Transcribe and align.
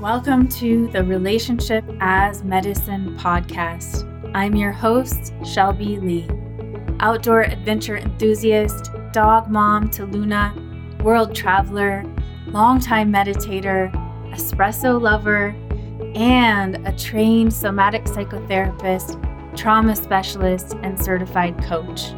Welcome 0.00 0.46
to 0.50 0.86
the 0.92 1.02
Relationship 1.02 1.84
as 1.98 2.44
Medicine 2.44 3.18
podcast. 3.18 4.06
I'm 4.32 4.54
your 4.54 4.70
host, 4.70 5.32
Shelby 5.44 5.98
Lee, 5.98 6.28
outdoor 7.00 7.40
adventure 7.40 7.96
enthusiast, 7.96 8.92
dog 9.12 9.50
mom 9.50 9.90
to 9.90 10.06
Luna, 10.06 10.54
world 11.02 11.34
traveler, 11.34 12.04
longtime 12.46 13.12
meditator, 13.12 13.90
espresso 14.32 15.00
lover, 15.02 15.48
and 16.14 16.76
a 16.86 16.96
trained 16.96 17.52
somatic 17.52 18.04
psychotherapist, 18.04 19.18
trauma 19.56 19.96
specialist, 19.96 20.76
and 20.84 20.96
certified 21.02 21.60
coach. 21.64 22.12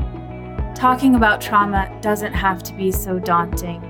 Talking 0.74 1.14
about 1.14 1.40
trauma 1.40 1.90
doesn't 2.02 2.34
have 2.34 2.62
to 2.64 2.74
be 2.74 2.92
so 2.92 3.18
daunting. 3.18 3.80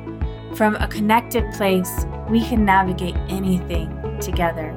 From 0.55 0.77
a 0.77 0.87
connected 0.87 1.45
place, 1.55 2.07
we 2.31 2.41
can 2.41 2.65
navigate 2.65 3.17
anything 3.29 4.19
together. 4.21 4.73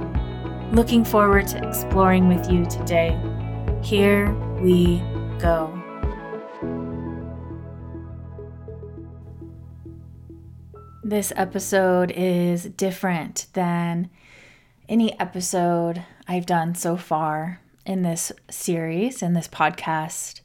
Looking 0.71 1.05
forward 1.05 1.45
to 1.49 1.67
exploring 1.67 2.27
with 2.27 2.49
you 2.49 2.66
today. 2.66 3.16
Here 3.84 4.34
we 4.59 5.03
go. 5.38 5.80
This 11.03 11.31
episode 11.35 12.09
is 12.11 12.63
different 12.63 13.45
than 13.53 14.09
any 14.89 15.20
episode 15.20 16.03
I've 16.27 16.47
done 16.47 16.73
so 16.73 16.97
far 16.97 17.61
in 17.85 18.02
this 18.02 18.31
series, 18.49 19.22
in 19.22 19.33
this 19.33 19.47
podcast. 19.47 20.41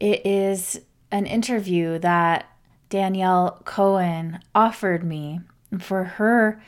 It 0.00 0.24
is 0.24 0.80
an 1.10 1.26
interview 1.26 1.98
that 1.98 2.48
Danielle 2.88 3.60
Cohen 3.64 4.40
offered 4.54 5.04
me 5.04 5.40
for 5.78 6.04
her 6.04 6.62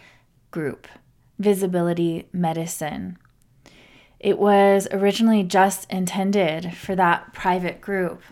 group, 0.51 0.87
Visibility 1.39 2.29
Medicine. 2.33 3.19
It 4.21 4.39
was 4.39 4.89
originally 4.91 5.43
just 5.43 5.91
intended 5.91 6.75
for 6.75 6.97
that 6.97 7.35
private 7.35 7.81
group. 7.81 8.23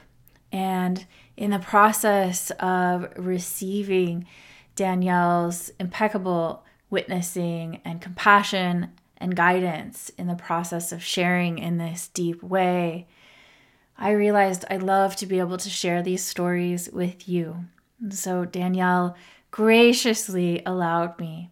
And 0.51 1.07
in 1.37 1.51
the 1.51 1.59
process 1.59 2.51
of 2.53 3.13
receiving 3.17 4.27
Danielle's 4.75 5.71
impeccable 5.79 6.65
witnessing 6.89 7.81
and 7.85 8.01
compassion 8.01 8.93
and 9.17 9.37
guidance 9.37 10.11
in 10.19 10.27
the 10.27 10.35
process 10.35 10.93
of 10.93 11.03
sharing 11.03 11.59
in 11.59 11.79
this 11.79 12.09
deep 12.09 12.43
way, 12.43 13.07
I 13.99 14.13
realized 14.13 14.65
I 14.71 14.77
love 14.79 15.17
to 15.17 15.27
be 15.27 15.39
able 15.39 15.59
to 15.59 15.71
share 15.71 16.03
these 16.03 16.25
stories 16.25 16.89
with 16.93 17.29
you. 17.29 17.67
And 18.01 18.15
so 18.15 18.45
Danielle 18.45 19.17
graciously 19.53 20.63
allowed 20.67 21.21
me 21.21 21.51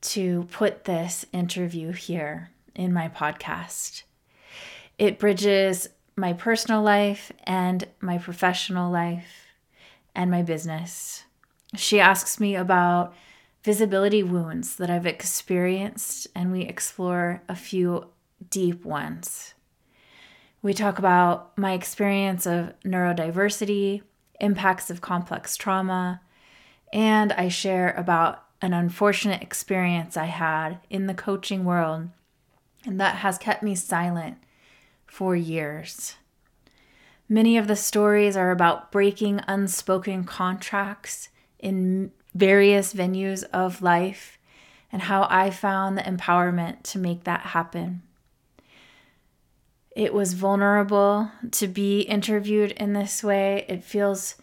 to 0.00 0.44
put 0.44 0.84
this 0.84 1.26
interview 1.32 1.92
here 1.92 2.50
in 2.74 2.92
my 2.92 3.08
podcast. 3.08 4.04
It 4.96 5.18
bridges 5.18 5.88
my 6.16 6.32
personal 6.32 6.82
life 6.82 7.32
and 7.44 7.86
my 8.00 8.16
professional 8.16 8.90
life 8.90 9.48
and 10.14 10.30
my 10.30 10.42
business. 10.42 11.24
She 11.74 12.00
asks 12.00 12.38
me 12.38 12.54
about 12.54 13.12
visibility 13.64 14.22
wounds 14.22 14.76
that 14.76 14.90
I've 14.90 15.06
experienced, 15.06 16.28
and 16.34 16.52
we 16.52 16.62
explore 16.62 17.42
a 17.48 17.56
few 17.56 18.06
deep 18.50 18.84
ones. 18.84 19.54
We 20.62 20.74
talk 20.74 20.98
about 20.98 21.56
my 21.58 21.72
experience 21.72 22.46
of 22.46 22.72
neurodiversity, 22.84 24.02
impacts 24.38 24.90
of 24.90 25.00
complex 25.00 25.56
trauma, 25.56 26.20
and 26.92 27.32
I 27.32 27.48
share 27.48 27.92
about 27.92 28.44
an 28.60 28.72
unfortunate 28.72 29.42
experience 29.42 30.16
I 30.16 30.26
had 30.26 30.78
in 30.90 31.06
the 31.06 31.14
coaching 31.14 31.64
world, 31.64 32.08
and 32.84 33.00
that 33.00 33.16
has 33.16 33.38
kept 33.38 33.62
me 33.62 33.74
silent 33.74 34.36
for 35.06 35.34
years. 35.34 36.16
Many 37.28 37.56
of 37.56 37.66
the 37.66 37.76
stories 37.76 38.36
are 38.36 38.50
about 38.50 38.92
breaking 38.92 39.40
unspoken 39.48 40.24
contracts 40.24 41.28
in 41.58 42.12
various 42.34 42.92
venues 42.92 43.44
of 43.52 43.82
life 43.82 44.38
and 44.90 45.02
how 45.02 45.26
I 45.30 45.50
found 45.50 45.96
the 45.96 46.02
empowerment 46.02 46.82
to 46.84 46.98
make 46.98 47.24
that 47.24 47.40
happen. 47.40 48.02
It 49.94 50.12
was 50.12 50.34
vulnerable 50.34 51.30
to 51.52 51.68
be 51.68 52.02
interviewed 52.02 52.72
in 52.72 52.92
this 52.92 53.22
way. 53.22 53.64
It 53.68 53.82
feels 53.82 54.36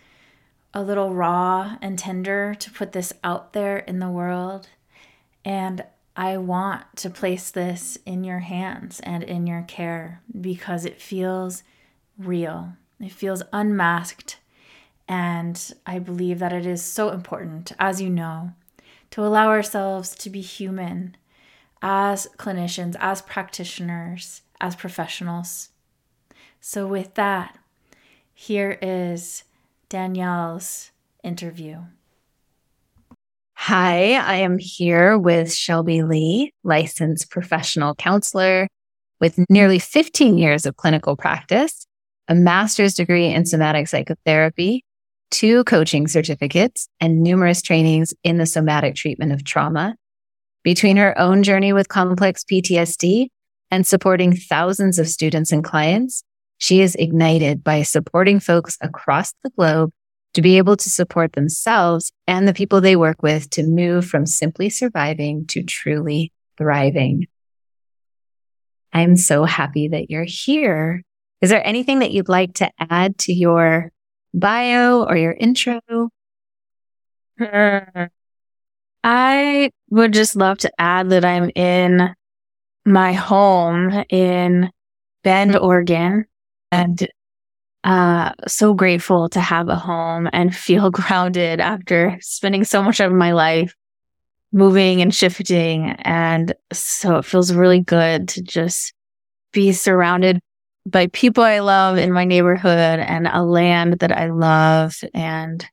a 0.73 0.83
little 0.83 1.13
raw 1.13 1.77
and 1.81 1.97
tender 1.97 2.53
to 2.55 2.71
put 2.71 2.91
this 2.91 3.13
out 3.23 3.53
there 3.53 3.77
in 3.77 3.99
the 3.99 4.09
world. 4.09 4.69
And 5.43 5.83
I 6.15 6.37
want 6.37 6.83
to 6.97 7.09
place 7.09 7.49
this 7.49 7.97
in 8.05 8.23
your 8.23 8.39
hands 8.39 8.99
and 8.99 9.23
in 9.23 9.47
your 9.47 9.63
care 9.63 10.21
because 10.39 10.85
it 10.85 11.01
feels 11.01 11.63
real. 12.17 12.73
It 12.99 13.11
feels 13.11 13.41
unmasked. 13.53 14.37
And 15.07 15.73
I 15.85 15.97
believe 15.97 16.39
that 16.39 16.53
it 16.53 16.65
is 16.65 16.83
so 16.83 17.09
important, 17.09 17.71
as 17.79 18.01
you 18.01 18.09
know, 18.09 18.51
to 19.11 19.25
allow 19.25 19.47
ourselves 19.47 20.13
to 20.15 20.29
be 20.29 20.41
human 20.41 21.17
as 21.81 22.27
clinicians, 22.37 22.95
as 22.99 23.21
practitioners, 23.21 24.41
as 24.61 24.75
professionals. 24.75 25.69
So, 26.61 26.85
with 26.85 27.15
that, 27.15 27.57
here 28.33 28.77
is 28.81 29.43
Danielle's 29.89 30.91
interview. 31.23 31.79
Hi, 33.55 34.13
I 34.13 34.35
am 34.35 34.57
here 34.57 35.17
with 35.17 35.53
Shelby 35.53 36.03
Lee, 36.03 36.53
licensed 36.63 37.29
professional 37.29 37.95
counselor 37.95 38.67
with 39.19 39.43
nearly 39.49 39.79
15 39.79 40.37
years 40.37 40.65
of 40.65 40.77
clinical 40.77 41.17
practice, 41.17 41.85
a 42.27 42.35
master's 42.35 42.93
degree 42.93 43.27
in 43.27 43.45
somatic 43.45 43.87
psychotherapy, 43.87 44.85
two 45.31 45.63
coaching 45.65 46.07
certificates, 46.07 46.87
and 47.01 47.21
numerous 47.21 47.61
trainings 47.61 48.13
in 48.23 48.37
the 48.37 48.45
somatic 48.45 48.95
treatment 48.95 49.31
of 49.31 49.43
trauma. 49.43 49.95
Between 50.63 50.97
her 50.97 51.17
own 51.17 51.43
journey 51.43 51.73
with 51.73 51.89
complex 51.89 52.43
PTSD 52.43 53.27
and 53.71 53.85
supporting 53.85 54.35
thousands 54.35 54.99
of 54.99 55.07
students 55.07 55.51
and 55.51 55.63
clients, 55.63 56.23
she 56.59 56.81
is 56.81 56.95
ignited 56.95 57.63
by 57.63 57.81
supporting 57.81 58.39
folks 58.39 58.77
across 58.81 59.33
the 59.43 59.49
globe 59.49 59.91
to 60.35 60.41
be 60.41 60.57
able 60.57 60.77
to 60.77 60.89
support 60.89 61.33
themselves 61.33 62.11
and 62.27 62.47
the 62.47 62.53
people 62.53 62.81
they 62.81 62.95
work 62.95 63.23
with 63.23 63.49
to 63.49 63.63
move 63.63 64.05
from 64.05 64.25
simply 64.25 64.69
surviving 64.69 65.47
to 65.47 65.63
truly 65.63 66.31
thriving. 66.57 67.25
I'm 68.93 69.15
so 69.15 69.45
happy 69.45 69.87
that 69.87 70.11
you're 70.11 70.25
here. 70.27 71.01
Is 71.41 71.49
there 71.49 71.65
anything 71.65 71.99
that 71.99 72.11
you'd 72.11 72.29
like 72.29 72.55
to 72.55 72.69
add 72.77 73.17
to 73.19 73.33
your 73.33 73.91
bio 74.33 75.03
or 75.03 75.15
your 75.15 75.31
intro? 75.31 75.79
I 79.03 79.71
would 79.89 80.13
just 80.13 80.35
love 80.35 80.57
to 80.59 80.71
add 80.77 81.11
that 81.11 81.23
I'm 81.23 81.49
in 81.55 82.13
my 82.85 83.13
home 83.13 84.03
in 84.09 84.69
Bend, 85.23 85.57
Oregon, 85.57 86.25
and 86.71 87.07
uh, 87.83 88.31
so 88.47 88.73
grateful 88.73 89.29
to 89.29 89.39
have 89.39 89.69
a 89.69 89.75
home 89.75 90.29
and 90.33 90.55
feel 90.55 90.91
grounded 90.91 91.59
after 91.59 92.17
spending 92.21 92.63
so 92.63 92.83
much 92.83 92.99
of 92.99 93.11
my 93.11 93.31
life 93.31 93.73
moving 94.51 95.01
and 95.01 95.13
shifting. 95.13 95.91
And 95.99 96.53
so 96.73 97.17
it 97.17 97.25
feels 97.25 97.53
really 97.53 97.81
good 97.81 98.27
to 98.29 98.41
just 98.41 98.93
be 99.53 99.71
surrounded 99.71 100.39
by 100.85 101.07
people 101.07 101.43
I 101.43 101.59
love 101.59 101.97
in 101.97 102.11
my 102.11 102.25
neighborhood 102.25 102.99
and 102.99 103.27
a 103.27 103.43
land 103.43 103.99
that 103.99 104.11
I 104.11 104.29
love. 104.29 104.95
And, 105.13 105.65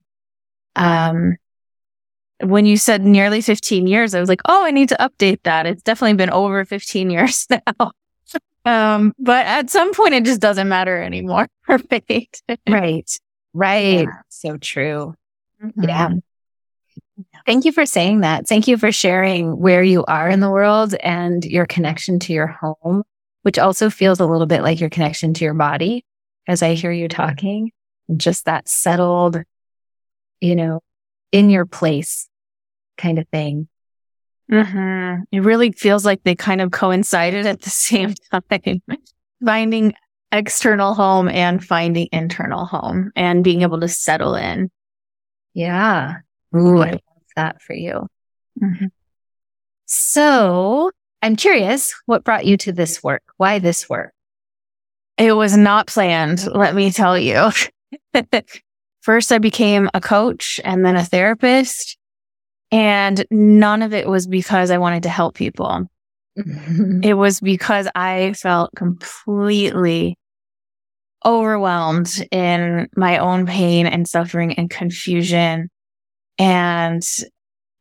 um, 0.74 1.36
when 2.40 2.66
you 2.66 2.76
said 2.76 3.02
nearly 3.02 3.40
15 3.40 3.87
years, 3.87 4.14
I 4.14 4.20
was 4.20 4.28
like, 4.28 4.42
oh, 4.44 4.64
I 4.64 4.70
need 4.70 4.90
to 4.90 4.96
update 4.96 5.42
that. 5.44 5.66
It's 5.66 5.82
definitely 5.82 6.16
been 6.16 6.31
over 6.31 6.64
15 6.64 7.10
years 7.16 7.46
now. 7.50 7.92
Um, 8.66 9.14
but 9.18 9.46
at 9.46 9.70
some 9.70 9.94
point 9.94 10.14
it 10.14 10.24
just 10.24 10.40
doesn't 10.40 10.68
matter 10.68 11.00
anymore. 11.00 11.48
Right. 11.68 12.40
right. 12.68 13.18
Right. 13.52 14.04
Yeah. 14.04 14.20
So 14.28 14.56
true. 14.56 15.14
Mm-hmm. 15.62 15.82
Yeah. 15.82 16.10
Thank 17.44 17.64
you 17.64 17.72
for 17.72 17.86
saying 17.86 18.20
that. 18.20 18.46
Thank 18.46 18.68
you 18.68 18.76
for 18.76 18.92
sharing 18.92 19.58
where 19.58 19.82
you 19.82 20.04
are 20.04 20.28
in 20.28 20.40
the 20.40 20.50
world 20.50 20.94
and 20.94 21.44
your 21.44 21.66
connection 21.66 22.18
to 22.20 22.32
your 22.32 22.46
home, 22.46 23.02
which 23.42 23.58
also 23.58 23.88
feels 23.88 24.20
a 24.20 24.26
little 24.26 24.46
bit 24.46 24.62
like 24.62 24.80
your 24.80 24.90
connection 24.90 25.32
to 25.34 25.44
your 25.44 25.54
body 25.54 26.04
as 26.46 26.62
I 26.62 26.74
hear 26.74 26.92
you 26.92 27.08
talking. 27.08 27.72
Just 28.16 28.44
that 28.44 28.68
settled, 28.68 29.42
you 30.40 30.54
know, 30.54 30.80
in 31.32 31.50
your 31.50 31.66
place 31.66 32.28
kind 32.96 33.18
of 33.18 33.26
thing. 33.28 33.68
Mm-hmm. 34.50 35.22
It 35.32 35.40
really 35.40 35.72
feels 35.72 36.04
like 36.04 36.22
they 36.22 36.34
kind 36.34 36.60
of 36.60 36.70
coincided 36.70 37.46
at 37.46 37.62
the 37.62 37.70
same 37.70 38.14
time. 38.31 38.82
finding 39.44 39.94
external 40.32 40.94
home 40.94 41.28
and 41.28 41.64
finding 41.64 42.08
internal 42.12 42.64
home 42.64 43.12
and 43.16 43.44
being 43.44 43.62
able 43.62 43.81
to 43.81 43.88
settle 43.88 44.34
in. 44.34 44.70
Yeah. 45.54 46.16
Ooh, 46.54 46.82
I 46.82 46.90
love 46.93 47.00
that 47.37 47.62
for 47.62 47.75
you. 47.75 48.06
Mm-hmm. 48.62 48.87
So 49.87 50.90
I'm 51.22 51.37
curious, 51.37 51.94
what 52.06 52.25
brought 52.25 52.46
you 52.46 52.56
to 52.58 52.72
this 52.72 53.02
work? 53.02 53.22
Why 53.37 53.58
this 53.58 53.88
work? 53.88 54.12
It 55.16 55.32
was 55.32 55.56
not 55.56 55.87
planned, 55.87 56.46
let 56.46 56.75
me 56.75 56.90
tell 56.90 57.19
you. 57.19 57.50
First, 59.00 59.32
I 59.32 59.38
became 59.38 59.88
a 59.94 60.00
coach 60.00 60.60
and 60.64 60.84
then 60.84 60.96
a 60.96 61.04
therapist. 61.04 61.96
And 62.70 63.24
none 63.30 63.82
of 63.82 63.92
it 63.92 64.08
was 64.08 64.26
because 64.26 64.70
I 64.70 64.78
wanted 64.78 65.04
to 65.04 65.08
help 65.08 65.34
people. 65.34 65.88
Mm-hmm. 66.38 67.00
it 67.02 67.14
was 67.14 67.40
because 67.40 67.88
I 67.94 68.34
felt 68.34 68.70
completely 68.76 70.18
overwhelmed 71.24 72.26
in 72.30 72.88
my 72.94 73.16
own 73.18 73.46
pain 73.46 73.86
and 73.86 74.06
suffering 74.06 74.52
and 74.54 74.68
confusion. 74.68 75.70
And 76.38 77.02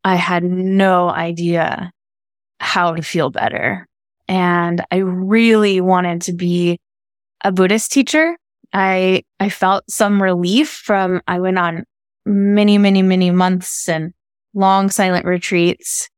I 0.05 0.15
had 0.15 0.43
no 0.43 1.09
idea 1.09 1.91
how 2.59 2.93
to 2.93 3.01
feel 3.01 3.29
better. 3.29 3.87
And 4.27 4.83
I 4.89 4.97
really 4.97 5.81
wanted 5.81 6.21
to 6.23 6.33
be 6.33 6.79
a 7.43 7.51
Buddhist 7.51 7.91
teacher. 7.91 8.37
I, 8.73 9.23
I 9.39 9.49
felt 9.49 9.83
some 9.89 10.23
relief 10.23 10.69
from, 10.69 11.21
I 11.27 11.39
went 11.39 11.59
on 11.59 11.83
many, 12.25 12.77
many, 12.77 13.01
many 13.01 13.31
months 13.31 13.87
and 13.89 14.13
long 14.55 14.89
silent 14.89 15.25
retreats, 15.25 16.09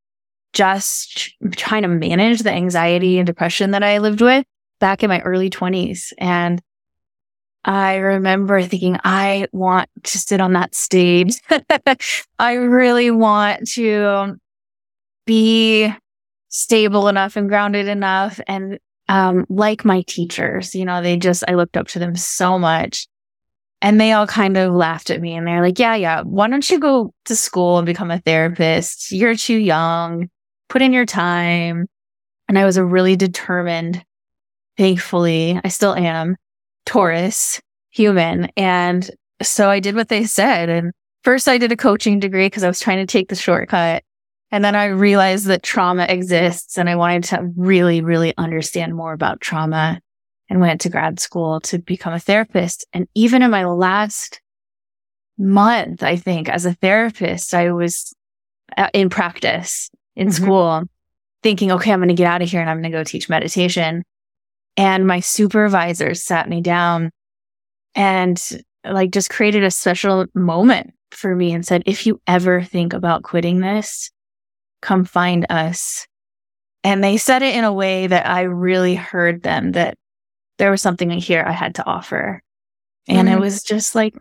just 0.54 1.36
trying 1.52 1.82
to 1.82 1.90
manage 1.90 2.40
the 2.40 2.52
anxiety 2.52 3.18
and 3.18 3.28
depression 3.28 3.72
that 3.72 3.84
I 3.84 3.98
lived 3.98 4.22
with 4.22 4.46
back 4.80 5.04
in 5.04 5.10
my 5.10 5.20
early 5.22 5.50
twenties. 5.50 6.14
And 6.18 6.62
I 7.66 7.96
remember 7.96 8.62
thinking, 8.64 8.98
I 9.04 9.48
want 9.52 9.90
to 10.04 10.18
sit 10.18 10.40
on 10.40 10.54
that 10.54 10.74
stage. 10.74 11.36
I 12.40 12.54
really 12.54 13.12
want 13.12 13.68
to 13.72 14.38
be 15.26 15.94
stable 16.48 17.10
enough 17.10 17.36
and 17.36 17.50
grounded 17.50 17.90
enough 17.90 18.40
and 18.48 18.80
um, 19.10 19.46
like 19.50 19.84
my 19.84 20.04
teachers. 20.08 20.74
You 20.76 20.86
know, 20.86 21.02
they 21.02 21.18
just, 21.18 21.44
I 21.48 21.56
looked 21.56 21.76
up 21.76 21.88
to 21.90 22.00
them 22.00 22.16
so 22.16 22.58
much. 22.58 23.08
And 23.82 24.02
they 24.02 24.12
all 24.12 24.26
kind 24.26 24.58
of 24.58 24.74
laughed 24.74 25.12
at 25.12 25.22
me 25.22 25.36
and 25.36 25.46
they're 25.46 25.62
like, 25.62 25.78
yeah, 25.78 25.96
yeah, 25.96 26.22
why 26.24 26.48
don't 26.48 26.68
you 26.70 26.80
go 26.80 27.14
to 27.26 27.36
school 27.36 27.78
and 27.78 27.86
become 27.86 28.10
a 28.10 28.20
therapist? 28.20 29.12
You're 29.12 29.36
too 29.36 29.58
young. 29.58 30.30
Put 30.68 30.82
in 30.82 30.94
your 30.94 31.06
time. 31.06 31.86
And 32.48 32.58
I 32.58 32.66
was 32.66 32.78
a 32.78 32.86
really 32.86 33.16
determined, 33.16 34.04
thankfully, 34.78 35.60
I 35.64 35.68
still 35.68 35.94
am 35.94 36.38
Taurus 36.86 37.62
human. 37.92 38.50
And 38.58 39.10
so 39.42 39.70
I 39.70 39.80
did 39.80 39.96
what 39.96 40.10
they 40.10 40.24
said. 40.24 40.70
And 40.70 40.92
first 41.24 41.48
I 41.48 41.58
did 41.58 41.72
a 41.72 41.78
coaching 41.78 42.20
degree 42.20 42.48
because 42.48 42.64
I 42.64 42.68
was 42.68 42.80
trying 42.80 43.06
to 43.06 43.12
take 43.12 43.30
the 43.30 43.36
shortcut. 43.36 44.04
And 44.50 44.64
then 44.64 44.76
I 44.76 44.86
realized 44.86 45.46
that 45.48 45.62
trauma 45.62 46.06
exists 46.08 46.78
and 46.78 46.90
I 46.90 46.96
wanted 46.96 47.26
to 47.26 47.52
really, 47.56 48.02
really 48.02 48.34
understand 48.38 48.96
more 48.96 49.14
about 49.14 49.42
trauma 49.42 50.00
and 50.50 50.62
went 50.62 50.82
to 50.82 50.90
grad 50.90 51.20
school 51.20 51.60
to 51.62 51.80
become 51.80 52.14
a 52.14 52.20
therapist. 52.20 52.86
And 52.94 53.08
even 53.16 53.42
in 53.42 53.52
my 53.52 53.66
last 53.66 54.42
month, 55.38 56.04
I 56.04 56.16
think 56.16 56.50
as 56.50 56.66
a 56.66 56.74
therapist, 56.74 57.54
I 57.54 57.72
was 57.72 58.14
uh, 58.78 58.90
in 58.94 59.10
practice 59.10 59.90
in 60.16 60.28
mm-hmm. 60.28 60.44
school 60.44 60.84
thinking, 61.44 61.72
okay, 61.72 61.92
I'm 61.92 62.00
going 62.00 62.10
to 62.10 62.16
get 62.16 62.28
out 62.28 62.42
of 62.42 62.50
here 62.50 62.62
and 62.62 62.70
I'm 62.70 62.82
going 62.82 62.92
to 62.92 62.98
go 62.98 63.04
teach 63.04 63.30
meditation. 63.30 64.04
And 64.76 65.08
my 65.08 65.20
supervisor 65.20 66.14
sat 66.14 66.50
me 66.50 66.62
down 66.62 67.12
and 67.96 68.42
like 68.84 69.12
just 69.12 69.30
created 69.30 69.64
a 69.64 69.72
special 69.72 70.26
moment 70.34 70.94
for 71.12 71.36
me 71.36 71.54
and 71.54 71.66
said, 71.66 71.84
if 71.86 72.06
you 72.06 72.22
ever 72.28 72.64
think 72.64 72.94
about 72.94 73.24
quitting 73.24 73.60
this, 73.60 74.12
come 74.82 75.04
find 75.04 75.46
us. 75.50 76.08
And 76.84 77.04
they 77.04 77.18
said 77.18 77.42
it 77.42 77.56
in 77.56 77.64
a 77.64 77.74
way 77.74 78.08
that 78.08 78.28
I 78.28 78.44
really 78.44 78.96
heard 78.96 79.44
them 79.44 79.74
that 79.74 79.98
there 80.58 80.72
was 80.72 80.82
something 80.82 81.10
here 81.12 81.44
I 81.46 81.52
had 81.52 81.76
to 81.76 81.86
offer. 81.86 82.42
And 83.08 83.28
mm. 83.28 83.34
it 83.34 83.40
was 83.40 83.64
just 83.64 83.96
like 83.96 84.16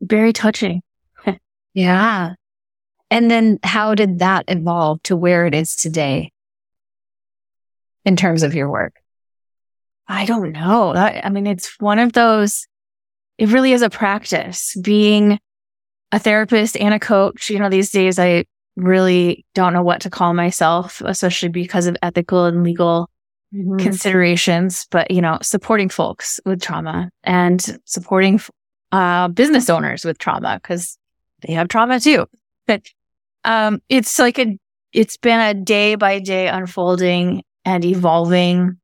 very 0.00 0.32
touching. 0.32 0.82
yeah. 1.74 2.34
And 3.10 3.30
then 3.30 3.58
how 3.62 3.94
did 3.94 4.20
that 4.20 4.44
evolve 4.48 5.02
to 5.04 5.16
where 5.16 5.46
it 5.46 5.54
is 5.54 5.76
today 5.76 6.32
in 8.04 8.16
terms 8.16 8.42
of 8.42 8.54
your 8.54 8.70
work? 8.70 8.94
I 10.06 10.24
don't 10.24 10.52
know. 10.52 10.94
I, 10.94 11.20
I 11.24 11.28
mean, 11.30 11.46
it's 11.46 11.78
one 11.78 11.98
of 11.98 12.12
those, 12.12 12.66
it 13.38 13.48
really 13.50 13.72
is 13.72 13.82
a 13.82 13.90
practice 13.90 14.76
being 14.82 15.38
a 16.12 16.18
therapist 16.18 16.76
and 16.76 16.94
a 16.94 16.98
coach. 16.98 17.50
You 17.50 17.58
know, 17.58 17.68
these 17.68 17.90
days 17.90 18.18
I 18.18 18.44
really 18.76 19.44
don't 19.54 19.72
know 19.72 19.82
what 19.82 20.00
to 20.02 20.10
call 20.10 20.34
myself, 20.34 21.00
especially 21.04 21.48
because 21.48 21.86
of 21.86 21.96
ethical 22.02 22.46
and 22.46 22.64
legal 22.64 23.08
mm-hmm. 23.54 23.76
considerations, 23.78 24.86
but 24.90 25.10
you 25.10 25.20
know, 25.20 25.38
supporting 25.42 25.88
folks 25.88 26.40
with 26.44 26.60
trauma 26.62 27.10
and 27.24 27.78
supporting 27.84 28.40
uh, 28.92 29.28
business 29.28 29.70
owners 29.70 30.04
with 30.04 30.18
trauma 30.18 30.58
because 30.62 30.98
they 31.46 31.52
have 31.52 31.68
trauma 31.68 32.00
too. 32.00 32.26
But 32.66 32.82
um, 33.44 33.80
it's 33.88 34.18
like 34.18 34.38
a, 34.38 34.56
it's 34.92 35.16
been 35.16 35.40
a 35.40 35.54
day 35.54 35.94
by 35.94 36.18
day 36.18 36.48
unfolding 36.48 37.42
and 37.64 37.84
evolving 37.84 38.80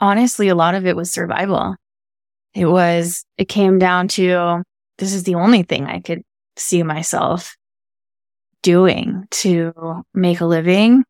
honestly, 0.00 0.48
a 0.48 0.54
lot 0.54 0.74
of 0.74 0.86
it 0.86 0.96
was 0.96 1.10
survival. 1.10 1.76
It 2.54 2.66
was, 2.66 3.24
it 3.36 3.48
came 3.48 3.78
down 3.78 4.08
to 4.08 4.62
this 4.98 5.12
is 5.12 5.24
the 5.24 5.36
only 5.36 5.62
thing 5.62 5.86
I 5.86 6.00
could 6.00 6.22
see 6.56 6.82
myself 6.82 7.56
doing 8.62 9.26
to 9.30 10.02
make 10.12 10.40
a 10.40 10.46
living. 10.46 11.04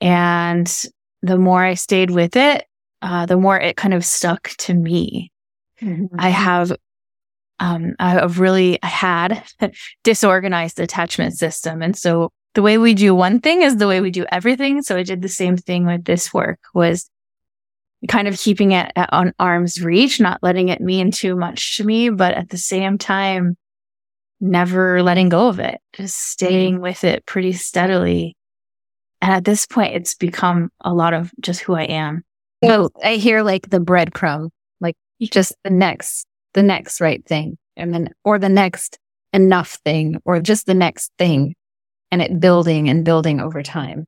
And 0.00 0.72
the 1.22 1.38
more 1.38 1.64
I 1.64 1.74
stayed 1.74 2.10
with 2.10 2.36
it, 2.36 2.66
uh, 3.00 3.26
the 3.26 3.36
more 3.36 3.58
it 3.58 3.76
kind 3.76 3.94
of 3.94 4.04
stuck 4.04 4.50
to 4.58 4.74
me. 4.74 5.32
Mm-hmm. 5.80 6.06
I 6.18 6.28
have, 6.28 6.72
um, 7.60 7.94
I 7.98 8.10
have 8.10 8.38
really 8.40 8.78
I 8.82 8.86
had 8.86 9.44
disorganized 10.04 10.80
attachment 10.80 11.34
system. 11.34 11.82
And 11.82 11.96
so 11.96 12.30
the 12.54 12.62
way 12.62 12.78
we 12.78 12.94
do 12.94 13.14
one 13.14 13.40
thing 13.40 13.62
is 13.62 13.76
the 13.76 13.88
way 13.88 14.00
we 14.00 14.10
do 14.10 14.26
everything. 14.30 14.82
So 14.82 14.96
I 14.96 15.02
did 15.02 15.22
the 15.22 15.28
same 15.28 15.56
thing 15.56 15.86
with 15.86 16.04
this 16.04 16.34
work 16.34 16.58
was 16.74 17.08
kind 18.08 18.28
of 18.28 18.38
keeping 18.38 18.72
it 18.72 18.92
at, 18.96 19.12
on 19.12 19.32
arm's 19.38 19.82
reach, 19.82 20.20
not 20.20 20.42
letting 20.42 20.68
it 20.68 20.80
mean 20.80 21.10
too 21.10 21.36
much 21.36 21.76
to 21.76 21.84
me, 21.84 22.08
but 22.10 22.34
at 22.34 22.50
the 22.50 22.58
same 22.58 22.98
time, 22.98 23.56
never 24.40 25.02
letting 25.02 25.28
go 25.28 25.48
of 25.48 25.60
it, 25.60 25.80
just 25.92 26.16
staying 26.16 26.74
mm-hmm. 26.74 26.82
with 26.82 27.04
it 27.04 27.24
pretty 27.26 27.52
steadily. 27.52 28.36
And 29.22 29.32
at 29.32 29.44
this 29.44 29.66
point, 29.66 29.94
it's 29.94 30.16
become 30.16 30.70
a 30.80 30.92
lot 30.92 31.14
of 31.14 31.30
just 31.40 31.60
who 31.60 31.74
I 31.74 31.84
am. 31.84 32.24
So 32.64 32.90
I 33.02 33.14
hear 33.14 33.42
like 33.42 33.70
the 33.70 33.78
breadcrumb, 33.78 34.50
like 34.80 34.96
just 35.20 35.54
the 35.64 35.70
next, 35.70 36.26
the 36.54 36.62
next 36.62 37.00
right 37.00 37.24
thing, 37.24 37.56
and 37.76 37.94
then, 37.94 38.10
or 38.24 38.38
the 38.38 38.48
next 38.48 38.98
enough 39.32 39.78
thing, 39.84 40.20
or 40.24 40.40
just 40.40 40.66
the 40.66 40.74
next 40.74 41.12
thing, 41.18 41.54
and 42.10 42.20
it 42.20 42.40
building 42.40 42.88
and 42.88 43.04
building 43.04 43.40
over 43.40 43.62
time. 43.62 44.06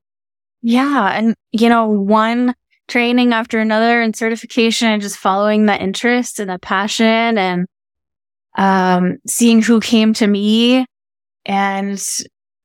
Yeah. 0.62 1.10
And, 1.16 1.34
you 1.52 1.68
know, 1.68 1.86
one 1.86 2.54
training 2.88 3.32
after 3.32 3.60
another 3.60 4.00
and 4.00 4.16
certification 4.16 4.88
and 4.88 5.00
just 5.00 5.16
following 5.16 5.66
that 5.66 5.80
interest 5.80 6.40
and 6.40 6.50
that 6.50 6.60
passion 6.60 7.38
and 7.38 7.66
um, 8.56 9.18
seeing 9.26 9.62
who 9.62 9.80
came 9.80 10.12
to 10.14 10.26
me 10.26 10.86
and 11.46 12.04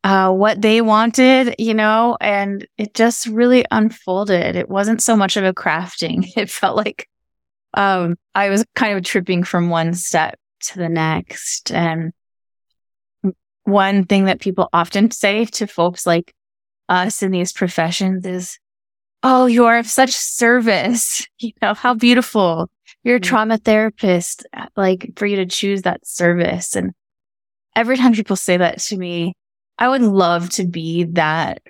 uh, 0.04 0.32
what 0.32 0.62
they 0.62 0.82
wanted, 0.82 1.56
you 1.60 1.74
know, 1.74 2.18
and 2.22 2.66
it 2.78 2.94
just 2.94 3.28
really 3.28 3.66
unfolded. 3.72 4.56
It 4.56 4.70
wasn't 4.70 5.02
so 5.02 5.16
much 5.16 5.38
of 5.38 5.44
a 5.44 5.54
crafting. 5.54 6.26
It 6.38 6.50
felt 6.50 6.78
like 6.78 7.08
um, 7.74 8.18
I 8.34 8.50
was 8.50 8.66
kind 8.76 8.98
of 8.98 9.04
tripping 9.04 9.44
from 9.44 9.70
one 9.70 9.94
step 9.94 10.40
to 10.62 10.78
the 10.78 10.90
next. 10.90 11.72
And 11.72 12.14
one 13.64 14.06
thing 14.06 14.26
that 14.26 14.40
people 14.40 14.70
often 14.74 15.12
say 15.12 15.46
to 15.46 15.68
folks 15.68 16.06
like 16.06 16.34
us 16.88 17.22
in 17.22 17.32
these 17.32 17.54
professions 17.54 18.26
is, 18.26 18.58
Oh, 19.22 19.48
you 19.48 19.66
are 19.66 19.78
of 19.78 19.88
such 19.88 20.12
service. 20.12 21.26
You 21.40 21.54
know, 21.62 21.74
how 21.74 21.94
beautiful. 21.94 22.70
You're 23.04 23.16
a 23.16 23.22
trauma 23.22 23.58
therapist, 23.58 24.46
uh, 24.52 24.66
like 24.76 25.14
for 25.16 25.26
you 25.26 25.38
to 25.38 25.46
choose 25.46 25.84
that 25.84 26.06
service. 26.06 26.76
And 26.76 26.92
every 27.78 27.96
time 27.96 28.12
people 28.14 28.36
say 28.36 28.58
that 28.58 28.80
to 28.80 28.98
me, 28.98 29.36
I 29.80 29.88
would 29.88 30.02
love 30.02 30.50
to 30.52 30.68
be 30.68 31.06
that 31.06 31.64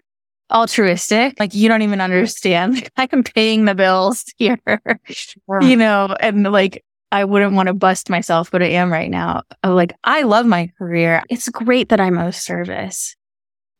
altruistic. 0.52 1.40
Like 1.40 1.54
you 1.54 1.70
don't 1.70 1.84
even 1.84 2.02
understand. 2.02 2.90
Like, 2.98 3.14
I'm 3.14 3.24
paying 3.24 3.66
the 3.66 3.76
bills 3.76 4.26
here, 4.38 4.60
you 5.62 5.78
know, 5.78 6.14
and 6.20 6.44
like 6.44 6.84
I 7.12 7.24
wouldn't 7.24 7.54
want 7.54 7.68
to 7.68 7.74
bust 7.74 8.10
myself, 8.10 8.52
but 8.52 8.62
I 8.62 8.68
am 8.68 8.92
right 8.92 9.10
now. 9.10 9.44
Uh, 9.64 9.74
like 9.74 9.94
I 10.04 10.24
love 10.24 10.46
my 10.46 10.72
career. 10.78 11.24
It's 11.30 11.48
great 11.50 11.90
that 11.90 12.02
I'm 12.02 12.18
of 12.18 12.36
service. 12.36 13.16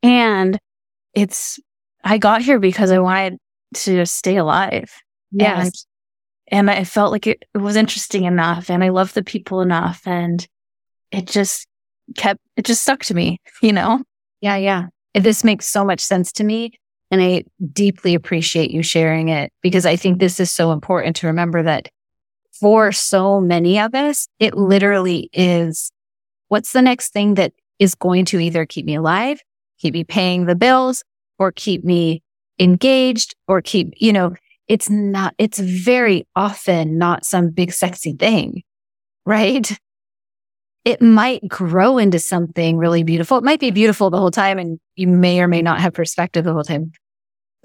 And 0.02 0.58
it's, 1.14 1.60
I 2.04 2.18
got 2.18 2.42
here 2.42 2.60
because 2.60 2.92
I 2.92 3.00
wanted 3.00 3.40
to 3.74 4.06
stay 4.06 4.38
alive. 4.38 4.92
Yes. 5.32 5.86
And, 6.50 6.70
and 6.70 6.72
I 6.72 6.84
felt 6.86 7.12
like 7.12 7.28
it, 7.28 7.44
it 7.54 7.58
was 7.58 7.76
interesting 7.76 8.24
enough 8.24 8.70
and 8.70 8.84
I 8.84 8.90
loved 8.90 9.16
the 9.16 9.24
people 9.24 9.62
enough 9.62 10.02
and 10.06 10.48
it 11.12 11.28
just 11.28 11.68
kept, 12.16 12.40
it 12.56 12.66
just 12.66 12.82
stuck 12.82 13.04
to 13.06 13.14
me, 13.14 13.42
you 13.62 13.74
know? 13.74 14.02
Yeah. 14.42 14.56
Yeah. 14.56 14.88
This 15.14 15.44
makes 15.44 15.68
so 15.68 15.84
much 15.84 16.00
sense 16.00 16.32
to 16.34 16.44
me. 16.44 16.72
And 17.12 17.22
I 17.22 17.44
deeply 17.74 18.14
appreciate 18.14 18.70
you 18.72 18.84
sharing 18.84 19.30
it 19.30 19.52
because 19.62 19.86
I 19.86 19.96
think 19.96 20.20
this 20.20 20.40
is 20.40 20.52
so 20.52 20.72
important 20.72 21.16
to 21.18 21.28
remember 21.28 21.64
that 21.64 21.90
for 22.60 22.92
so 22.92 23.42
many 23.42 23.80
of 23.80 23.96
us, 23.96 24.28
it 24.40 24.56
literally 24.56 25.30
is 25.34 25.92
what's 26.50 26.74
the 26.74 26.82
next 26.82 27.12
thing 27.12 27.34
that 27.36 27.54
is 27.80 27.96
going 27.96 28.26
to 28.26 28.40
either 28.40 28.66
keep 28.66 28.86
me 28.86 28.96
alive, 28.96 29.40
keep 29.80 29.94
me 29.94 30.04
paying 30.04 30.46
the 30.46 30.56
bills, 30.56 31.04
or 31.40 31.52
keep 31.52 31.84
me 31.84 32.22
engaged, 32.60 33.34
or 33.48 33.62
keep, 33.62 33.94
you 33.98 34.14
know, 34.14 34.36
it's 34.68 34.90
not, 34.90 35.34
it's 35.38 35.58
very 35.58 36.28
often 36.36 36.98
not 36.98 37.26
some 37.26 37.50
big 37.50 37.72
sexy 37.72 38.14
thing, 38.14 38.62
right? 39.26 39.72
It 40.86 41.02
might 41.02 41.48
grow 41.48 41.98
into 41.98 42.20
something 42.20 42.78
really 42.78 43.04
beautiful. 43.04 43.38
It 43.38 43.44
might 43.44 43.60
be 43.60 43.72
beautiful 43.72 44.10
the 44.10 44.18
whole 44.18 44.32
time 44.32 44.58
and 44.58 44.80
you 44.96 45.08
may 45.08 45.42
or 45.42 45.48
may 45.48 45.62
not 45.62 45.80
have 45.82 45.94
perspective 45.94 46.46
the 46.46 46.54
whole 46.54 46.64
time. 46.64 46.92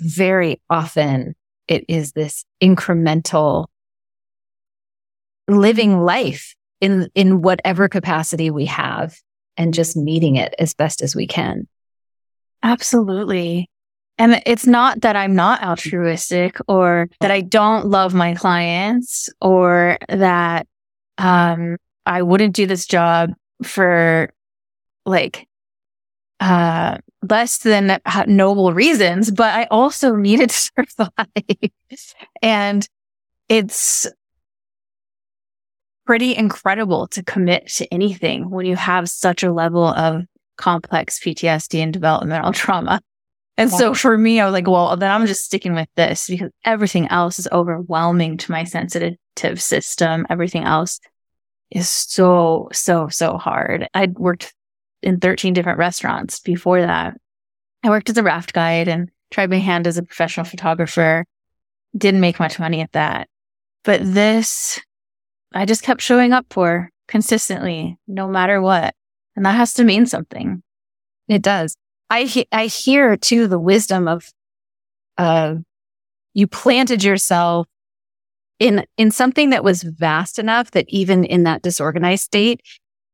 Very 0.01 0.61
often 0.69 1.35
it 1.69 1.85
is 1.89 2.13
this 2.13 2.45
incremental 2.63 3.67
living 5.49 6.01
life 6.01 6.55
in, 6.81 7.09
in 7.15 7.43
whatever 7.43 7.89
capacity 7.89 8.51
we 8.51 8.67
have 8.67 9.17
and 9.57 9.73
just 9.73 9.97
meeting 9.97 10.37
it 10.37 10.55
as 10.59 10.75
best 10.75 11.01
as 11.01 11.15
we 11.15 11.27
can. 11.27 11.69
Absolutely. 12.63 13.71
And 14.19 14.43
it's 14.47 14.67
not 14.67 15.01
that 15.03 15.17
I'm 15.17 15.35
not 15.35 15.63
altruistic 15.63 16.59
or 16.69 17.09
that 17.21 17.31
I 17.31 17.41
don't 17.41 17.87
love 17.87 18.15
my 18.15 18.35
clients 18.35 19.29
or 19.41 19.99
that 20.09 20.67
um, 21.19 21.77
I 22.07 22.23
wouldn't 22.23 22.55
do 22.55 22.67
this 22.67 22.87
job 22.87 23.33
for 23.63 24.33
like 25.07 25.47
uh, 26.41 26.99
less 27.29 27.59
than 27.59 27.99
noble 28.27 28.73
reasons, 28.73 29.31
but 29.31 29.55
I 29.55 29.65
also 29.71 30.15
needed 30.17 30.51
to 30.51 30.57
survive. 30.57 31.71
and 32.43 32.89
it's 33.49 34.07
pretty 36.07 36.37
incredible 36.37 37.07
to 37.09 37.23
commit 37.23 37.69
to 37.69 37.93
anything 37.93 38.51
when 38.51 38.67
you 38.67 38.77
have 38.77 39.09
such 39.09 39.43
a 39.43 39.53
level 39.53 39.87
of 39.87 40.23
complex 40.57 41.19
PTSD 41.19 41.83
and 41.83 41.93
developmental 41.93 42.53
trauma. 42.55 43.01
And 43.57 43.71
yeah. 43.71 43.77
so 43.77 43.95
for 43.95 44.19
me, 44.19 44.41
I 44.41 44.47
was 44.47 44.53
like, 44.53 44.67
well, 44.67 44.97
then 44.97 45.11
I'm 45.11 45.27
just 45.27 45.45
sticking 45.45 45.75
with 45.75 45.89
this 45.95 46.27
because 46.27 46.51
everything 46.65 47.07
else 47.09 47.39
is 47.39 47.49
overwhelming 47.53 48.37
to 48.39 48.51
my 48.51 48.65
sensitive 48.65 49.17
system. 49.63 50.27
Everything 50.29 50.65
else 50.65 50.99
is 51.75 51.91
so, 51.91 52.69
so, 52.73 53.09
so 53.09 53.37
hard. 53.37 53.89
I'd 53.93 54.19
worked 54.19 54.55
in 55.03 55.21
13 55.21 55.53
different 55.53 55.79
restaurants 55.79 56.41
before 56.41 56.81
that. 56.81 57.15
I 57.83 57.91
worked 57.91 58.09
as 58.09 58.17
a 58.17 58.23
raft 58.23 58.55
guide 58.55 58.89
and 58.89 59.11
tried 59.31 59.51
my 59.51 59.59
hand 59.59 59.87
as 59.87 59.99
a 59.99 60.03
professional 60.03 60.47
photographer. 60.47 61.27
Didn't 61.97 62.21
make 62.21 62.41
much 62.41 62.59
money 62.59 62.81
at 62.81 62.93
that. 62.93 63.29
But 63.85 64.01
this 64.03 64.81
I 65.55 65.67
just 65.67 65.83
kept 65.83 66.01
showing 66.01 66.33
up 66.33 66.47
for 66.51 66.91
consistently, 67.07 67.97
no 68.09 68.27
matter 68.27 68.61
what. 68.61 68.95
And 69.37 69.45
that 69.47 69.53
has 69.57 69.75
to 69.75 69.85
mean 69.85 70.07
something. 70.07 70.63
It 71.29 71.43
does. 71.43 71.77
I, 72.11 72.25
he- 72.25 72.49
I 72.51 72.67
hear 72.67 73.17
too 73.17 73.47
the 73.47 73.59
wisdom 73.59 74.09
of, 74.09 74.29
uh, 75.17 75.57
you 76.33 76.47
planted 76.49 77.05
yourself 77.05 77.69
in, 78.59 78.85
in 78.97 79.11
something 79.11 79.51
that 79.51 79.65
was 79.65 79.83
vast 79.83 80.39
enough 80.39 80.71
that 80.73 80.87
even 80.89 81.25
in 81.25 81.45
that 81.45 81.63
disorganized 81.63 82.25
state, 82.25 82.61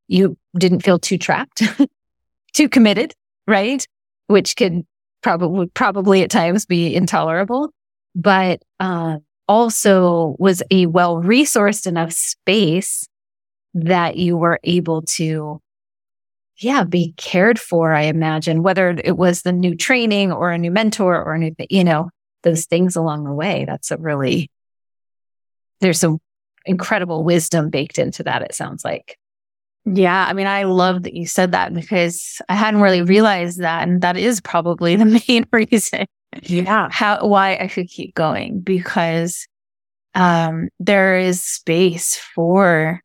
you 0.08 0.36
didn't 0.56 0.80
feel 0.80 0.98
too 0.98 1.18
trapped, 1.18 1.62
too 2.52 2.68
committed, 2.68 3.14
right? 3.46 3.86
Which 4.26 4.56
could 4.56 4.84
probably, 5.22 5.66
probably 5.66 6.22
at 6.22 6.30
times 6.30 6.66
be 6.66 6.94
intolerable. 6.94 7.70
But, 8.14 8.62
uh, 8.80 9.18
also 9.50 10.36
was 10.38 10.62
a 10.70 10.86
well 10.86 11.16
resourced 11.16 11.84
enough 11.84 12.12
space 12.12 13.08
that 13.74 14.16
you 14.16 14.36
were 14.36 14.60
able 14.62 15.02
to, 15.02 15.60
yeah, 16.58 16.84
be 16.84 17.14
cared 17.16 17.58
for. 17.58 17.92
I 17.92 18.02
imagine 18.02 18.62
whether 18.62 18.90
it 18.90 19.16
was 19.16 19.42
the 19.42 19.52
new 19.52 19.74
training 19.74 20.30
or 20.30 20.52
a 20.52 20.58
new 20.58 20.70
mentor 20.70 21.20
or 21.20 21.34
a 21.34 21.38
new, 21.38 21.52
you 21.68 21.82
know, 21.82 22.10
those 22.44 22.66
things 22.66 22.94
along 22.94 23.24
the 23.24 23.32
way. 23.32 23.64
That's 23.66 23.90
a 23.90 23.96
really, 23.96 24.52
there's 25.80 26.00
some 26.00 26.18
incredible 26.66 27.24
wisdom 27.24 27.70
baked 27.70 27.98
into 27.98 28.22
that. 28.24 28.42
It 28.42 28.54
sounds 28.54 28.84
like. 28.84 29.16
Yeah. 29.86 30.26
I 30.28 30.34
mean, 30.34 30.46
I 30.46 30.64
love 30.64 31.04
that 31.04 31.14
you 31.14 31.26
said 31.26 31.52
that 31.52 31.72
because 31.72 32.40
I 32.48 32.54
hadn't 32.54 32.82
really 32.82 33.02
realized 33.02 33.60
that. 33.60 33.88
And 33.88 34.02
that 34.02 34.16
is 34.16 34.40
probably 34.40 34.96
the 34.96 35.22
main 35.28 35.46
reason 35.52 36.06
yeah 36.42 36.88
how 36.90 37.26
why 37.26 37.56
i 37.60 37.66
should 37.66 37.88
keep 37.88 38.14
going 38.14 38.60
because 38.60 39.46
um 40.14 40.68
there 40.78 41.18
is 41.18 41.42
space 41.42 42.16
for 42.16 43.00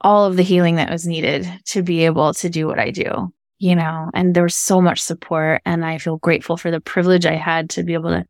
all 0.00 0.26
of 0.26 0.36
the 0.36 0.42
healing 0.42 0.76
that 0.76 0.90
was 0.90 1.06
needed 1.06 1.48
to 1.64 1.82
be 1.82 2.04
able 2.04 2.34
to 2.34 2.48
do 2.48 2.66
what 2.66 2.78
i 2.78 2.90
do 2.90 3.32
you 3.58 3.76
know 3.76 4.10
and 4.14 4.34
there 4.34 4.42
was 4.42 4.54
so 4.54 4.80
much 4.80 5.00
support 5.00 5.62
and 5.64 5.84
i 5.84 5.98
feel 5.98 6.16
grateful 6.18 6.56
for 6.56 6.70
the 6.70 6.80
privilege 6.80 7.24
i 7.24 7.36
had 7.36 7.70
to 7.70 7.82
be 7.82 7.94
able 7.94 8.10
to 8.10 8.24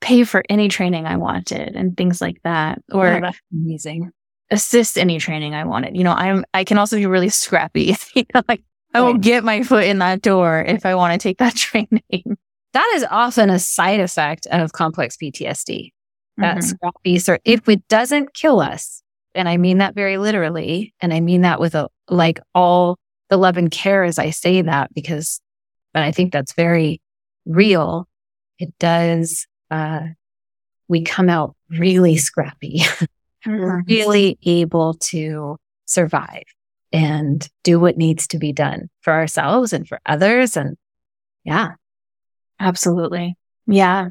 pay 0.00 0.24
for 0.24 0.42
any 0.48 0.68
training 0.68 1.06
i 1.06 1.16
wanted 1.16 1.74
and 1.74 1.96
things 1.96 2.20
like 2.20 2.40
that 2.44 2.80
or 2.92 3.24
oh, 3.24 3.30
amazing 3.52 4.10
assist 4.50 4.98
any 4.98 5.18
training 5.18 5.54
i 5.54 5.64
wanted 5.64 5.96
you 5.96 6.04
know 6.04 6.12
i'm 6.12 6.44
i 6.54 6.64
can 6.64 6.78
also 6.78 6.96
be 6.96 7.06
really 7.06 7.28
scrappy 7.28 7.96
you 8.14 8.24
know 8.34 8.42
like 8.48 8.62
I 8.94 9.02
will 9.02 9.18
get 9.18 9.44
my 9.44 9.62
foot 9.62 9.84
in 9.84 9.98
that 9.98 10.22
door 10.22 10.64
if 10.66 10.86
I 10.86 10.94
want 10.94 11.12
to 11.12 11.18
take 11.18 11.36
that 11.36 11.54
training 11.56 12.38
that 12.76 12.92
is 12.94 13.06
often 13.10 13.48
a 13.48 13.58
side 13.58 14.00
effect 14.00 14.46
of 14.50 14.72
complex 14.72 15.16
PTSD. 15.16 15.92
That 16.36 16.58
mm-hmm. 16.58 16.60
scrappy 16.60 17.18
sort. 17.18 17.40
If 17.46 17.66
it 17.70 17.88
doesn't 17.88 18.34
kill 18.34 18.60
us, 18.60 19.02
and 19.34 19.48
I 19.48 19.56
mean 19.56 19.78
that 19.78 19.94
very 19.94 20.18
literally, 20.18 20.92
and 21.00 21.14
I 21.14 21.20
mean 21.20 21.40
that 21.40 21.58
with 21.58 21.74
a 21.74 21.88
like 22.10 22.38
all 22.54 22.98
the 23.30 23.38
love 23.38 23.56
and 23.56 23.70
care 23.70 24.04
as 24.04 24.18
I 24.18 24.28
say 24.28 24.60
that 24.60 24.92
because, 24.92 25.40
but 25.94 26.02
I 26.02 26.12
think 26.12 26.34
that's 26.34 26.52
very 26.52 27.00
real. 27.46 28.06
It 28.58 28.74
does. 28.78 29.46
Uh, 29.70 30.08
we 30.88 31.02
come 31.02 31.28
out 31.28 31.56
really 31.68 32.16
scrappy, 32.16 32.78
mm-hmm. 33.46 33.80
really 33.86 34.38
able 34.44 34.94
to 34.94 35.56
survive 35.84 36.44
and 36.92 37.48
do 37.64 37.80
what 37.80 37.96
needs 37.96 38.28
to 38.28 38.38
be 38.38 38.52
done 38.52 38.88
for 39.00 39.12
ourselves 39.12 39.72
and 39.72 39.86
for 39.88 40.00
others. 40.06 40.56
And 40.56 40.76
yeah, 41.44 41.72
Absolutely. 42.60 43.36
Yeah. 43.66 44.10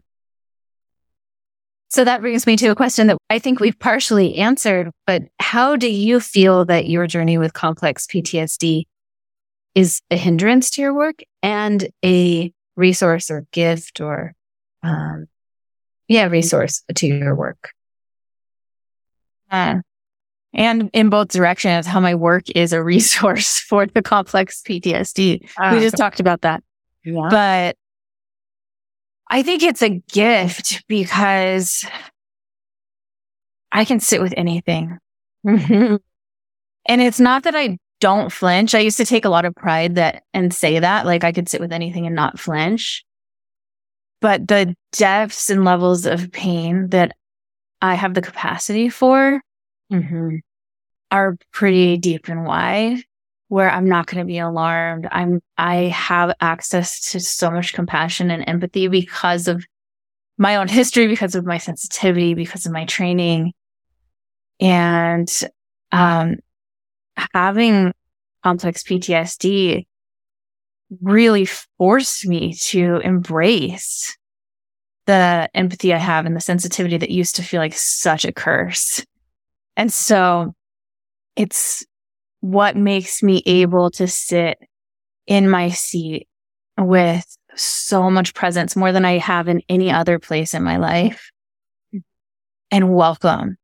So 1.89 2.03
that 2.03 2.21
brings 2.21 2.45
me 2.45 2.57
to 2.57 2.67
a 2.67 2.75
question 2.75 3.07
that 3.07 3.17
I 3.29 3.39
think 3.39 3.59
we've 3.59 3.79
partially 3.79 4.35
answered, 4.35 4.91
but 5.07 5.24
how 5.39 5.75
do 5.75 5.89
you 5.89 6.19
feel 6.19 6.65
that 6.65 6.89
your 6.89 7.07
journey 7.07 7.38
with 7.38 7.53
complex 7.53 8.05
PTSD 8.05 8.83
is 9.75 10.01
a 10.12 10.17
hindrance 10.17 10.69
to 10.71 10.81
your 10.81 10.93
work 10.93 11.21
and 11.41 11.88
a 12.03 12.51
resource 12.75 13.31
or 13.31 13.45
gift 13.51 14.01
or, 14.01 14.33
um, 14.83 15.27
yeah, 16.07 16.25
resource 16.25 16.83
to 16.95 17.07
your 17.07 17.35
work? 17.35 17.71
Uh, 19.50 19.79
and 20.53 20.89
in 20.93 21.09
both 21.09 21.29
directions, 21.29 21.85
how 21.85 22.00
my 22.00 22.15
work 22.15 22.50
is 22.55 22.74
a 22.74 22.81
resource 22.83 23.59
for 23.59 23.85
the 23.85 24.01
complex 24.01 24.62
PTSD. 24.62 25.50
Uh, 25.57 25.71
we 25.74 25.81
just 25.81 25.97
talked 25.97 26.19
about 26.19 26.41
that. 26.41 26.63
Yeah. 27.03 27.27
But 27.29 27.77
I 29.29 29.43
think 29.43 29.63
it's 29.63 29.81
a 29.81 29.89
gift 29.89 30.83
because 30.88 31.85
I 33.71 33.85
can 33.85 34.00
sit 34.00 34.21
with 34.21 34.33
anything. 34.38 34.97
and 35.43 36.00
it's 36.88 37.19
not 37.19 37.43
that 37.43 37.55
I 37.55 37.77
don't 38.00 38.31
flinch. 38.31 38.75
I 38.75 38.79
used 38.79 38.97
to 38.97 39.05
take 39.05 39.25
a 39.25 39.29
lot 39.29 39.45
of 39.45 39.55
pride 39.55 39.95
that 39.95 40.24
and 40.33 40.53
say 40.53 40.79
that 40.79 41.05
like 41.05 41.24
I 41.24 41.31
could 41.31 41.50
sit 41.50 41.62
with 41.62 41.71
anything 41.71 42.05
and 42.05 42.15
not 42.15 42.39
flinch. 42.39 43.03
But 44.25 44.48
the 44.48 44.75
depths 44.91 45.51
and 45.51 45.63
levels 45.63 46.08
of 46.08 46.32
pain 46.32 46.89
that 46.89 47.12
I 47.79 47.94
have 47.94 48.15
the 48.15 48.24
capacity 48.24 48.89
for 48.89 49.39
mm-hmm. 49.94 50.38
are 51.12 51.38
pretty 51.53 51.98
deep 51.98 52.27
and 52.27 52.44
wide 52.44 53.03
where 53.50 53.70
I'm 53.70 53.88
not 53.88 54.08
going 54.08 54.17
to 54.17 54.25
be 54.25 54.39
alarmed. 54.39 55.08
I'm, 55.12 55.41
I 55.60 55.75
have 55.94 56.34
access 56.41 57.12
to 57.12 57.20
so 57.20 57.51
much 57.51 57.74
compassion 57.74 58.32
and 58.32 58.44
empathy 58.48 58.88
because 58.88 59.48
of 59.48 59.63
my 60.39 60.55
own 60.55 60.70
history, 60.70 61.05
because 61.05 61.36
of 61.36 61.46
my 61.46 61.60
sensitivity, 61.60 62.34
because 62.34 62.65
of 62.65 62.72
my 62.72 62.86
training. 62.86 63.53
And, 64.60 65.29
um, 65.91 66.38
having 67.36 67.94
complex 68.44 68.82
PTSD 68.82 69.86
really 71.01 71.46
forced 71.77 72.27
me 72.27 72.54
to 72.54 72.98
embrace 73.04 74.15
the 75.06 75.50
empathy 75.54 75.94
I 75.94 75.98
have 75.98 76.25
and 76.25 76.36
the 76.36 76.42
sensitivity 76.42 76.98
that 76.98 77.12
used 77.12 77.36
to 77.36 77.44
feel 77.44 77.62
like 77.62 77.74
such 77.74 78.25
a 78.25 78.32
curse. 78.32 79.06
And 79.77 79.92
so 79.92 80.54
it's 81.36 81.86
what 82.39 82.75
makes 82.75 83.22
me 83.22 83.44
able 83.46 83.92
to 83.92 84.08
sit 84.08 84.58
in 85.27 85.50
my 85.50 85.70
seat 85.70 86.27
with 86.77 87.25
so 87.56 88.10
much 88.10 88.34
presence 88.34 88.75
more 88.75 88.92
than 88.92 89.06
I 89.06 89.18
have 89.18 89.48
in 89.48 89.62
any 89.70 89.92
other 89.92 90.20
place 90.20 90.54
in 90.54 90.63
my 90.63 90.77
life 90.77 91.32
and 92.72 92.94
welcome 92.94 93.58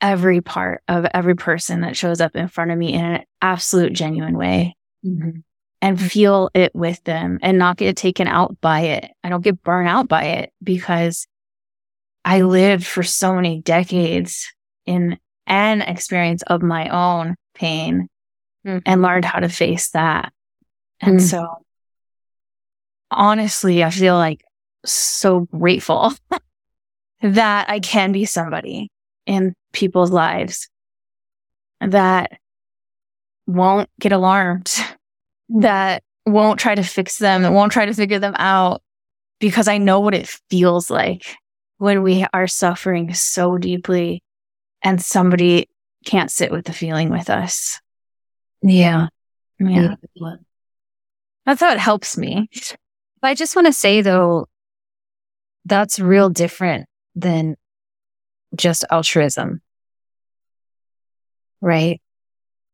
every 0.00 0.40
part 0.40 0.82
of 0.88 1.06
every 1.12 1.34
person 1.34 1.82
that 1.82 1.96
shows 1.96 2.20
up 2.20 2.36
in 2.36 2.48
front 2.48 2.70
of 2.70 2.78
me 2.78 2.92
in 2.92 3.04
an 3.04 3.22
absolute 3.42 3.92
genuine 3.92 4.36
way 4.36 4.76
mm-hmm. 5.04 5.40
And 5.82 6.00
feel 6.00 6.50
it 6.54 6.74
with 6.74 7.02
them 7.04 7.38
and 7.42 7.58
not 7.58 7.76
get 7.76 7.96
taken 7.96 8.26
out 8.26 8.60
by 8.60 8.80
it. 8.80 9.10
I 9.24 9.28
don't 9.28 9.44
get 9.44 9.62
burned 9.62 9.88
out 9.88 10.08
by 10.08 10.24
it 10.24 10.52
because 10.62 11.26
I 12.24 12.42
lived 12.42 12.86
for 12.86 13.02
so 13.02 13.34
many 13.34 13.60
decades 13.62 14.52
in 14.86 15.18
an 15.46 15.82
experience 15.82 16.42
of 16.42 16.62
my 16.62 16.88
own 16.88 17.34
pain 17.54 18.08
mm-hmm. 18.66 18.78
and 18.84 19.02
learned 19.02 19.24
how 19.24 19.40
to 19.40 19.48
face 19.48 19.90
that. 19.90 20.32
And 21.00 21.18
mm-hmm. 21.18 21.26
so 21.26 21.64
honestly, 23.10 23.82
I 23.82 23.90
feel 23.90 24.14
like 24.16 24.44
so 24.84 25.40
grateful 25.40 26.12
that 27.22 27.70
I 27.70 27.80
can 27.80 28.12
be 28.12 28.24
somebody 28.24 28.90
in 29.26 29.54
people's 29.72 30.10
lives 30.10 30.68
that 31.80 32.38
won't 33.46 33.88
get 33.98 34.12
alarmed, 34.12 34.72
that 35.58 36.02
won't 36.26 36.60
try 36.60 36.74
to 36.74 36.82
fix 36.82 37.18
them, 37.18 37.42
that 37.42 37.52
won't 37.52 37.72
try 37.72 37.86
to 37.86 37.94
figure 37.94 38.18
them 38.18 38.34
out 38.36 38.82
because 39.40 39.68
I 39.68 39.78
know 39.78 40.00
what 40.00 40.14
it 40.14 40.28
feels 40.48 40.90
like 40.90 41.36
when 41.78 42.02
we 42.02 42.26
are 42.32 42.46
suffering 42.46 43.14
so 43.14 43.58
deeply 43.58 44.22
and 44.82 45.02
somebody 45.02 45.68
can't 46.04 46.30
sit 46.30 46.50
with 46.52 46.66
the 46.66 46.72
feeling 46.72 47.10
with 47.10 47.30
us. 47.30 47.80
Yeah. 48.62 49.08
Yeah. 49.58 49.94
That's 51.46 51.60
how 51.60 51.72
it 51.72 51.78
helps 51.78 52.16
me. 52.16 52.48
I 53.22 53.34
just 53.34 53.56
want 53.56 53.66
to 53.66 53.72
say 53.72 54.02
though, 54.02 54.46
that's 55.64 55.98
real 55.98 56.30
different 56.30 56.86
than 57.14 57.56
just 58.54 58.84
altruism. 58.90 59.60
Right? 61.60 62.00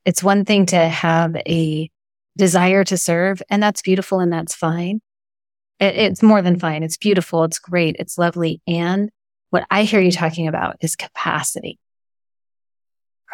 It's 0.05 0.23
one 0.23 0.45
thing 0.45 0.67
to 0.67 0.77
have 0.77 1.37
a 1.37 1.91
desire 2.37 2.85
to 2.85 2.97
serve, 2.97 3.43
and 3.49 3.63
that's 3.63 3.83
beautiful 3.83 4.21
and 4.21 4.33
that's 4.33 4.55
fine. 4.55 5.01
It, 5.81 5.95
mm-hmm. 5.95 6.01
it's 6.01 6.23
more 6.23 6.43
than 6.43 6.59
fine. 6.59 6.83
It's 6.83 6.97
beautiful. 6.97 7.45
It's 7.45 7.59
great. 7.59 7.97
It's 7.99 8.19
lovely. 8.19 8.61
And 8.67 9.11
what 9.51 9.67
I 9.71 9.85
hear 9.85 10.01
you 10.01 10.13
talking 10.13 10.49
about 10.49 10.77
is 10.81 10.97
capacity, 10.97 11.79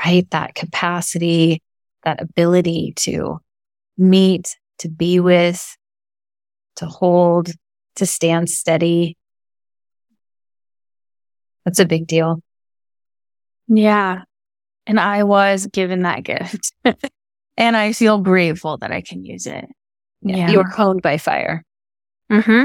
right? 0.05 0.29
That 0.31 0.55
capacity, 0.55 1.63
that 2.05 2.21
ability 2.21 2.95
to 2.97 3.41
meet, 3.97 4.57
to 4.79 4.89
be 4.89 5.21
with, 5.21 5.77
to 6.77 6.87
hold, 6.87 7.51
to 7.97 8.07
stand 8.07 8.51
steady. 8.51 9.17
That's 11.65 11.79
a 11.79 11.85
big 11.85 12.07
deal. 12.07 12.43
Yeah. 13.69 14.23
And 14.87 14.99
I 14.99 15.23
was 15.23 15.67
given 15.67 16.03
that 16.03 16.25
gift. 16.25 16.73
and 17.57 17.77
I 17.77 17.93
feel 17.93 18.19
grateful 18.19 18.79
that 18.79 18.91
I 18.91 19.01
can 19.01 19.25
use 19.25 19.47
it. 19.47 19.67
Yeah. 20.23 20.51
You 20.51 20.59
were 20.59 20.69
honed 20.69 21.03
by 21.03 21.19
fire. 21.19 21.65
hmm 22.31 22.65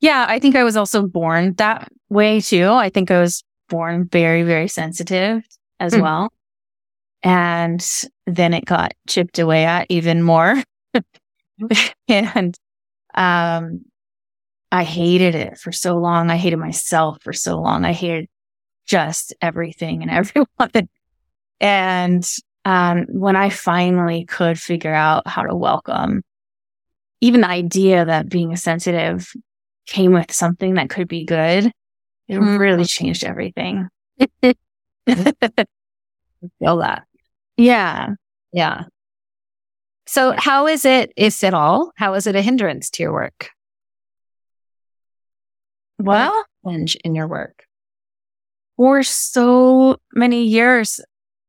Yeah. 0.00 0.26
I 0.28 0.38
think 0.38 0.56
I 0.56 0.64
was 0.64 0.76
also 0.76 1.06
born 1.06 1.54
that 1.54 1.88
way 2.08 2.40
too. 2.40 2.68
I 2.68 2.90
think 2.90 3.10
I 3.10 3.20
was 3.20 3.42
born 3.68 4.06
very, 4.06 4.42
very 4.42 4.68
sensitive 4.68 5.42
as 5.80 5.94
mm. 5.94 6.02
well. 6.02 6.32
And 7.22 7.84
then 8.26 8.52
it 8.52 8.64
got 8.64 8.92
chipped 9.08 9.38
away 9.38 9.64
at 9.64 9.86
even 9.88 10.22
more. 10.22 10.62
and 12.08 12.56
um, 13.14 13.84
I 14.70 14.84
hated 14.84 15.34
it 15.34 15.58
for 15.58 15.72
so 15.72 15.98
long. 15.98 16.30
I 16.30 16.36
hated 16.36 16.56
myself 16.56 17.18
for 17.22 17.32
so 17.32 17.60
long. 17.60 17.84
I 17.84 17.92
hated 17.92 18.28
just 18.86 19.34
everything 19.40 20.02
and 20.02 20.10
everyone. 20.10 20.88
and 21.60 22.28
um, 22.64 23.06
when 23.08 23.36
I 23.36 23.50
finally 23.50 24.24
could 24.24 24.58
figure 24.58 24.94
out 24.94 25.26
how 25.26 25.42
to 25.42 25.54
welcome, 25.54 26.22
even 27.20 27.40
the 27.42 27.48
idea 27.48 28.04
that 28.04 28.28
being 28.28 28.54
sensitive 28.56 29.32
came 29.86 30.12
with 30.12 30.32
something 30.32 30.74
that 30.74 30.90
could 30.90 31.08
be 31.08 31.24
good, 31.24 31.66
it 32.28 32.34
mm-hmm. 32.34 32.56
really 32.56 32.84
changed 32.84 33.24
everything. 33.24 33.88
feel 34.42 34.54
that. 36.78 37.04
Yeah. 37.56 38.10
Yeah. 38.52 38.84
So, 40.06 40.34
how 40.36 40.66
is 40.66 40.84
it, 40.84 41.12
if 41.16 41.42
at 41.44 41.54
all, 41.54 41.92
how 41.96 42.14
is 42.14 42.26
it 42.26 42.36
a 42.36 42.42
hindrance 42.42 42.90
to 42.90 43.02
your 43.02 43.12
work? 43.12 43.50
Well, 45.98 46.44
in 46.64 47.14
your 47.14 47.28
work 47.28 47.64
for 48.76 49.02
so 49.02 49.96
many 50.12 50.44
years. 50.44 51.00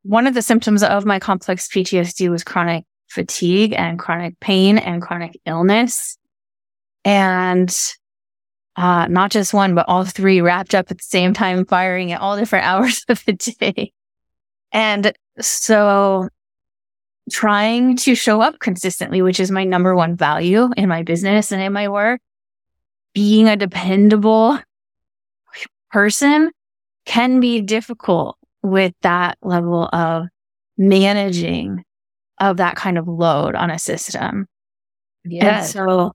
One 0.04 0.28
of 0.28 0.34
the 0.34 0.42
symptoms 0.42 0.84
of 0.84 1.06
my 1.06 1.20
complex 1.20 1.68
PTSD 1.68 2.30
was 2.30 2.44
chronic 2.44 2.86
fatigue 3.08 3.74
and 3.74 4.00
chronic 4.00 4.40
pain 4.40 4.78
and 4.78 5.02
chronic 5.02 5.40
illness. 5.46 6.18
And 7.06 7.74
uh, 8.76 9.08
not 9.08 9.32
just 9.32 9.54
one, 9.54 9.76
but 9.76 9.88
all 9.88 10.04
three 10.04 10.42
wrapped 10.42 10.74
up 10.74 10.90
at 10.90 10.98
the 10.98 11.04
same 11.04 11.34
time, 11.34 11.66
firing 11.66 12.12
at 12.12 12.22
all 12.22 12.38
different 12.38 12.66
hours 12.68 13.06
of 13.08 13.24
the 13.26 13.34
day. 13.34 13.94
And 14.72 15.14
so 15.40 16.28
trying 17.32 17.96
to 17.98 18.16
show 18.16 18.42
up 18.42 18.60
consistently, 18.60 19.22
which 19.22 19.40
is 19.40 19.52
my 19.52 19.64
number 19.64 19.96
one 19.96 20.16
value 20.16 20.70
in 20.76 20.90
my 20.90 21.04
business 21.04 21.52
and 21.52 21.62
in 21.62 21.72
my 21.72 21.88
work, 21.88 22.20
being 23.14 23.48
a 23.48 23.56
dependable 23.56 24.60
person 25.92 26.52
can 27.06 27.40
be 27.40 27.62
difficult 27.62 28.38
with 28.64 28.94
that 29.02 29.38
level 29.42 29.90
of 29.94 30.28
managing 30.78 31.84
of 32.40 32.58
that 32.58 32.76
kind 32.76 32.98
of 32.98 33.08
load 33.08 33.56
on 33.56 33.70
a 33.70 33.78
system. 33.78 34.48
Yeah. 35.24 35.60
And 35.60 35.66
so 35.66 36.14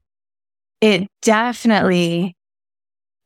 it 0.81 1.09
definitely 1.23 2.37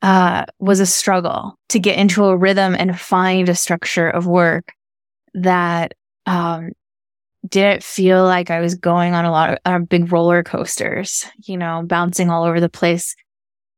uh, 0.01 0.45
was 0.59 0.79
a 0.79 0.85
struggle 0.85 1.55
to 1.69 1.79
get 1.79 1.97
into 1.97 2.25
a 2.25 2.37
rhythm 2.37 2.75
and 2.77 2.99
find 2.99 3.49
a 3.49 3.55
structure 3.55 4.09
of 4.09 4.27
work 4.27 4.73
that 5.33 5.93
um, 6.25 6.71
didn't 7.47 7.83
feel 7.83 8.23
like 8.23 8.49
I 8.49 8.59
was 8.59 8.75
going 8.75 9.13
on 9.13 9.25
a 9.25 9.31
lot 9.31 9.51
of 9.51 9.57
uh, 9.65 9.79
big 9.79 10.11
roller 10.11 10.43
coasters, 10.43 11.25
you 11.45 11.57
know, 11.57 11.83
bouncing 11.85 12.29
all 12.29 12.43
over 12.43 12.59
the 12.59 12.69
place. 12.69 13.15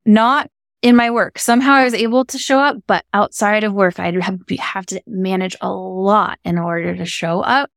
Not 0.05 0.49
in 0.85 0.95
my 0.95 1.09
work. 1.09 1.39
Somehow 1.39 1.73
I 1.73 1.83
was 1.83 1.95
able 1.95 2.25
to 2.25 2.37
show 2.37 2.59
up, 2.59 2.77
but 2.85 3.03
outside 3.11 3.63
of 3.63 3.73
work, 3.73 3.99
I'd 3.99 4.21
have, 4.21 4.85
to 4.85 5.01
manage 5.07 5.57
a 5.59 5.71
lot 5.71 6.37
in 6.45 6.59
order 6.59 6.95
to 6.95 7.05
show 7.05 7.41
up. 7.41 7.71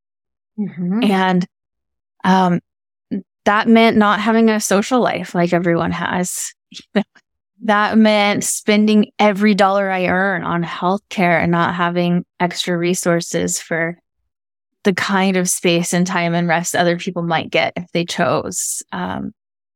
Mm-hmm. 0.59 1.05
And 1.05 1.47
um, 2.23 2.61
that 3.47 3.67
meant 3.67 3.97
not 3.97 4.21
having 4.21 4.51
a 4.51 4.61
social 4.61 5.01
life 5.01 5.35
like 5.35 5.55
everyone 5.55 5.91
has. 5.93 6.53
that 7.63 7.97
meant 7.97 8.45
spending 8.45 9.11
every 9.19 9.55
dollar 9.55 9.91
I 9.91 10.09
earn 10.09 10.45
on 10.45 10.63
healthcare 10.63 11.43
and 11.43 11.51
not 11.51 11.75
having 11.75 12.27
extra 12.39 12.77
resources 12.77 13.59
for 13.59 13.97
the 14.85 14.93
kind 14.93 15.39
of 15.39 15.49
space 15.49 15.95
and 15.95 16.07
time 16.07 16.35
and 16.35 16.47
rest 16.47 16.77
other 16.77 16.99
people 16.99 17.23
might 17.23 17.49
get 17.49 17.73
if 17.75 17.91
they 17.93 18.05
chose. 18.05 18.83
Um, 18.93 19.33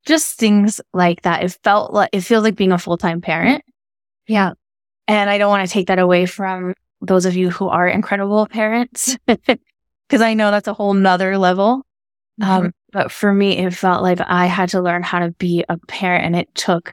just 0.07 0.38
things 0.38 0.81
like 0.93 1.23
that. 1.23 1.45
It 1.45 1.59
felt 1.62 1.93
like, 1.93 2.11
it 2.12 2.21
feels 2.23 2.45
like 2.45 2.57
being 2.57 2.73
a 2.73 2.79
full 2.79 2.97
time 2.99 3.21
parent. 3.21 3.62
Yeah. 4.27 4.53
And 5.09 5.29
I 5.29 5.38
don't 5.38 5.51
want 5.51 5.67
to 5.67 5.73
take 5.73 5.88
that 5.88 5.99
away 5.99 6.27
from 6.27 6.75
those 7.01 7.27
of 7.27 7.37
you 7.37 7.51
who 7.51 7.69
are 7.69 7.88
incredible 7.88 8.47
parents, 8.47 9.17
because 9.27 10.21
I 10.21 10.35
know 10.35 10.51
that's 10.51 10.69
a 10.69 10.75
whole 10.75 10.95
nother 10.95 11.37
level. 11.38 11.83
Mm-hmm. 12.41 12.67
Um, 12.67 12.73
but 12.93 13.11
for 13.11 13.33
me, 13.33 13.59
it 13.59 13.75
felt 13.75 14.03
like 14.03 14.21
I 14.21 14.47
had 14.47 14.71
to 14.71 14.81
learn 14.83 15.03
how 15.03 15.21
to 15.21 15.33
be 15.33 15.65
a 15.69 15.79
parent 15.79 16.25
and 16.25 16.37
it 16.37 16.55
took 16.55 16.93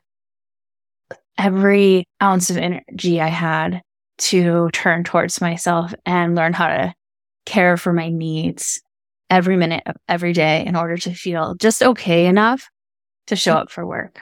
every 1.37 2.05
ounce 2.21 2.49
of 2.49 2.57
energy 2.57 3.21
I 3.21 3.27
had 3.27 3.81
to 4.17 4.69
turn 4.73 5.03
towards 5.03 5.39
myself 5.39 5.93
and 6.05 6.35
learn 6.35 6.53
how 6.53 6.67
to 6.67 6.93
care 7.45 7.77
for 7.77 7.93
my 7.93 8.09
needs 8.09 8.81
every 9.29 9.55
minute 9.55 9.83
of 9.85 9.95
every 10.07 10.33
day 10.33 10.65
in 10.65 10.75
order 10.75 10.97
to 10.97 11.13
feel 11.13 11.55
just 11.55 11.81
okay 11.81 12.25
enough 12.25 12.69
to 13.29 13.35
show 13.35 13.53
up 13.53 13.71
for 13.71 13.85
work. 13.85 14.21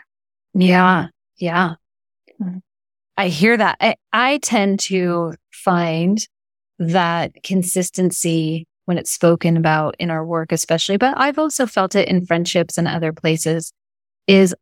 Yeah. 0.54 1.08
Yeah. 1.38 1.76
Mm-hmm. 2.42 2.60
I 3.18 3.28
hear 3.30 3.58
that. 3.58 3.78
I, 3.82 3.96
I 4.14 4.38
tend 4.40 4.80
to 4.82 5.34
find 5.52 6.26
that 6.80 7.32
consistency 7.44 8.68
when 8.86 8.98
it's 8.98 9.12
spoken 9.12 9.58
about 9.58 9.96
in 10.00 10.10
our 10.10 10.26
work, 10.26 10.52
especially, 10.52 10.98
but 10.98 11.18
I've 11.18 11.40
also 11.40 11.66
felt 11.66 11.96
it 11.96 12.08
in 12.08 12.26
friendships 12.26 12.78
and 12.78 12.88
other 12.88 13.12
places 13.12 13.74
is 14.28 14.56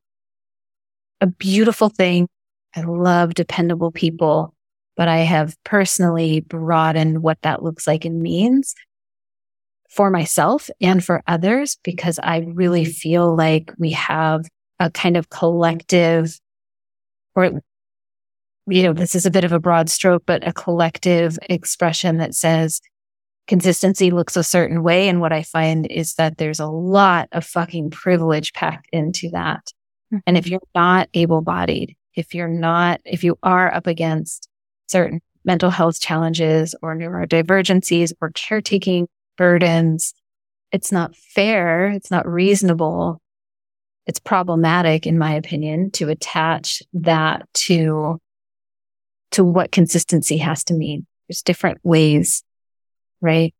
a 1.21 1.27
beautiful 1.27 1.89
thing. 1.89 2.27
I 2.75 2.81
love 2.81 3.34
dependable 3.34 3.91
people 3.91 4.55
but 4.95 5.08
I 5.08 5.19
have 5.19 5.55
personally 5.63 6.41
broadened 6.41 7.21
what 7.21 7.41
that 7.41 7.63
looks 7.63 7.86
like 7.88 8.05
and 8.05 8.21
means 8.21 8.75
for 9.95 10.10
myself 10.12 10.69
and 10.81 11.03
for 11.03 11.23
others 11.25 11.77
because 11.84 12.19
I 12.21 12.39
really 12.39 12.84
feel 12.84 13.34
like 13.34 13.71
we 13.79 13.91
have 13.91 14.45
a 14.77 14.91
kind 14.91 15.15
of 15.15 15.29
collective 15.29 16.38
or 17.34 17.62
you 18.67 18.81
know, 18.81 18.93
this 18.93 19.13
is 19.13 19.27
a 19.27 19.31
bit 19.31 19.43
of 19.43 19.51
a 19.51 19.60
broad 19.60 19.89
stroke, 19.89 20.23
but 20.25 20.45
a 20.45 20.51
collective 20.51 21.38
expression 21.49 22.17
that 22.17 22.34
says 22.34 22.81
consistency 23.47 24.10
looks 24.10 24.36
a 24.36 24.43
certain 24.43 24.81
way. 24.81 25.08
And 25.08 25.21
what 25.21 25.31
I 25.31 25.43
find 25.43 25.86
is 25.86 26.15
that 26.15 26.39
there's 26.39 26.60
a 26.60 26.65
lot 26.65 27.29
of 27.31 27.45
fucking 27.45 27.91
privilege 27.91 28.53
packed 28.53 28.88
into 28.91 29.29
that. 29.34 29.71
Mm-hmm. 30.12 30.17
And 30.25 30.38
if 30.38 30.47
you're 30.47 30.62
not 30.73 31.10
able 31.13 31.41
bodied, 31.41 31.95
if 32.15 32.34
you're 32.34 32.47
not, 32.47 33.01
if 33.05 33.23
you 33.23 33.38
are 33.43 33.71
up 33.71 33.86
against 33.86 34.49
certain 34.88 35.21
mental 35.43 35.69
health 35.69 35.99
challenges 35.99 36.73
or 36.81 36.95
neurodivergencies 36.95 38.13
or 38.19 38.31
caretaking 38.31 39.08
burdens, 39.37 40.13
it's 40.71 40.91
not 40.91 41.15
fair. 41.15 41.87
It's 41.87 42.11
not 42.11 42.27
reasonable. 42.27 43.21
It's 44.05 44.19
problematic, 44.19 45.07
in 45.07 45.17
my 45.17 45.33
opinion, 45.33 45.91
to 45.91 46.09
attach 46.09 46.83
that 46.93 47.47
to 47.53 48.19
to 49.31 49.43
what 49.43 49.71
consistency 49.71 50.37
has 50.37 50.63
to 50.65 50.73
mean. 50.73 51.05
There's 51.27 51.41
different 51.41 51.79
ways, 51.83 52.43
right? 53.21 53.53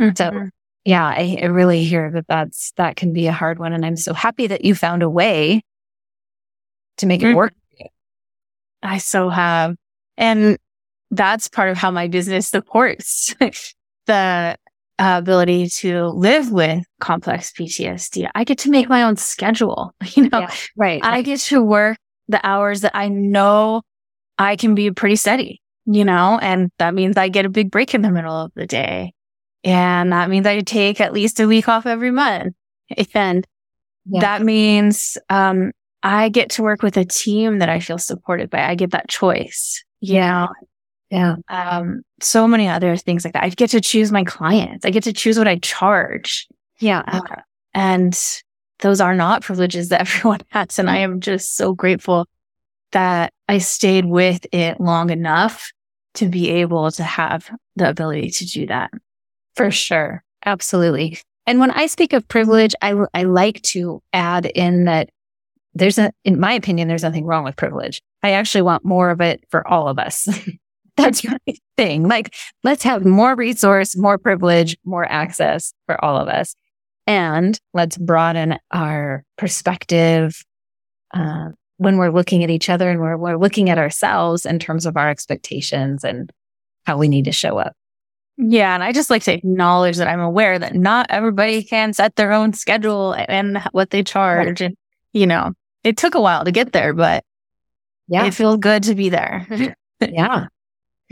Mm-hmm. 0.00 0.16
So 0.16 0.50
yeah, 0.84 1.06
I, 1.06 1.38
I, 1.40 1.46
really 1.46 1.84
hear 1.84 2.10
that 2.10 2.26
that's, 2.26 2.72
that 2.76 2.96
can 2.96 3.12
be 3.12 3.28
a 3.28 3.32
hard 3.32 3.58
one. 3.58 3.72
And 3.72 3.86
I'm 3.86 3.96
so 3.96 4.14
happy 4.14 4.48
that 4.48 4.64
you 4.64 4.74
found 4.74 5.02
a 5.02 5.10
way 5.10 5.62
to 6.96 7.06
make 7.06 7.22
it 7.22 7.26
mm-hmm. 7.26 7.36
work. 7.36 7.54
I 8.82 8.98
so 8.98 9.28
have. 9.28 9.76
And 10.16 10.58
that's 11.12 11.48
part 11.48 11.70
of 11.70 11.76
how 11.76 11.92
my 11.92 12.08
business 12.08 12.48
supports 12.48 13.34
the 14.06 14.56
uh, 15.02 15.18
ability 15.18 15.68
to 15.68 16.06
live 16.08 16.52
with 16.52 16.84
complex 17.00 17.52
PTSD. 17.52 18.30
I 18.36 18.44
get 18.44 18.58
to 18.58 18.70
make 18.70 18.88
my 18.88 19.02
own 19.02 19.16
schedule, 19.16 19.92
you 20.14 20.28
know, 20.28 20.40
yeah, 20.40 20.54
right. 20.76 21.00
I 21.04 21.22
get 21.22 21.40
to 21.40 21.60
work 21.60 21.98
the 22.28 22.44
hours 22.46 22.82
that 22.82 22.92
I 22.94 23.08
know 23.08 23.82
I 24.38 24.54
can 24.54 24.76
be 24.76 24.92
pretty 24.92 25.16
steady, 25.16 25.60
you 25.86 26.04
know, 26.04 26.38
and 26.40 26.70
that 26.78 26.94
means 26.94 27.16
I 27.16 27.28
get 27.28 27.44
a 27.44 27.50
big 27.50 27.70
break 27.72 27.94
in 27.94 28.02
the 28.02 28.12
middle 28.12 28.32
of 28.32 28.52
the 28.54 28.66
day. 28.66 29.12
And 29.64 30.12
that 30.12 30.30
means 30.30 30.46
I 30.46 30.60
take 30.60 31.00
at 31.00 31.12
least 31.12 31.40
a 31.40 31.48
week 31.48 31.68
off 31.68 31.84
every 31.84 32.12
month. 32.12 32.54
And 33.12 33.44
yeah. 34.06 34.20
that 34.20 34.42
means, 34.42 35.18
um, 35.28 35.72
I 36.04 36.28
get 36.28 36.50
to 36.50 36.62
work 36.62 36.82
with 36.82 36.96
a 36.96 37.04
team 37.04 37.58
that 37.58 37.68
I 37.68 37.80
feel 37.80 37.98
supported 37.98 38.50
by. 38.50 38.64
I 38.64 38.74
get 38.76 38.92
that 38.92 39.08
choice, 39.08 39.82
you 40.00 40.14
yeah. 40.14 40.46
know? 40.46 40.48
Yeah. 41.12 41.36
Um, 41.50 42.04
so 42.22 42.48
many 42.48 42.68
other 42.68 42.96
things 42.96 43.22
like 43.22 43.34
that. 43.34 43.44
I 43.44 43.50
get 43.50 43.68
to 43.70 43.82
choose 43.82 44.10
my 44.10 44.24
clients. 44.24 44.86
I 44.86 44.90
get 44.90 45.02
to 45.02 45.12
choose 45.12 45.36
what 45.36 45.46
I 45.46 45.56
charge. 45.58 46.48
Yeah. 46.80 47.02
Uh, 47.06 47.20
and 47.74 48.18
those 48.78 48.98
are 48.98 49.14
not 49.14 49.42
privileges 49.42 49.90
that 49.90 50.00
everyone 50.08 50.40
has. 50.48 50.78
And 50.78 50.88
I 50.88 50.96
am 50.98 51.20
just 51.20 51.54
so 51.54 51.74
grateful 51.74 52.26
that 52.92 53.30
I 53.46 53.58
stayed 53.58 54.06
with 54.06 54.46
it 54.52 54.80
long 54.80 55.10
enough 55.10 55.70
to 56.14 56.28
be 56.28 56.48
able 56.48 56.90
to 56.92 57.04
have 57.04 57.50
the 57.76 57.90
ability 57.90 58.30
to 58.30 58.46
do 58.46 58.66
that. 58.68 58.90
For 59.54 59.70
sure. 59.70 60.24
Absolutely. 60.46 61.18
And 61.46 61.60
when 61.60 61.72
I 61.72 61.86
speak 61.88 62.14
of 62.14 62.26
privilege, 62.26 62.74
I, 62.80 62.94
I 63.12 63.24
like 63.24 63.60
to 63.62 64.02
add 64.14 64.46
in 64.46 64.84
that 64.84 65.10
there's 65.74 65.98
a, 65.98 66.10
in 66.24 66.40
my 66.40 66.54
opinion, 66.54 66.88
there's 66.88 67.02
nothing 67.02 67.26
wrong 67.26 67.44
with 67.44 67.56
privilege. 67.56 68.00
I 68.22 68.30
actually 68.30 68.62
want 68.62 68.82
more 68.82 69.10
of 69.10 69.20
it 69.20 69.44
for 69.50 69.66
all 69.68 69.88
of 69.88 69.98
us. 69.98 70.26
That's 70.96 71.24
my 71.24 71.38
thing. 71.76 72.06
Like, 72.06 72.34
let's 72.64 72.82
have 72.82 73.04
more 73.04 73.34
resource, 73.34 73.96
more 73.96 74.18
privilege, 74.18 74.76
more 74.84 75.04
access 75.04 75.72
for 75.86 76.02
all 76.04 76.16
of 76.18 76.28
us. 76.28 76.54
And 77.06 77.58
let's 77.72 77.96
broaden 77.96 78.58
our 78.70 79.24
perspective, 79.36 80.44
uh, 81.14 81.48
when 81.78 81.96
we're 81.96 82.10
looking 82.10 82.44
at 82.44 82.50
each 82.50 82.68
other 82.68 82.88
and 82.90 83.00
we're, 83.00 83.16
we're 83.16 83.36
looking 83.36 83.70
at 83.70 83.78
ourselves 83.78 84.46
in 84.46 84.58
terms 84.58 84.86
of 84.86 84.96
our 84.96 85.08
expectations 85.08 86.04
and 86.04 86.30
how 86.84 86.96
we 86.96 87.08
need 87.08 87.24
to 87.24 87.32
show 87.32 87.58
up. 87.58 87.74
Yeah. 88.36 88.74
And 88.74 88.84
I 88.84 88.92
just 88.92 89.10
like 89.10 89.22
to 89.24 89.32
acknowledge 89.32 89.96
that 89.96 90.08
I'm 90.08 90.20
aware 90.20 90.58
that 90.58 90.74
not 90.74 91.06
everybody 91.10 91.62
can 91.62 91.92
set 91.92 92.16
their 92.16 92.32
own 92.32 92.52
schedule 92.52 93.14
and 93.28 93.58
what 93.72 93.90
they 93.90 94.02
charge. 94.02 94.60
Right. 94.60 94.68
And, 94.68 94.76
you 95.12 95.26
know, 95.26 95.52
it 95.84 95.96
took 95.96 96.14
a 96.14 96.20
while 96.20 96.44
to 96.44 96.52
get 96.52 96.72
there, 96.72 96.92
but 96.92 97.24
yeah, 98.08 98.26
it 98.26 98.34
feels 98.34 98.58
good 98.58 98.84
to 98.84 98.94
be 98.94 99.08
there. 99.08 99.46
yeah. 100.00 100.46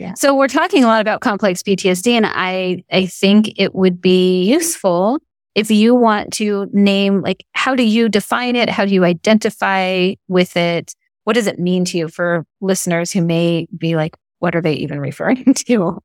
Yeah. 0.01 0.15
So 0.15 0.35
we're 0.35 0.49
talking 0.49 0.83
a 0.83 0.87
lot 0.87 1.03
about 1.03 1.21
complex 1.21 1.63
PTSD 1.63 2.13
and 2.13 2.25
I, 2.27 2.83
I 2.91 3.05
think 3.05 3.53
it 3.61 3.75
would 3.75 4.01
be 4.01 4.45
useful 4.45 5.19
if 5.55 5.71
you 5.71 5.95
want 5.95 6.33
to 6.35 6.71
name, 6.73 7.21
like, 7.21 7.45
how 7.53 7.75
do 7.75 7.83
you 7.83 8.09
define 8.09 8.57
it? 8.57 8.71
How 8.71 8.87
do 8.87 8.95
you 8.95 9.05
identify 9.05 10.15
with 10.27 10.57
it? 10.57 10.95
What 11.25 11.35
does 11.35 11.47
it 11.47 11.59
mean 11.59 11.85
to 11.87 11.99
you 11.99 12.09
for 12.09 12.47
listeners 12.63 13.13
who 13.13 13.21
may 13.21 13.69
be 13.77 13.95
like, 13.95 14.17
what 14.39 14.57
are 14.57 14.63
they 14.63 14.73
even 14.73 15.01
referring 15.01 15.53
to? 15.67 15.99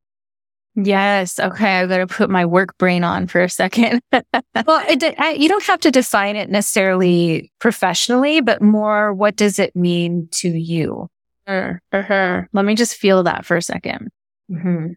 Yes. 0.75 1.39
Okay. 1.39 1.79
I've 1.79 1.87
got 1.87 1.99
to 1.99 2.07
put 2.07 2.29
my 2.29 2.45
work 2.45 2.77
brain 2.77 3.05
on 3.05 3.27
for 3.27 3.41
a 3.41 3.49
second. 3.49 4.01
well, 4.11 4.83
it, 4.89 5.15
I, 5.17 5.31
you 5.39 5.47
don't 5.47 5.63
have 5.63 5.79
to 5.79 5.91
define 5.91 6.35
it 6.35 6.49
necessarily 6.49 7.49
professionally, 7.59 8.41
but 8.41 8.61
more 8.61 9.13
what 9.13 9.37
does 9.37 9.57
it 9.57 9.73
mean 9.73 10.27
to 10.31 10.49
you? 10.49 11.07
Uh, 11.47 11.73
uh, 11.91 12.41
let 12.53 12.65
me 12.65 12.75
just 12.75 12.95
feel 12.95 13.23
that 13.23 13.45
for 13.45 13.57
a 13.57 13.59
2nd 13.59 14.07
mm-hmm. 14.51 14.87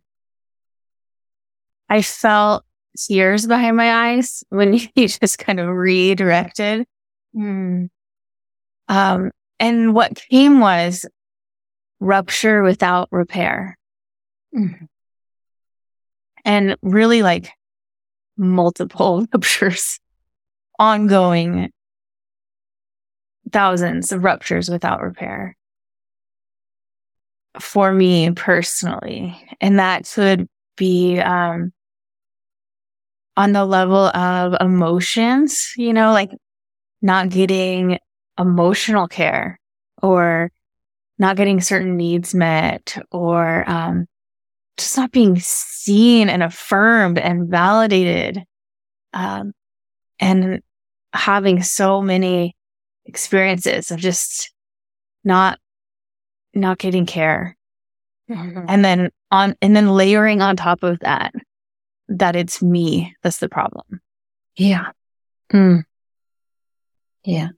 I 1.90 2.02
felt 2.02 2.64
tears 2.98 3.46
behind 3.46 3.76
my 3.76 4.10
eyes 4.10 4.44
when 4.48 4.74
you 4.94 5.08
just 5.08 5.38
kind 5.38 5.60
of 5.60 5.68
redirected. 5.68 6.86
Mm. 7.36 7.88
Um, 8.88 9.30
and 9.60 9.94
what 9.94 10.22
came 10.30 10.60
was 10.60 11.06
rupture 12.00 12.62
without 12.62 13.08
repair. 13.10 13.76
Mm. 14.54 14.88
And 16.44 16.76
really 16.82 17.22
like 17.22 17.50
multiple 18.36 19.26
ruptures, 19.32 20.00
ongoing 20.78 21.70
thousands 23.52 24.12
of 24.12 24.24
ruptures 24.24 24.68
without 24.68 25.02
repair 25.02 25.57
for 27.60 27.92
me 27.92 28.30
personally. 28.32 29.36
And 29.60 29.78
that 29.78 30.10
could 30.12 30.48
be, 30.76 31.18
um, 31.18 31.72
on 33.36 33.52
the 33.52 33.64
level 33.64 34.08
of 34.08 34.56
emotions, 34.60 35.72
you 35.76 35.92
know, 35.92 36.12
like 36.12 36.30
not 37.00 37.28
getting 37.28 37.98
emotional 38.38 39.06
care 39.06 39.60
or 40.02 40.50
not 41.18 41.36
getting 41.36 41.60
certain 41.60 41.96
needs 41.96 42.34
met 42.34 42.96
or 43.10 43.68
um, 43.68 44.06
just 44.76 44.96
not 44.96 45.12
being 45.12 45.38
seen 45.38 46.28
and 46.28 46.42
affirmed 46.42 47.18
and 47.18 47.48
validated 47.48 48.42
um, 49.12 49.52
and 50.20 50.60
having 51.12 51.62
so 51.62 52.00
many 52.02 52.56
experiences 53.06 53.90
of 53.90 53.98
just 53.98 54.52
not 55.24 55.58
not 56.58 56.78
getting 56.78 57.06
care 57.06 57.56
mm-hmm. 58.30 58.64
and 58.68 58.84
then 58.84 59.10
on 59.30 59.56
and 59.62 59.74
then 59.74 59.88
layering 59.88 60.40
on 60.40 60.56
top 60.56 60.82
of 60.82 60.98
that 61.00 61.32
that 62.08 62.36
it's 62.36 62.62
me 62.62 63.14
that's 63.22 63.38
the 63.38 63.48
problem. 63.48 64.00
Yeah. 64.56 64.92
Mm. 65.52 65.84
Yeah. 67.24 67.48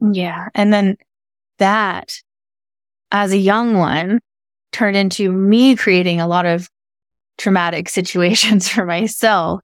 Yeah. 0.00 0.48
And 0.54 0.72
then 0.72 0.96
that 1.58 2.14
as 3.10 3.32
a 3.32 3.38
young 3.38 3.76
one 3.76 4.20
turned 4.72 4.96
into 4.96 5.32
me 5.32 5.76
creating 5.76 6.20
a 6.20 6.28
lot 6.28 6.46
of 6.46 6.68
traumatic 7.36 7.88
situations 7.88 8.68
for 8.68 8.84
myself 8.84 9.60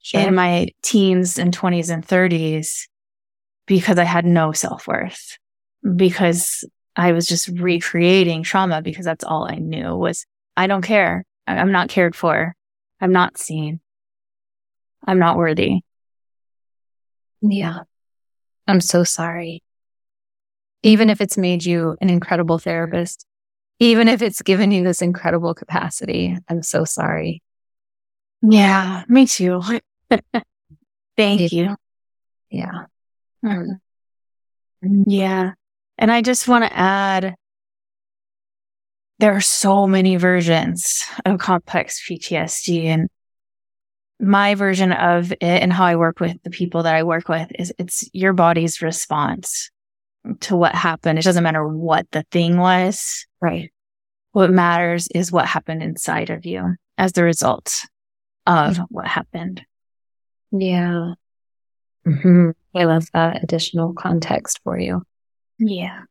sure. 0.00 0.20
in 0.20 0.34
my 0.34 0.68
teens 0.82 1.38
and 1.38 1.56
20s 1.56 1.92
and 1.92 2.06
30s 2.06 2.86
because 3.66 3.98
I 3.98 4.04
had 4.04 4.24
no 4.24 4.52
self 4.52 4.86
worth 4.86 5.38
because 5.96 6.64
I 6.96 7.12
was 7.12 7.26
just 7.26 7.48
recreating 7.48 8.42
trauma 8.42 8.82
because 8.82 9.04
that's 9.04 9.24
all 9.24 9.48
I 9.50 9.56
knew 9.56 9.94
was 9.96 10.26
I 10.56 10.66
don't 10.66 10.82
care. 10.82 11.24
I'm 11.46 11.72
not 11.72 11.88
cared 11.88 12.14
for. 12.14 12.54
I'm 13.00 13.12
not 13.12 13.36
seen. 13.38 13.80
I'm 15.06 15.18
not 15.18 15.36
worthy. 15.36 15.80
Yeah. 17.42 17.80
I'm 18.66 18.80
so 18.80 19.04
sorry. 19.04 19.62
Even 20.82 21.10
if 21.10 21.20
it's 21.20 21.36
made 21.36 21.64
you 21.64 21.96
an 22.00 22.08
incredible 22.08 22.58
therapist, 22.58 23.26
even 23.80 24.08
if 24.08 24.22
it's 24.22 24.42
given 24.42 24.70
you 24.70 24.84
this 24.84 25.02
incredible 25.02 25.54
capacity, 25.54 26.36
I'm 26.48 26.62
so 26.62 26.84
sorry. 26.84 27.42
Yeah, 28.42 29.04
me 29.08 29.26
too. 29.26 29.62
Thank 31.16 31.40
yeah. 31.40 31.48
you. 31.50 31.76
Yeah. 32.50 32.84
Mm-hmm. 33.44 35.02
Yeah. 35.06 35.52
And 35.98 36.10
I 36.10 36.22
just 36.22 36.48
want 36.48 36.64
to 36.64 36.76
add 36.76 37.34
there 39.18 39.34
are 39.34 39.40
so 39.40 39.86
many 39.86 40.16
versions 40.16 41.04
of 41.24 41.38
complex 41.38 42.02
PTSD 42.08 42.84
and 42.86 43.08
my 44.20 44.54
version 44.54 44.92
of 44.92 45.32
it 45.32 45.42
and 45.42 45.72
how 45.72 45.84
I 45.84 45.96
work 45.96 46.20
with 46.20 46.36
the 46.42 46.50
people 46.50 46.84
that 46.84 46.94
I 46.94 47.02
work 47.02 47.28
with 47.28 47.48
is 47.58 47.72
it's 47.78 48.08
your 48.12 48.32
body's 48.32 48.82
response 48.82 49.70
to 50.40 50.56
what 50.56 50.74
happened. 50.74 51.18
It 51.18 51.24
doesn't 51.24 51.44
matter 51.44 51.66
what 51.66 52.10
the 52.10 52.24
thing 52.30 52.56
was. 52.56 53.26
Right. 53.40 53.70
What 54.32 54.50
matters 54.50 55.08
is 55.14 55.30
what 55.30 55.46
happened 55.46 55.82
inside 55.82 56.30
of 56.30 56.44
you 56.44 56.74
as 56.98 57.12
the 57.12 57.24
result 57.24 57.72
of 58.46 58.78
what 58.88 59.06
happened. 59.06 59.62
Yeah. 60.50 61.14
Mm-hmm. 62.06 62.50
I 62.74 62.84
love 62.84 63.06
that 63.12 63.42
additional 63.42 63.92
context 63.94 64.60
for 64.64 64.78
you. 64.78 65.02
Yeah. 65.58 66.02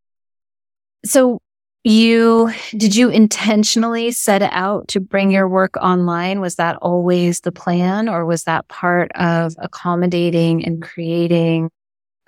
So 1.05 1.39
you 1.83 2.51
did 2.71 2.95
you 2.95 3.09
intentionally 3.09 4.11
set 4.11 4.41
out 4.41 4.87
to 4.89 4.99
bring 5.01 5.31
your 5.31 5.49
work 5.49 5.75
online? 5.77 6.39
Was 6.39 6.55
that 6.55 6.77
always 6.77 7.41
the 7.41 7.51
plan 7.51 8.07
or 8.07 8.25
was 8.25 8.43
that 8.43 8.67
part 8.69 9.11
of 9.15 9.53
accommodating 9.57 10.63
and 10.65 10.81
creating 10.81 11.69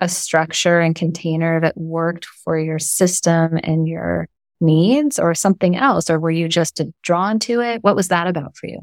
a 0.00 0.10
structure 0.10 0.80
and 0.80 0.94
container 0.94 1.58
that 1.60 1.74
worked 1.76 2.26
for 2.26 2.58
your 2.58 2.78
system 2.78 3.58
and 3.62 3.88
your 3.88 4.28
needs 4.60 5.18
or 5.18 5.34
something 5.34 5.74
else? 5.74 6.10
Or 6.10 6.20
were 6.20 6.30
you 6.30 6.48
just 6.48 6.82
drawn 7.02 7.38
to 7.40 7.62
it? 7.62 7.82
What 7.82 7.96
was 7.96 8.08
that 8.08 8.26
about 8.26 8.58
for 8.58 8.66
you? 8.66 8.80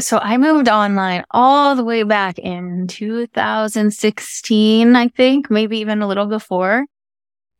So 0.00 0.18
I 0.18 0.38
moved 0.38 0.68
online 0.68 1.24
all 1.30 1.76
the 1.76 1.84
way 1.84 2.02
back 2.02 2.40
in 2.40 2.88
2016, 2.88 4.96
I 4.96 5.08
think, 5.08 5.50
maybe 5.50 5.78
even 5.78 6.02
a 6.02 6.08
little 6.08 6.26
before 6.26 6.84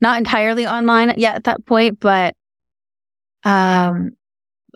not 0.00 0.18
entirely 0.18 0.66
online 0.66 1.14
yet 1.16 1.36
at 1.36 1.44
that 1.44 1.64
point, 1.66 2.00
but 2.00 2.34
um, 3.44 4.12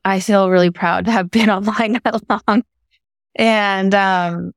I 0.04 0.20
feel 0.20 0.50
really 0.50 0.70
proud 0.70 1.06
to 1.06 1.11
have 1.11 1.30
been 1.30 1.50
online 1.50 2.00
that 2.04 2.22
long. 2.48 2.62
And 3.35 3.94
um, 3.94 4.52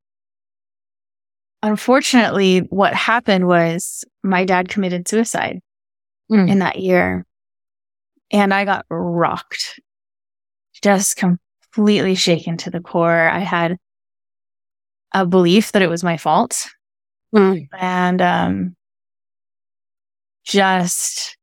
unfortunately, 1.62 2.60
what 2.60 2.93
happened 2.93 3.47
was 3.47 4.04
my 4.23 4.45
dad 4.45 4.69
committed 4.69 5.08
suicide 5.08 5.60
mm. 6.32 6.49
in 6.49 6.60
that 6.60 6.80
year. 6.80 7.26
And 8.32 8.54
I 8.54 8.65
got 8.65 8.86
rocked, 8.89 9.80
just 10.82 11.17
completely 11.17 12.15
shaken 12.15 12.58
to 12.58 12.71
the 12.71 12.80
core. 12.80 13.30
I 13.30 13.39
had 13.39 13.78
a 15.13 15.26
belief 15.26 15.71
that 15.73 15.84
it 15.84 15.89
was 15.89 16.04
my 16.04 16.17
fault. 16.17 16.67
Mm. 17.34 17.67
And 17.80 18.21
um, 18.21 18.76
just 20.44 21.38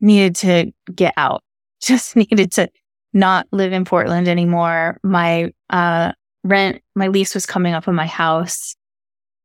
needed 0.00 0.36
to 0.36 0.72
get 0.94 1.14
out, 1.16 1.42
just 1.82 2.16
needed 2.16 2.52
to 2.52 2.68
not 3.12 3.46
live 3.52 3.72
in 3.72 3.84
Portland 3.84 4.28
anymore. 4.28 4.98
My 5.02 5.52
uh, 5.68 6.12
rent, 6.44 6.82
my 6.94 7.08
lease 7.08 7.34
was 7.34 7.46
coming 7.46 7.74
up 7.74 7.88
on 7.88 7.94
my 7.94 8.06
house. 8.06 8.76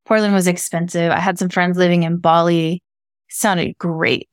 Portland 0.06 0.34
was 0.34 0.48
expensive. 0.48 1.12
I 1.12 1.20
had 1.20 1.40
some 1.40 1.50
friends 1.50 1.78
living 1.78 2.04
in 2.04 2.18
Bali. 2.18 2.84
sounded 3.30 3.76
great. 3.80 4.30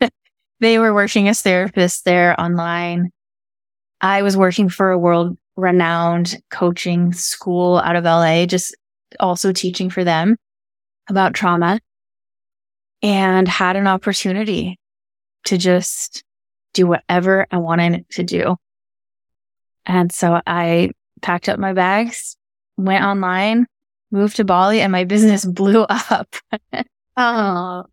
they 0.60 0.78
were 0.78 0.94
working 0.94 1.28
as 1.28 1.42
therapists 1.42 2.02
there 2.02 2.40
online. 2.40 3.10
I 4.00 4.22
was 4.22 4.36
working 4.36 4.70
for 4.70 4.90
a 4.90 4.98
world 4.98 5.36
renowned 5.56 6.40
coaching 6.50 7.12
school 7.12 7.78
out 7.78 7.96
of 7.96 8.04
LA, 8.04 8.46
just 8.46 8.74
also 9.18 9.52
teaching 9.52 9.90
for 9.90 10.04
them 10.04 10.36
about 11.08 11.34
trauma 11.34 11.80
and 13.02 13.48
had 13.48 13.76
an 13.76 13.86
opportunity 13.86 14.78
to 15.44 15.56
just 15.56 16.22
do 16.74 16.86
whatever 16.86 17.46
I 17.50 17.58
wanted 17.58 18.08
to 18.10 18.22
do. 18.22 18.56
And 19.86 20.12
so 20.12 20.40
I 20.46 20.90
packed 21.22 21.48
up 21.48 21.58
my 21.58 21.72
bags, 21.72 22.36
went 22.76 23.04
online, 23.04 23.66
moved 24.10 24.36
to 24.36 24.44
Bali, 24.44 24.80
and 24.80 24.92
my 24.92 25.04
business 25.14 25.44
blew 25.44 25.82
up. 25.82 26.34
oh. 27.16 27.84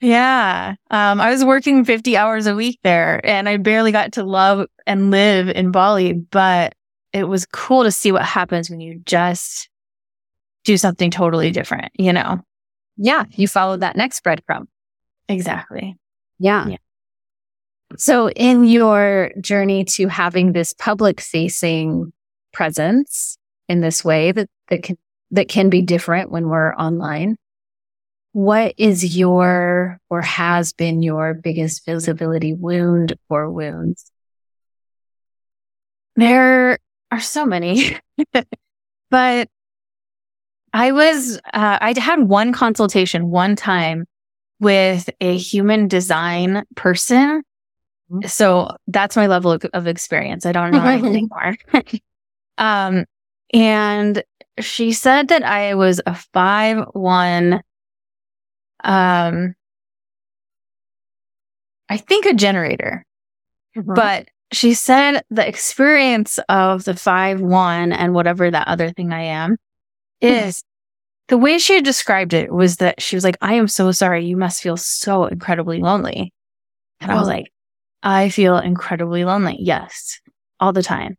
Yeah. 0.00 0.76
Um, 0.90 1.20
I 1.20 1.30
was 1.30 1.44
working 1.44 1.84
50 1.84 2.16
hours 2.16 2.46
a 2.46 2.54
week 2.54 2.78
there 2.84 3.20
and 3.26 3.48
I 3.48 3.56
barely 3.56 3.90
got 3.90 4.12
to 4.12 4.22
love 4.22 4.66
and 4.86 5.10
live 5.10 5.48
in 5.48 5.72
Bali, 5.72 6.12
but 6.12 6.74
it 7.12 7.24
was 7.24 7.46
cool 7.46 7.82
to 7.82 7.90
see 7.90 8.12
what 8.12 8.22
happens 8.22 8.70
when 8.70 8.80
you 8.80 9.00
just 9.04 9.68
do 10.64 10.76
something 10.76 11.10
totally 11.10 11.50
different, 11.50 11.90
you 11.98 12.12
know? 12.12 12.40
Yeah, 12.98 13.24
you 13.30 13.48
followed 13.48 13.80
that 13.80 13.96
next 13.96 14.22
breadcrumb. 14.24 14.66
Exactly. 15.28 15.96
Yeah. 16.38 16.66
yeah. 16.66 16.76
So 17.96 18.28
in 18.30 18.64
your 18.64 19.30
journey 19.40 19.84
to 19.96 20.08
having 20.08 20.52
this 20.52 20.74
public 20.74 21.20
facing 21.20 22.12
presence 22.52 23.38
in 23.68 23.80
this 23.80 24.04
way 24.04 24.32
that, 24.32 24.48
that 24.68 24.82
can, 24.82 24.98
that 25.30 25.48
can 25.48 25.70
be 25.70 25.80
different 25.80 26.30
when 26.30 26.48
we're 26.48 26.74
online, 26.74 27.36
what 28.32 28.74
is 28.76 29.16
your 29.16 29.98
or 30.10 30.20
has 30.20 30.72
been 30.72 31.02
your 31.02 31.34
biggest 31.34 31.86
visibility 31.86 32.52
wound 32.52 33.14
or 33.28 33.50
wounds? 33.50 34.10
There 36.16 36.78
are 37.10 37.20
so 37.20 37.46
many, 37.46 37.96
but 39.10 39.48
I 40.72 40.92
was, 40.92 41.38
uh, 41.52 41.78
I 41.80 41.94
had 41.98 42.28
one 42.28 42.52
consultation 42.52 43.30
one 43.30 43.56
time 43.56 44.06
with 44.60 45.08
a 45.20 45.36
human 45.36 45.88
design 45.88 46.64
person. 46.74 47.42
Mm-hmm. 48.10 48.26
So 48.26 48.76
that's 48.86 49.16
my 49.16 49.26
level 49.26 49.52
of, 49.52 49.64
of 49.72 49.86
experience. 49.86 50.46
I 50.46 50.52
don't 50.52 50.72
know 50.72 50.84
anything 50.84 51.28
more. 51.30 51.56
um, 52.58 53.04
and 53.52 54.22
she 54.60 54.92
said 54.92 55.28
that 55.28 55.42
I 55.42 55.74
was 55.74 56.00
a 56.06 56.14
five 56.14 56.84
one, 56.92 57.62
um, 58.84 59.54
I 61.88 61.96
think 61.96 62.26
a 62.26 62.34
generator, 62.34 63.06
mm-hmm. 63.76 63.94
but 63.94 64.28
she 64.52 64.74
said 64.74 65.22
the 65.30 65.46
experience 65.46 66.38
of 66.48 66.84
the 66.84 66.94
five 66.94 67.40
one 67.40 67.92
and 67.92 68.14
whatever 68.14 68.50
that 68.50 68.68
other 68.68 68.90
thing 68.90 69.12
I 69.12 69.22
am 69.22 69.56
is 70.20 70.62
the 71.28 71.38
way 71.38 71.58
she 71.58 71.74
had 71.74 71.84
described 71.84 72.32
it 72.32 72.52
was 72.52 72.76
that 72.76 73.00
she 73.02 73.16
was 73.16 73.24
like, 73.24 73.36
I 73.40 73.54
am 73.54 73.68
so 73.68 73.92
sorry. 73.92 74.24
You 74.26 74.36
must 74.36 74.62
feel 74.62 74.76
so 74.76 75.26
incredibly 75.26 75.80
lonely. 75.80 76.32
And 77.00 77.10
I 77.10 77.16
was 77.16 77.28
like, 77.28 77.52
I 78.02 78.28
feel 78.28 78.58
incredibly 78.58 79.24
lonely. 79.24 79.56
Yes, 79.60 80.20
all 80.58 80.72
the 80.72 80.82
time. 80.82 81.16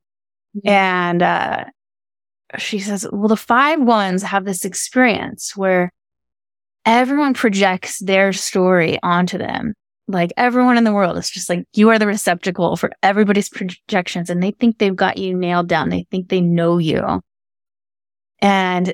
And, 0.66 1.22
uh, 1.22 1.66
she 2.58 2.80
says, 2.80 3.08
well, 3.12 3.28
the 3.28 3.38
five 3.38 3.80
ones 3.80 4.24
have 4.24 4.44
this 4.46 4.66
experience 4.66 5.56
where 5.56 5.92
everyone 6.86 7.36
projects 7.36 8.00
their 8.00 8.34
story 8.34 8.98
onto 9.04 9.38
them. 9.38 9.74
Like 10.08 10.34
everyone 10.36 10.78
in 10.78 10.84
the 10.84 10.94
world 10.94 11.18
is 11.18 11.30
just 11.30 11.50
like, 11.50 11.66
you 11.74 11.90
are 11.90 12.00
the 12.00 12.08
receptacle 12.08 12.76
for 12.76 12.92
everybody's 13.04 13.50
projections 13.50 14.32
and 14.32 14.42
they 14.42 14.52
think 14.52 14.80
they've 14.80 14.96
got 14.96 15.20
you 15.20 15.38
nailed 15.38 15.68
down. 15.68 15.90
They 15.90 16.08
think 16.10 16.30
they 16.30 16.42
know 16.42 16.80
you. 16.80 17.22
And 18.42 18.94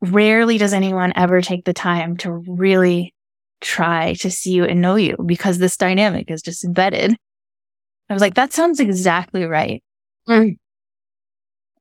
rarely 0.00 0.58
does 0.58 0.72
anyone 0.72 1.12
ever 1.16 1.40
take 1.40 1.64
the 1.64 1.72
time 1.72 2.16
to 2.18 2.32
really 2.32 3.14
try 3.60 4.14
to 4.14 4.30
see 4.30 4.52
you 4.52 4.64
and 4.64 4.80
know 4.80 4.96
you 4.96 5.16
because 5.26 5.58
this 5.58 5.76
dynamic 5.76 6.30
is 6.30 6.42
just 6.42 6.64
embedded. 6.64 7.14
I 8.08 8.12
was 8.12 8.22
like, 8.22 8.34
that 8.34 8.52
sounds 8.52 8.80
exactly 8.80 9.44
right. 9.44 9.82
Mm. 10.28 10.56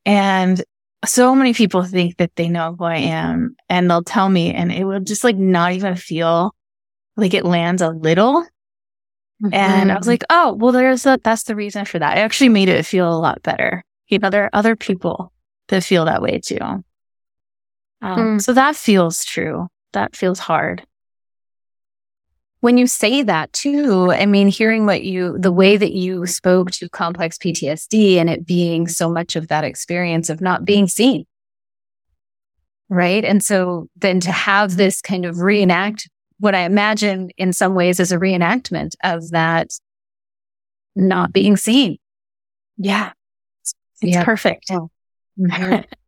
And 0.05 0.63
so 1.05 1.33
many 1.33 1.53
people 1.53 1.83
think 1.83 2.17
that 2.17 2.35
they 2.35 2.49
know 2.49 2.75
who 2.77 2.83
I 2.83 2.97
am 2.97 3.55
and 3.69 3.89
they'll 3.89 4.03
tell 4.03 4.29
me 4.29 4.53
and 4.53 4.71
it 4.71 4.83
will 4.83 4.99
just 4.99 5.23
like 5.23 5.37
not 5.37 5.71
even 5.71 5.95
feel 5.95 6.53
like 7.15 7.33
it 7.33 7.45
lands 7.45 7.81
a 7.81 7.89
little. 7.89 8.45
Mm-hmm. 9.41 9.53
And 9.53 9.91
I 9.91 9.97
was 9.97 10.07
like, 10.07 10.23
oh, 10.29 10.53
well, 10.53 10.73
there's 10.73 11.05
a, 11.05 11.17
that's 11.23 11.43
the 11.43 11.55
reason 11.55 11.85
for 11.85 11.99
that. 11.99 12.17
It 12.17 12.21
actually 12.21 12.49
made 12.49 12.67
it 12.67 12.85
feel 12.85 13.09
a 13.09 13.17
lot 13.17 13.41
better. 13.41 13.83
You 14.07 14.19
know, 14.19 14.29
there 14.29 14.43
are 14.43 14.49
other 14.51 14.75
people 14.75 15.31
that 15.69 15.83
feel 15.83 16.05
that 16.05 16.21
way 16.21 16.39
too. 16.39 16.83
Um, 18.01 18.19
mm. 18.19 18.41
So 18.41 18.53
that 18.53 18.75
feels 18.75 19.23
true. 19.23 19.67
That 19.93 20.15
feels 20.15 20.39
hard. 20.39 20.83
When 22.61 22.77
you 22.77 22.87
say 22.87 23.23
that 23.23 23.53
too, 23.53 24.11
I 24.11 24.25
mean, 24.25 24.49
hearing 24.49 24.85
what 24.85 25.03
you, 25.03 25.37
the 25.37 25.51
way 25.51 25.77
that 25.77 25.93
you 25.93 26.25
spoke 26.25 26.71
to 26.71 26.89
complex 26.89 27.37
PTSD 27.37 28.17
and 28.17 28.29
it 28.29 28.45
being 28.45 28.87
so 28.87 29.09
much 29.09 29.37
of 29.37 29.47
that 29.47 29.63
experience 29.63 30.29
of 30.29 30.41
not 30.41 30.65
being 30.65 30.87
seen. 30.87 31.25
Right. 32.89 33.23
And 33.23 33.41
so 33.43 33.87
then 33.95 34.19
to 34.21 34.31
have 34.31 34.75
this 34.75 35.01
kind 35.01 35.25
of 35.25 35.39
reenact 35.39 36.09
what 36.39 36.55
I 36.55 36.61
imagine 36.61 37.29
in 37.37 37.53
some 37.53 37.75
ways 37.75 37.99
is 37.99 38.11
a 38.11 38.17
reenactment 38.17 38.95
of 39.03 39.29
that 39.31 39.71
not 40.95 41.33
being 41.33 41.57
seen. 41.57 41.97
Yeah. 42.77 43.11
It's 43.61 43.75
yeah. 44.01 44.23
perfect. 44.23 44.69
Mm-hmm. 44.69 45.81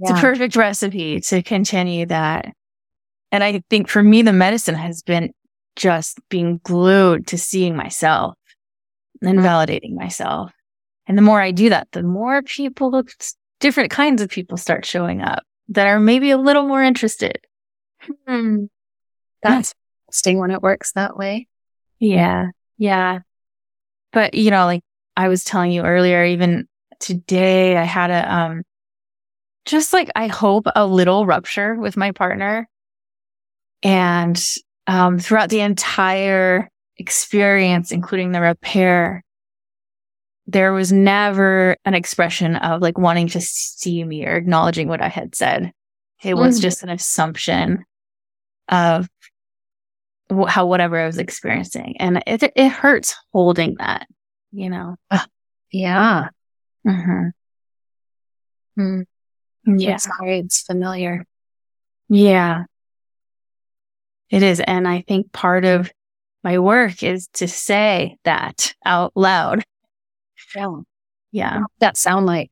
It's 0.00 0.10
a 0.10 0.14
perfect 0.14 0.56
recipe 0.56 1.20
to 1.20 1.42
continue 1.42 2.06
that. 2.06 2.52
And 3.32 3.44
I 3.44 3.62
think 3.70 3.88
for 3.88 4.02
me, 4.02 4.22
the 4.22 4.32
medicine 4.32 4.74
has 4.74 5.02
been 5.02 5.32
just 5.76 6.18
being 6.28 6.60
glued 6.64 7.26
to 7.28 7.38
seeing 7.38 7.76
myself 7.76 8.34
and 9.22 9.38
mm-hmm. 9.38 9.46
validating 9.46 9.94
myself. 9.94 10.52
And 11.06 11.18
the 11.18 11.22
more 11.22 11.40
I 11.40 11.50
do 11.50 11.68
that, 11.70 11.88
the 11.92 12.02
more 12.02 12.42
people 12.42 13.04
different 13.60 13.90
kinds 13.90 14.22
of 14.22 14.30
people 14.30 14.56
start 14.56 14.84
showing 14.84 15.20
up 15.20 15.44
that 15.68 15.86
are 15.86 16.00
maybe 16.00 16.30
a 16.30 16.38
little 16.38 16.66
more 16.66 16.82
interested. 16.82 17.38
Hmm. 18.26 18.64
That's 19.42 19.74
interesting 20.08 20.38
when 20.38 20.50
it 20.50 20.62
works 20.62 20.92
that 20.92 21.16
way. 21.16 21.46
Yeah. 21.98 22.48
Yeah. 22.78 23.20
But, 24.12 24.34
you 24.34 24.50
know, 24.50 24.64
like 24.64 24.82
I 25.16 25.28
was 25.28 25.44
telling 25.44 25.72
you 25.72 25.82
earlier, 25.82 26.24
even 26.24 26.66
today, 26.98 27.76
I 27.76 27.84
had 27.84 28.10
a, 28.10 28.34
um, 28.34 28.62
just 29.64 29.92
like 29.92 30.10
I 30.14 30.26
hope 30.26 30.66
a 30.74 30.86
little 30.86 31.26
rupture 31.26 31.74
with 31.74 31.96
my 31.96 32.12
partner. 32.12 32.68
And, 33.82 34.40
um, 34.86 35.18
throughout 35.18 35.48
the 35.48 35.60
entire 35.60 36.70
experience, 36.96 37.92
including 37.92 38.32
the 38.32 38.40
repair, 38.40 39.24
there 40.46 40.72
was 40.72 40.92
never 40.92 41.76
an 41.84 41.94
expression 41.94 42.56
of 42.56 42.82
like 42.82 42.98
wanting 42.98 43.28
to 43.28 43.40
see 43.40 44.02
me 44.02 44.26
or 44.26 44.34
acknowledging 44.34 44.88
what 44.88 45.00
I 45.00 45.08
had 45.08 45.34
said. 45.34 45.72
It 46.22 46.34
was 46.34 46.58
mm. 46.58 46.62
just 46.62 46.82
an 46.82 46.88
assumption 46.88 47.84
of 48.68 49.08
how 50.48 50.66
whatever 50.66 50.98
I 50.98 51.06
was 51.06 51.18
experiencing. 51.18 51.96
And 52.00 52.22
it, 52.26 52.42
it 52.54 52.68
hurts 52.68 53.16
holding 53.32 53.76
that, 53.78 54.06
you 54.52 54.70
know? 54.70 54.96
Uh, 55.10 55.24
yeah. 55.70 56.28
Mm-hmm. 56.86 57.28
Mm. 58.80 59.06
Yeah. 59.66 59.96
Sorry, 59.96 60.38
it's 60.40 60.62
familiar. 60.62 61.24
Yeah. 62.08 62.64
It 64.30 64.42
is. 64.42 64.60
And 64.60 64.86
I 64.86 65.02
think 65.06 65.32
part 65.32 65.64
of 65.64 65.90
my 66.42 66.58
work 66.58 67.02
is 67.02 67.28
to 67.34 67.48
say 67.48 68.16
that 68.24 68.74
out 68.84 69.12
loud. 69.14 69.64
Yeah. 70.54 70.84
Yeah. 71.32 71.60
that 71.80 71.96
sound 71.96 72.26
like? 72.26 72.50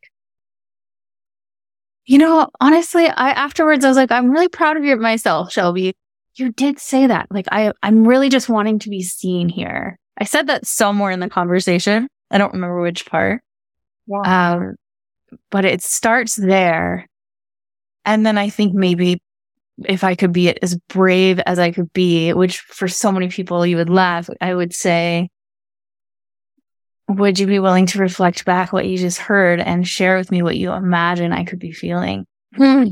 You 2.05 2.19
know, 2.19 2.49
honestly, 2.61 3.07
I 3.07 3.31
afterwards 3.31 3.85
I 3.85 3.89
was 3.89 3.97
like, 3.97 4.13
I'm 4.13 4.31
really 4.31 4.49
proud 4.49 4.77
of 4.77 4.85
you 4.85 4.97
myself, 4.97 5.53
Shelby 5.53 5.95
you 6.39 6.53
did 6.53 6.79
say 6.79 7.07
that. 7.07 7.27
Like, 7.31 7.47
I, 7.51 7.73
I'm 7.83 8.07
really 8.07 8.29
just 8.29 8.49
wanting 8.49 8.79
to 8.81 8.91
be 8.91 9.03
seen 9.03 9.49
here. 9.49 9.99
I 10.17 10.25
said 10.25 10.47
that 10.49 10.67
somewhere 10.67 11.11
in 11.11 11.21
the 11.21 11.29
conversation. 11.29 12.09
I 12.31 12.39
don't 12.39 12.53
remember 12.53 12.81
which 12.81 13.07
part. 13.07 13.43
Yeah. 14.07 14.53
Um, 14.53 14.77
but 15.51 15.65
it 15.65 15.83
starts 15.83 16.37
there. 16.37 17.09
And 18.05 18.25
then 18.25 18.39
I 18.39 18.49
think 18.49 18.75
maybe 18.75 19.21
if 19.85 20.03
I 20.03 20.15
could 20.15 20.33
be 20.33 20.51
as 20.63 20.77
brave 20.89 21.41
as 21.41 21.59
I 21.59 21.71
could 21.71 21.93
be, 21.93 22.33
which 22.33 22.61
for 22.61 22.89
so 22.89 23.13
many 23.13 23.29
people 23.29 23.65
you 23.65 23.77
would 23.77 23.91
laugh, 23.91 24.29
I 24.41 24.55
would 24.55 24.75
say, 24.75 25.29
would 27.09 27.39
you 27.39 27.47
be 27.47 27.59
willing 27.59 27.87
to 27.87 27.99
reflect 27.99 28.45
back 28.45 28.73
what 28.73 28.87
you 28.87 28.99
just 28.99 29.19
heard 29.19 29.61
and 29.61 29.87
share 29.87 30.17
with 30.17 30.31
me 30.31 30.43
what 30.43 30.57
you 30.57 30.73
imagine 30.73 31.33
I 31.33 31.45
could 31.45 31.59
be 31.59 31.73
feeling? 31.73 32.27
Hmm. 32.55 32.89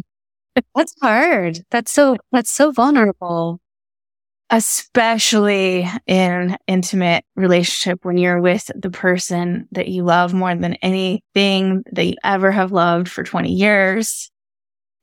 That's 0.75 0.95
hard. 1.03 1.61
That's 1.71 1.93
so, 1.93 2.17
that's 2.33 2.51
so 2.51 2.73
vulnerable. 2.73 3.61
Especially 4.51 5.89
in 6.07 6.57
intimate 6.69 7.25
relationship 7.35 8.05
when 8.05 8.17
you're 8.17 8.41
with 8.41 8.71
the 8.77 8.91
person 8.91 9.67
that 9.73 9.89
you 9.89 10.05
love 10.05 10.33
more 10.33 10.55
than 10.55 10.75
anything 10.75 11.83
that 11.91 12.05
you 12.05 12.15
ever 12.23 12.53
have 12.53 12.71
loved 12.71 13.09
for 13.09 13.25
20 13.25 13.53
years. 13.53 14.31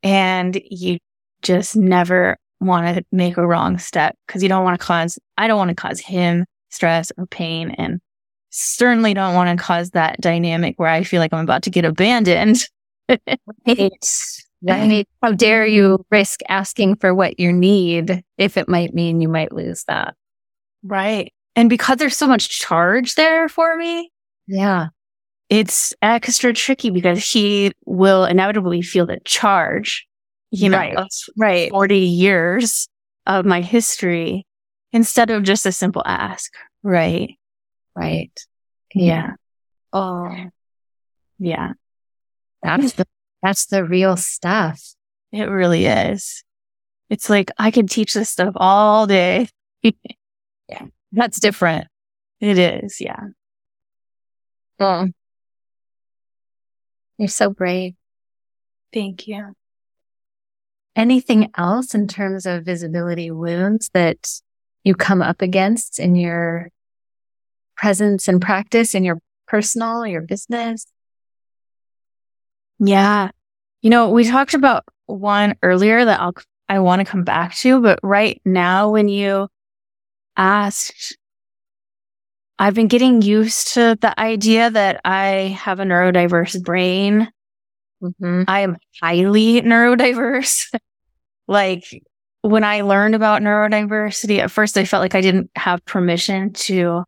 And 0.02 0.62
you 0.70 0.98
just 1.42 1.76
never 1.76 2.38
want 2.62 2.96
to 2.96 3.04
make 3.12 3.36
a 3.36 3.46
wrong 3.46 3.78
step 3.78 4.16
because 4.28 4.42
you 4.42 4.50
don't 4.50 4.64
want 4.64 4.80
to 4.80 4.86
cause, 4.86 5.20
I 5.38 5.48
don't 5.48 5.58
want 5.58 5.70
to 5.70 5.76
cause 5.76 6.00
him 6.00 6.46
stress 6.70 7.12
or 7.18 7.28
pain 7.28 7.72
and 7.72 8.00
certainly 8.50 9.14
don't 9.14 9.36
want 9.36 9.58
to 9.58 9.62
cause 9.62 9.92
that 9.92 10.22
dynamic 10.22 10.76
where 10.78 10.90
I 10.90 11.04
feel 11.04 11.20
like 11.20 11.34
I'm 11.34 11.44
about 11.44 11.64
to 11.64 11.70
get 11.70 11.86
abandoned. 11.86 12.64
How 15.22 15.32
dare 15.32 15.66
you 15.66 16.06
risk 16.10 16.40
asking 16.48 16.96
for 16.98 17.14
what 17.14 17.40
you 17.40 17.52
need 17.52 18.24
if 18.38 18.58
it 18.58 18.70
might 18.70 18.94
mean 18.94 19.22
you 19.22 19.28
might 19.28 19.52
lose 19.52 19.84
that? 19.86 20.16
Right. 20.84 21.34
And 21.56 21.70
because 21.70 21.98
there's 21.98 22.18
so 22.18 22.28
much 22.28 22.50
charge 22.50 23.16
there 23.16 23.48
for 23.50 23.76
me. 23.78 24.12
Yeah. 24.48 24.88
It's 25.50 25.94
uh, 26.02 26.08
extra 26.08 26.54
tricky 26.54 26.90
because 26.90 27.24
he 27.24 27.74
will 27.86 28.26
inevitably 28.26 28.82
feel 28.82 29.06
the 29.06 29.20
charge, 29.26 30.08
you 30.52 30.70
know, 30.70 30.78
right. 30.78 30.98
right. 31.38 31.70
40 31.70 31.98
years 32.00 32.88
of 33.28 33.46
my 33.46 33.62
history 33.62 34.46
instead 34.92 35.30
of 35.30 35.44
just 35.44 35.66
a 35.66 35.72
simple 35.72 36.04
ask. 36.06 36.52
Right. 36.82 37.38
Right. 37.96 38.32
Yeah. 38.96 39.32
Oh, 39.92 40.36
yeah. 41.38 41.74
That's 42.64 42.94
the 42.94 43.06
that's 43.44 43.66
the 43.66 43.84
real 43.84 44.16
stuff. 44.16 44.82
It 45.34 45.44
really 45.44 45.86
is. 45.86 46.44
It's 47.10 47.30
like 47.30 47.52
I 47.60 47.70
could 47.70 47.90
teach 47.90 48.14
this 48.14 48.30
stuff 48.30 48.54
all 48.56 49.06
day. 49.06 49.50
yeah. 49.84 50.86
That's 51.12 51.40
different. 51.40 51.88
It 52.40 52.58
is. 52.58 53.02
Yeah. 53.02 53.20
Well, 54.80 55.10
you're 57.18 57.28
so 57.28 57.50
brave. 57.50 57.94
Thank 58.94 59.28
you. 59.28 59.54
Anything 60.96 61.52
else 61.58 61.94
in 61.94 62.08
terms 62.08 62.46
of 62.46 62.64
visibility 62.64 63.30
wounds 63.30 63.90
that 63.94 64.40
you 64.84 64.96
come 64.96 65.22
up 65.22 65.42
against 65.42 66.00
in 66.00 66.16
your 66.16 66.70
presence 67.76 68.28
and 68.28 68.42
practice 68.42 68.96
in 68.96 69.04
your 69.04 69.20
personal, 69.48 70.06
your 70.06 70.22
business? 70.22 70.86
Yeah. 72.84 73.32
You 73.82 73.90
know, 73.90 74.10
we 74.10 74.26
talked 74.26 74.54
about 74.54 74.84
one 75.06 75.56
earlier 75.64 76.04
that 76.06 76.20
I'll, 76.20 76.34
I 76.70 76.80
want 76.80 77.00
to 77.00 77.06
come 77.06 77.24
back 77.24 77.56
to, 77.58 77.82
but 77.82 78.00
right 78.04 78.42
now 78.46 78.92
when 78.92 79.08
you 79.08 79.48
asked, 80.38 81.18
I've 82.60 82.76
been 82.76 82.88
getting 82.88 83.22
used 83.22 83.74
to 83.74 83.98
the 84.00 84.18
idea 84.20 84.70
that 84.70 85.02
I 85.04 85.58
have 85.60 85.80
a 85.80 85.84
neurodiverse 85.84 86.62
brain. 86.64 87.30
Mm-hmm. 88.02 88.44
I 88.48 88.62
am 88.62 88.78
highly 89.02 89.62
neurodiverse. 89.62 90.74
like 91.48 91.84
when 92.42 92.64
I 92.64 92.82
learned 92.82 93.16
about 93.16 93.42
neurodiversity, 93.42 94.40
at 94.40 94.52
first 94.52 94.78
I 94.78 94.86
felt 94.86 95.02
like 95.02 95.16
I 95.16 95.22
didn't 95.22 95.50
have 95.56 95.84
permission 95.86 96.54
to 96.54 97.04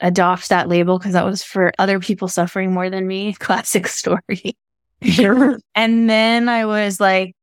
adopt 0.00 0.48
that 0.48 0.68
label 0.68 0.98
because 0.98 1.12
that 1.12 1.24
was 1.24 1.42
for 1.42 1.72
other 1.78 2.00
people 2.00 2.28
suffering 2.28 2.72
more 2.72 2.90
than 2.90 3.06
me. 3.06 3.32
Classic 3.38 3.86
story. 3.86 4.56
and 5.74 6.10
then 6.10 6.48
I 6.48 6.66
was 6.66 7.00
like, 7.00 7.34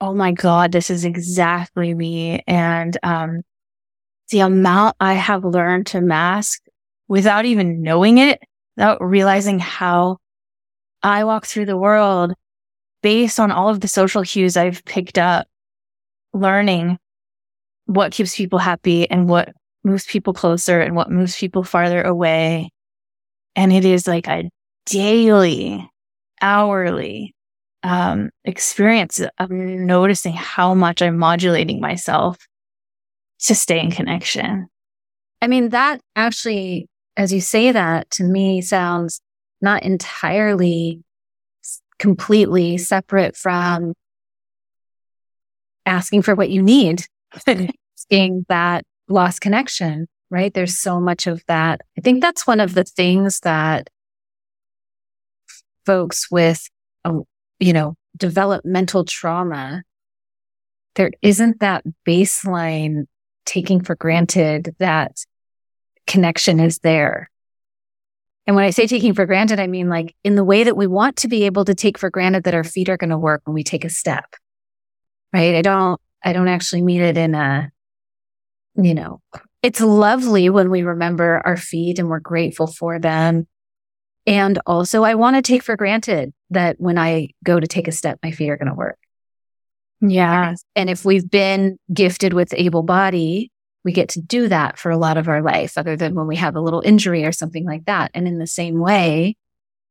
oh 0.00 0.14
my 0.14 0.32
God, 0.32 0.72
this 0.72 0.90
is 0.90 1.04
exactly 1.04 1.94
me. 1.94 2.42
And 2.46 2.96
um, 3.02 3.42
the 4.30 4.40
amount 4.40 4.96
I 5.00 5.14
have 5.14 5.44
learned 5.44 5.86
to 5.88 6.00
mask 6.00 6.62
without 7.08 7.44
even 7.44 7.82
knowing 7.82 8.18
it, 8.18 8.40
without 8.76 9.02
realizing 9.02 9.58
how 9.58 10.18
I 11.02 11.24
walk 11.24 11.46
through 11.46 11.66
the 11.66 11.76
world 11.76 12.34
based 13.02 13.38
on 13.38 13.50
all 13.52 13.68
of 13.68 13.80
the 13.80 13.88
social 13.88 14.22
cues 14.22 14.56
I've 14.56 14.84
picked 14.84 15.18
up, 15.18 15.46
learning 16.32 16.98
what 17.86 18.12
keeps 18.12 18.36
people 18.36 18.58
happy 18.58 19.08
and 19.08 19.28
what 19.28 19.52
moves 19.84 20.04
people 20.06 20.32
closer 20.32 20.80
and 20.80 20.96
what 20.96 21.10
moves 21.10 21.36
people 21.36 21.62
farther 21.62 22.02
away. 22.02 22.70
And 23.54 23.72
it 23.72 23.84
is 23.84 24.06
like 24.06 24.26
a 24.26 24.50
daily 24.86 25.88
hourly 26.40 27.34
um, 27.82 28.30
experience 28.44 29.20
of 29.38 29.50
noticing 29.50 30.32
how 30.32 30.74
much 30.74 31.02
I'm 31.02 31.18
modulating 31.18 31.80
myself 31.80 32.36
to 33.40 33.54
stay 33.54 33.80
in 33.80 33.90
connection. 33.90 34.66
I 35.40 35.46
mean, 35.46 35.68
that 35.70 36.00
actually, 36.16 36.88
as 37.16 37.32
you 37.32 37.40
say 37.40 37.72
that 37.72 38.10
to 38.12 38.24
me 38.24 38.60
sounds 38.60 39.20
not 39.60 39.82
entirely 39.82 41.02
completely 41.98 42.78
separate 42.78 43.36
from 43.36 43.94
asking 45.84 46.22
for 46.22 46.34
what 46.34 46.50
you 46.50 46.62
need, 46.62 47.06
asking 47.46 48.46
that 48.48 48.84
lost 49.08 49.40
connection, 49.40 50.08
right? 50.30 50.52
There's 50.52 50.78
so 50.78 51.00
much 51.00 51.26
of 51.26 51.42
that. 51.46 51.80
I 51.96 52.00
think 52.00 52.20
that's 52.20 52.46
one 52.46 52.60
of 52.60 52.74
the 52.74 52.84
things 52.84 53.40
that 53.40 53.88
folks 55.86 56.30
with, 56.30 56.68
a, 57.04 57.12
you 57.60 57.72
know, 57.72 57.94
developmental 58.16 59.04
trauma, 59.04 59.82
there 60.96 61.10
isn't 61.22 61.60
that 61.60 61.84
baseline 62.06 63.04
taking 63.44 63.82
for 63.82 63.94
granted 63.94 64.74
that 64.78 65.24
connection 66.06 66.60
is 66.60 66.78
there. 66.80 67.30
And 68.46 68.54
when 68.54 68.64
I 68.64 68.70
say 68.70 68.86
taking 68.86 69.14
for 69.14 69.26
granted, 69.26 69.58
I 69.58 69.66
mean 69.66 69.88
like 69.88 70.14
in 70.22 70.36
the 70.36 70.44
way 70.44 70.64
that 70.64 70.76
we 70.76 70.86
want 70.86 71.16
to 71.18 71.28
be 71.28 71.44
able 71.44 71.64
to 71.64 71.74
take 71.74 71.98
for 71.98 72.10
granted 72.10 72.44
that 72.44 72.54
our 72.54 72.64
feet 72.64 72.88
are 72.88 72.96
going 72.96 73.10
to 73.10 73.18
work 73.18 73.42
when 73.44 73.54
we 73.54 73.64
take 73.64 73.84
a 73.84 73.90
step. 73.90 74.24
Right. 75.32 75.56
I 75.56 75.62
don't, 75.62 76.00
I 76.24 76.32
don't 76.32 76.48
actually 76.48 76.82
mean 76.82 77.02
it 77.02 77.16
in 77.16 77.34
a, 77.34 77.70
you 78.76 78.94
know, 78.94 79.20
it's 79.62 79.80
lovely 79.80 80.48
when 80.48 80.70
we 80.70 80.82
remember 80.82 81.42
our 81.44 81.56
feet 81.56 81.98
and 81.98 82.08
we're 82.08 82.20
grateful 82.20 82.66
for 82.66 82.98
them 82.98 83.46
and 84.26 84.58
also, 84.66 85.04
I 85.04 85.14
want 85.14 85.36
to 85.36 85.42
take 85.42 85.62
for 85.62 85.76
granted 85.76 86.32
that 86.50 86.76
when 86.78 86.98
I 86.98 87.28
go 87.44 87.60
to 87.60 87.66
take 87.66 87.88
a 87.88 87.92
step, 87.92 88.18
my 88.22 88.30
feet 88.32 88.50
are 88.50 88.56
going 88.56 88.68
to 88.68 88.74
work. 88.74 88.98
Yeah. 90.00 90.54
And 90.74 90.90
if 90.90 91.04
we've 91.04 91.28
been 91.30 91.78
gifted 91.92 92.32
with 92.32 92.52
able 92.54 92.82
body, 92.82 93.50
we 93.84 93.92
get 93.92 94.08
to 94.10 94.20
do 94.20 94.48
that 94.48 94.78
for 94.78 94.90
a 94.90 94.98
lot 94.98 95.16
of 95.16 95.28
our 95.28 95.42
life, 95.42 95.78
other 95.78 95.96
than 95.96 96.14
when 96.14 96.26
we 96.26 96.36
have 96.36 96.56
a 96.56 96.60
little 96.60 96.82
injury 96.84 97.24
or 97.24 97.32
something 97.32 97.64
like 97.64 97.84
that. 97.84 98.10
And 98.14 98.26
in 98.26 98.38
the 98.38 98.46
same 98.46 98.80
way, 98.80 99.36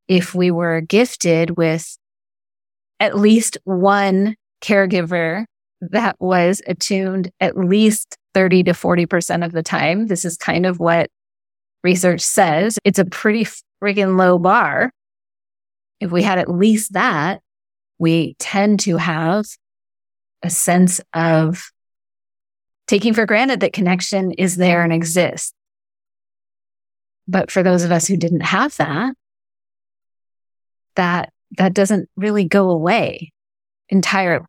if 0.08 0.36
we 0.36 0.52
were 0.52 0.82
gifted 0.82 1.58
with 1.58 1.98
at 3.00 3.18
least 3.18 3.58
one 3.64 4.36
caregiver 4.62 5.46
that 5.82 6.16
was 6.20 6.62
attuned 6.68 7.32
at 7.40 7.58
least 7.58 8.18
30 8.34 8.64
to 8.64 8.72
40% 8.72 9.46
of 9.46 9.54
the 9.54 9.64
time, 9.64 10.08
this 10.08 10.26
is 10.26 10.38
kind 10.38 10.66
of 10.66 10.80
what 10.80 11.10
research 11.84 12.22
says. 12.22 12.78
It's 12.84 13.00
a 13.00 13.06
pretty 13.06 13.48
friggin' 13.82 14.18
low 14.18 14.38
bar. 14.40 14.92
If 16.00 16.12
we 16.12 16.24
had 16.24 16.38
at 16.38 16.50
least 16.50 16.94
that, 16.94 17.42
we 17.98 18.36
tend 18.40 18.82
to 18.82 18.98
have 18.98 19.46
a 20.44 20.50
sense 20.50 21.02
of 21.14 21.72
taking 22.88 23.14
for 23.14 23.26
granted 23.26 23.62
that 23.62 23.74
connection 23.74 24.32
is 24.32 24.58
there 24.58 24.84
and 24.84 24.94
exists. 24.94 25.54
But 27.28 27.50
for 27.50 27.64
those 27.64 27.84
of 27.84 27.92
us 27.92 28.06
who 28.08 28.18
didn't 28.18 28.42
have 28.42 28.76
that, 28.78 29.16
that, 30.96 31.34
that 31.58 31.74
doesn't 31.74 32.10
really 32.16 32.46
go 32.46 32.70
away 32.70 33.32
entirely, 33.90 34.46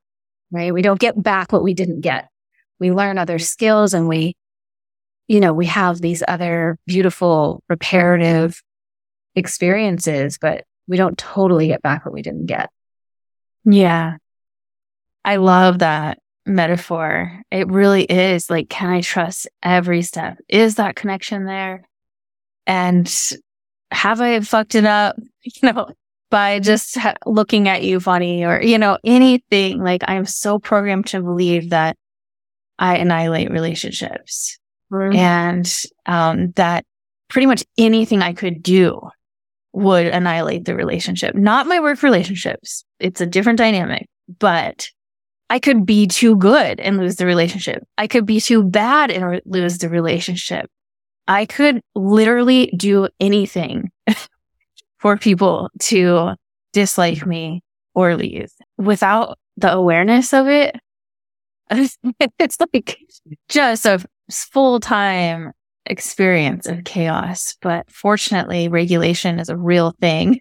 right? 0.50 0.74
We 0.74 0.82
don't 0.82 1.00
get 1.00 1.20
back 1.20 1.52
what 1.52 1.62
we 1.62 1.74
didn't 1.74 2.02
get. 2.02 2.28
We 2.78 2.92
learn 2.92 3.16
other 3.16 3.38
skills 3.38 3.94
and 3.94 4.08
we, 4.08 4.36
you 5.28 5.40
know, 5.40 5.54
we 5.54 5.66
have 5.66 6.00
these 6.00 6.22
other 6.28 6.78
beautiful 6.86 7.62
reparative 7.68 8.62
experiences, 9.36 10.38
but 10.38 10.64
we 10.88 10.96
don't 10.96 11.18
totally 11.18 11.68
get 11.68 11.82
back 11.82 12.04
what 12.04 12.14
we 12.14 12.22
didn't 12.22 12.46
get. 12.46 12.70
Yeah. 13.64 14.16
I 15.24 15.36
love 15.36 15.80
that 15.80 16.18
metaphor. 16.46 17.42
It 17.50 17.68
really 17.68 18.04
is 18.04 18.48
like, 18.48 18.68
can 18.68 18.88
I 18.88 19.00
trust 19.00 19.48
every 19.62 20.02
step? 20.02 20.38
Is 20.48 20.76
that 20.76 20.96
connection 20.96 21.44
there? 21.44 21.84
And 22.66 23.12
have 23.90 24.20
I 24.20 24.40
fucked 24.40 24.74
it 24.74 24.84
up, 24.84 25.16
you 25.42 25.72
know, 25.72 25.88
by 26.30 26.58
just 26.60 26.96
ha- 26.96 27.14
looking 27.24 27.68
at 27.68 27.82
you 27.82 28.00
funny 28.00 28.44
or, 28.44 28.62
you 28.62 28.78
know, 28.78 28.98
anything? 29.04 29.82
Like, 29.82 30.02
I'm 30.06 30.26
so 30.26 30.58
programmed 30.58 31.06
to 31.08 31.22
believe 31.22 31.70
that 31.70 31.96
I 32.78 32.96
annihilate 32.96 33.50
relationships 33.50 34.58
mm-hmm. 34.92 35.16
and 35.16 35.76
um, 36.06 36.50
that 36.52 36.84
pretty 37.28 37.46
much 37.46 37.64
anything 37.78 38.22
I 38.22 38.32
could 38.32 38.62
do 38.62 39.00
would 39.76 40.06
annihilate 40.06 40.64
the 40.64 40.74
relationship. 40.74 41.34
Not 41.34 41.66
my 41.66 41.80
work 41.80 42.02
relationships. 42.02 42.82
It's 42.98 43.20
a 43.20 43.26
different 43.26 43.58
dynamic, 43.58 44.08
but 44.38 44.88
I 45.50 45.58
could 45.58 45.84
be 45.84 46.06
too 46.06 46.34
good 46.36 46.80
and 46.80 46.96
lose 46.96 47.16
the 47.16 47.26
relationship. 47.26 47.84
I 47.98 48.06
could 48.06 48.24
be 48.24 48.40
too 48.40 48.62
bad 48.62 49.10
and 49.10 49.26
re- 49.26 49.42
lose 49.44 49.76
the 49.76 49.90
relationship. 49.90 50.70
I 51.28 51.44
could 51.44 51.82
literally 51.94 52.72
do 52.74 53.08
anything 53.20 53.90
for 54.98 55.18
people 55.18 55.68
to 55.80 56.36
dislike 56.72 57.26
me 57.26 57.62
or 57.94 58.16
leave 58.16 58.50
without 58.78 59.38
the 59.58 59.70
awareness 59.70 60.32
of 60.32 60.48
it. 60.48 60.74
It's 62.38 62.56
like 62.60 62.96
just 63.50 63.84
a 63.84 64.02
full 64.30 64.80
time 64.80 65.52
experience 65.86 66.66
of 66.66 66.76
mm-hmm. 66.76 66.82
chaos. 66.82 67.56
But 67.62 67.90
fortunately, 67.90 68.68
regulation 68.68 69.38
is 69.38 69.48
a 69.48 69.56
real 69.56 69.94
thing 70.00 70.40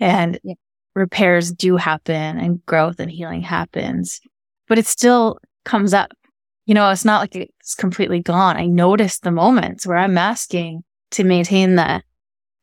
and 0.00 0.38
yeah 0.42 0.54
repairs 0.94 1.52
do 1.52 1.76
happen 1.76 2.38
and 2.38 2.64
growth 2.66 3.00
and 3.00 3.10
healing 3.10 3.42
happens, 3.42 4.20
but 4.68 4.78
it 4.78 4.86
still 4.86 5.38
comes 5.64 5.92
up. 5.92 6.12
You 6.66 6.74
know, 6.74 6.90
it's 6.90 7.04
not 7.04 7.20
like 7.20 7.36
it's 7.36 7.74
completely 7.74 8.20
gone. 8.20 8.56
I 8.56 8.66
notice 8.66 9.18
the 9.18 9.30
moments 9.30 9.86
where 9.86 9.98
I'm 9.98 10.14
masking 10.14 10.82
to 11.12 11.24
maintain 11.24 11.76
the 11.76 12.02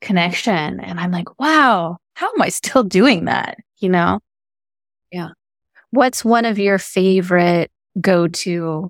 connection. 0.01 0.79
And 0.79 0.99
I'm 0.99 1.11
like, 1.11 1.39
wow, 1.39 1.97
how 2.15 2.27
am 2.33 2.41
I 2.41 2.49
still 2.49 2.83
doing 2.83 3.25
that? 3.25 3.57
You 3.77 3.89
know? 3.89 4.19
Yeah. 5.11 5.29
What's 5.91 6.25
one 6.25 6.45
of 6.45 6.57
your 6.57 6.77
favorite 6.79 7.69
go 7.99 8.27
to 8.27 8.89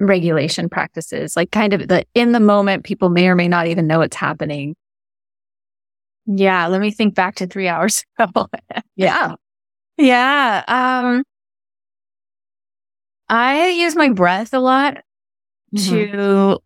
regulation 0.00 0.68
practices? 0.68 1.36
Like 1.36 1.50
kind 1.50 1.72
of 1.72 1.88
the 1.88 2.04
in 2.14 2.32
the 2.32 2.40
moment, 2.40 2.84
people 2.84 3.08
may 3.08 3.28
or 3.28 3.34
may 3.34 3.48
not 3.48 3.66
even 3.66 3.86
know 3.86 4.00
it's 4.00 4.16
happening. 4.16 4.74
Yeah, 6.26 6.66
let 6.66 6.80
me 6.80 6.90
think 6.90 7.14
back 7.14 7.36
to 7.36 7.46
three 7.46 7.68
hours 7.68 8.04
ago. 8.18 8.48
yeah. 8.96 9.34
Yeah. 9.96 10.62
Um, 10.68 11.24
I 13.28 13.68
use 13.68 13.96
my 13.96 14.10
breath 14.10 14.52
a 14.54 14.60
lot 14.60 14.98
mm-hmm. 15.74 16.12
to, 16.12 16.58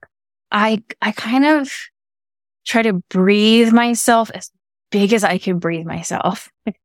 I, 0.50 0.82
I 1.00 1.12
kind 1.12 1.44
of 1.44 1.72
try 2.64 2.82
to 2.82 2.94
breathe 3.08 3.72
myself 3.72 4.30
as 4.34 4.50
big 4.90 5.12
as 5.12 5.24
I 5.24 5.38
can 5.38 5.58
breathe 5.58 5.86
myself. 5.86 6.50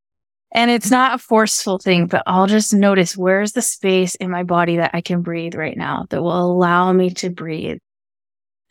And 0.51 0.71
it's 0.71 0.89
not 0.89 1.15
a 1.15 1.17
forceful 1.17 1.77
thing, 1.77 2.07
but 2.07 2.23
I'll 2.25 2.47
just 2.47 2.73
notice 2.73 3.17
where's 3.17 3.51
the 3.51 3.61
space 3.61 4.15
in 4.15 4.31
my 4.31 4.43
body 4.43 4.77
that 4.77 4.91
I 4.93 5.01
can 5.01 5.21
breathe 5.21 5.55
right 5.55 5.77
now 5.77 6.05
that 6.09 6.21
will 6.21 6.39
allow 6.39 6.91
me 6.93 7.09
to 7.15 7.29
breathe. 7.29 7.79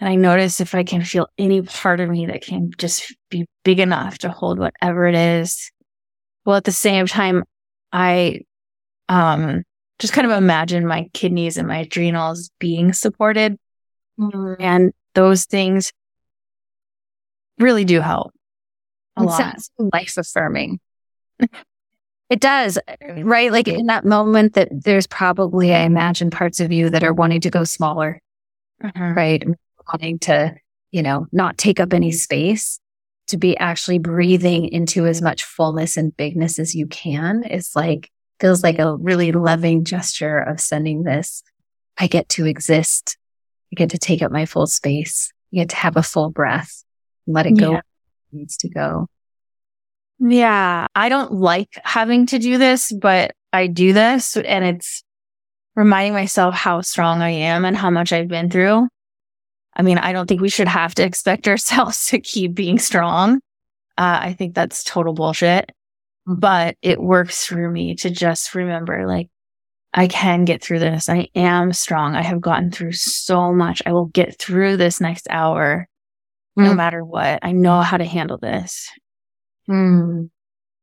And 0.00 0.08
I 0.08 0.14
notice 0.14 0.60
if 0.60 0.74
I 0.74 0.84
can 0.84 1.02
feel 1.02 1.28
any 1.38 1.62
part 1.62 2.00
of 2.00 2.08
me 2.08 2.26
that 2.26 2.42
can 2.42 2.70
just 2.78 3.14
be 3.30 3.46
big 3.62 3.78
enough 3.78 4.18
to 4.18 4.30
hold 4.30 4.58
whatever 4.58 5.06
it 5.06 5.14
is. 5.14 5.70
Well, 6.44 6.56
at 6.56 6.64
the 6.64 6.72
same 6.72 7.06
time, 7.06 7.44
I, 7.92 8.40
um, 9.08 9.62
just 9.98 10.12
kind 10.12 10.30
of 10.30 10.36
imagine 10.36 10.86
my 10.86 11.08
kidneys 11.14 11.56
and 11.56 11.68
my 11.68 11.78
adrenals 11.78 12.50
being 12.58 12.92
supported. 12.92 13.58
Mm-hmm. 14.18 14.62
And 14.62 14.92
those 15.14 15.44
things 15.44 15.92
really 17.58 17.84
do 17.84 18.00
help 18.00 18.32
a 19.16 19.22
it 19.22 19.26
lot. 19.26 19.58
life 19.78 20.16
affirming. 20.16 20.80
It 22.30 22.40
does, 22.40 22.78
right? 23.18 23.52
Like 23.52 23.68
in 23.68 23.86
that 23.86 24.04
moment 24.04 24.54
that 24.54 24.68
there's 24.70 25.06
probably, 25.06 25.74
I 25.74 25.80
imagine 25.80 26.30
parts 26.30 26.60
of 26.60 26.72
you 26.72 26.90
that 26.90 27.04
are 27.04 27.14
wanting 27.14 27.40
to 27.42 27.50
go 27.50 27.64
smaller, 27.64 28.20
mm-hmm. 28.82 29.14
right? 29.14 29.44
wanting 29.88 30.18
to, 30.20 30.54
you 30.90 31.02
know, 31.02 31.26
not 31.32 31.58
take 31.58 31.80
up 31.80 31.92
any 31.92 32.12
space 32.12 32.80
to 33.28 33.36
be 33.36 33.56
actually 33.58 33.98
breathing 33.98 34.68
into 34.68 35.06
as 35.06 35.20
much 35.20 35.44
fullness 35.44 35.96
and 35.96 36.16
bigness 36.16 36.58
as 36.58 36.74
you 36.74 36.86
can 36.86 37.42
is 37.44 37.74
like, 37.74 38.10
feels 38.40 38.62
like 38.62 38.78
a 38.78 38.96
really 38.96 39.32
loving 39.32 39.84
gesture 39.84 40.38
of 40.38 40.60
sending 40.60 41.02
this. 41.02 41.42
I 41.98 42.06
get 42.06 42.28
to 42.30 42.46
exist. 42.46 43.16
I 43.72 43.76
get 43.76 43.90
to 43.90 43.98
take 43.98 44.22
up 44.22 44.30
my 44.30 44.44
full 44.44 44.66
space. 44.66 45.32
I 45.52 45.56
get 45.56 45.70
to 45.70 45.76
have 45.76 45.96
a 45.96 46.02
full 46.02 46.30
breath. 46.30 46.84
Let 47.26 47.46
it 47.46 47.58
go. 47.58 47.72
Yeah. 47.72 47.78
It 47.78 48.36
needs 48.36 48.56
to 48.58 48.68
go. 48.68 49.08
Yeah. 50.18 50.86
I 50.94 51.08
don't 51.08 51.32
like 51.32 51.68
having 51.84 52.26
to 52.26 52.38
do 52.38 52.58
this, 52.58 52.92
but 52.92 53.32
I 53.52 53.66
do 53.66 53.92
this 53.92 54.36
and 54.36 54.64
it's 54.64 55.02
reminding 55.74 56.14
myself 56.14 56.54
how 56.54 56.80
strong 56.80 57.20
I 57.20 57.30
am 57.30 57.64
and 57.64 57.76
how 57.76 57.90
much 57.90 58.12
I've 58.12 58.28
been 58.28 58.50
through. 58.50 58.88
I 59.74 59.82
mean, 59.82 59.98
I 59.98 60.12
don't 60.12 60.26
think 60.26 60.40
we 60.40 60.48
should 60.48 60.68
have 60.68 60.94
to 60.94 61.04
expect 61.04 61.48
ourselves 61.48 62.06
to 62.06 62.20
keep 62.20 62.54
being 62.54 62.78
strong. 62.78 63.36
Uh, 63.98 64.18
I 64.22 64.32
think 64.34 64.54
that's 64.54 64.84
total 64.84 65.14
bullshit, 65.14 65.72
but 66.26 66.76
it 66.82 67.00
works 67.00 67.46
for 67.46 67.70
me 67.70 67.94
to 67.96 68.10
just 68.10 68.54
remember 68.54 69.06
like, 69.06 69.28
I 69.94 70.08
can 70.08 70.44
get 70.44 70.62
through 70.62 70.80
this. 70.80 71.08
I 71.08 71.28
am 71.34 71.72
strong. 71.72 72.14
I 72.14 72.22
have 72.22 72.42
gotten 72.42 72.70
through 72.70 72.92
so 72.92 73.54
much. 73.54 73.80
I 73.86 73.92
will 73.92 74.06
get 74.06 74.38
through 74.38 74.76
this 74.76 75.00
next 75.00 75.26
hour 75.30 75.88
no 76.56 76.74
matter 76.74 77.04
what. 77.04 77.38
I 77.42 77.52
know 77.52 77.82
how 77.82 77.96
to 77.98 78.04
handle 78.04 78.38
this. 78.38 78.90
Mm. 79.68 80.30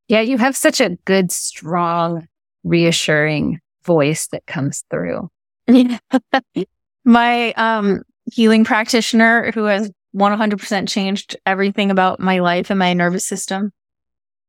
Yeah, 0.07 0.21
you 0.21 0.37
have 0.37 0.55
such 0.55 0.81
a 0.81 0.97
good, 1.05 1.31
strong, 1.31 2.27
reassuring 2.63 3.59
voice 3.83 4.27
that 4.27 4.45
comes 4.45 4.83
through. 4.89 5.29
My 7.05 7.53
um 7.53 8.03
healing 8.31 8.63
practitioner 8.63 9.51
who 9.51 9.65
has 9.65 9.91
100% 10.15 10.87
changed 10.87 11.35
everything 11.45 11.91
about 11.91 12.19
my 12.19 12.39
life 12.39 12.69
and 12.69 12.79
my 12.79 12.93
nervous 12.93 13.27
system. 13.27 13.71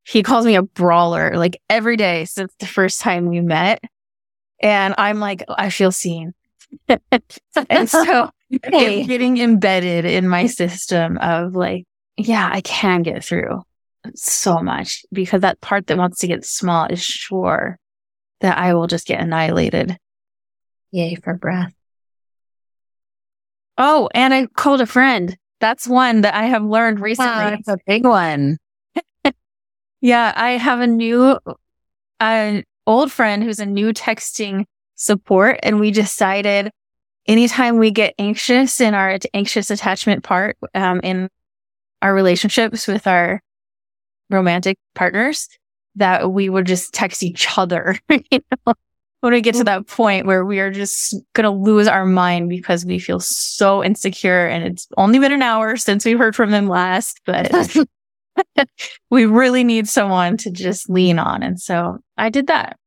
He 0.03 0.23
calls 0.23 0.45
me 0.45 0.55
a 0.55 0.61
brawler 0.61 1.35
like 1.35 1.59
every 1.69 1.97
day 1.97 2.25
since 2.25 2.53
the 2.59 2.67
first 2.67 3.01
time 3.01 3.25
we 3.27 3.41
met. 3.41 3.81
And 4.61 4.93
I'm 4.97 5.19
like, 5.19 5.43
I 5.49 5.69
feel 5.69 5.91
seen. 5.91 6.33
and 6.87 7.89
so 7.89 8.29
it's 8.51 9.07
getting 9.07 9.37
embedded 9.39 10.05
in 10.05 10.27
my 10.27 10.45
system 10.45 11.17
of 11.17 11.55
like, 11.55 11.85
yeah, 12.15 12.47
I 12.51 12.61
can 12.61 13.01
get 13.01 13.23
through 13.23 13.63
so 14.15 14.59
much 14.59 15.03
because 15.11 15.41
that 15.41 15.61
part 15.61 15.87
that 15.87 15.97
wants 15.97 16.19
to 16.19 16.27
get 16.27 16.45
small 16.45 16.85
is 16.87 17.01
sure 17.01 17.77
that 18.41 18.57
I 18.57 18.73
will 18.73 18.87
just 18.87 19.07
get 19.07 19.21
annihilated. 19.21 19.97
Yay 20.91 21.15
for 21.15 21.33
breath. 21.33 21.73
Oh, 23.77 24.09
and 24.13 24.33
I 24.33 24.45
called 24.45 24.81
a 24.81 24.85
friend. 24.85 25.35
That's 25.59 25.87
one 25.87 26.21
that 26.21 26.35
I 26.35 26.45
have 26.45 26.63
learned 26.63 26.99
recently. 26.99 27.31
Wow, 27.31 27.49
that's 27.49 27.67
a 27.67 27.77
big 27.85 28.05
one. 28.05 28.57
Yeah, 30.01 30.33
I 30.35 30.51
have 30.51 30.81
a 30.81 30.87
new, 30.87 31.39
an 32.19 32.63
old 32.85 33.11
friend 33.11 33.43
who's 33.43 33.59
a 33.59 33.65
new 33.65 33.91
texting 33.91 34.65
support, 34.93 35.59
and 35.63 35.79
we 35.79 35.89
decided 35.89 36.69
anytime 37.25 37.79
we 37.79 37.89
get 37.89 38.13
anxious 38.19 38.79
in 38.79 38.93
our 38.93 39.17
anxious 39.33 39.71
attachment 39.71 40.23
part 40.23 40.57
um, 40.75 40.99
in 41.01 41.27
our 42.03 42.13
relationships 42.13 42.87
with 42.87 43.07
our 43.07 43.41
romantic 44.29 44.77
partners, 44.93 45.47
that 45.95 46.31
we 46.31 46.49
would 46.49 46.65
just 46.65 46.93
text 46.93 47.23
each 47.23 47.57
other. 47.57 47.97
you 48.09 48.39
know? 48.65 48.73
When 49.21 49.33
we 49.33 49.41
get 49.41 49.55
to 49.55 49.63
that 49.63 49.87
point 49.87 50.27
where 50.27 50.45
we 50.45 50.59
are 50.59 50.69
just 50.69 51.15
going 51.33 51.45
to 51.45 51.49
lose 51.49 51.87
our 51.87 52.05
mind 52.05 52.47
because 52.47 52.85
we 52.85 52.99
feel 52.99 53.19
so 53.19 53.83
insecure 53.83 54.45
and 54.45 54.63
it's 54.63 54.87
only 54.97 55.17
been 55.17 55.31
an 55.31 55.41
hour 55.41 55.77
since 55.77 56.05
we 56.05 56.11
heard 56.13 56.35
from 56.35 56.51
them 56.51 56.67
last, 56.67 57.21
but 57.25 57.75
we 59.09 59.25
really 59.25 59.63
need 59.63 59.87
someone 59.87 60.37
to 60.37 60.51
just 60.51 60.89
lean 60.89 61.17
on. 61.17 61.41
And 61.41 61.59
so 61.59 61.97
I 62.17 62.29
did 62.29 62.47
that. 62.47 62.77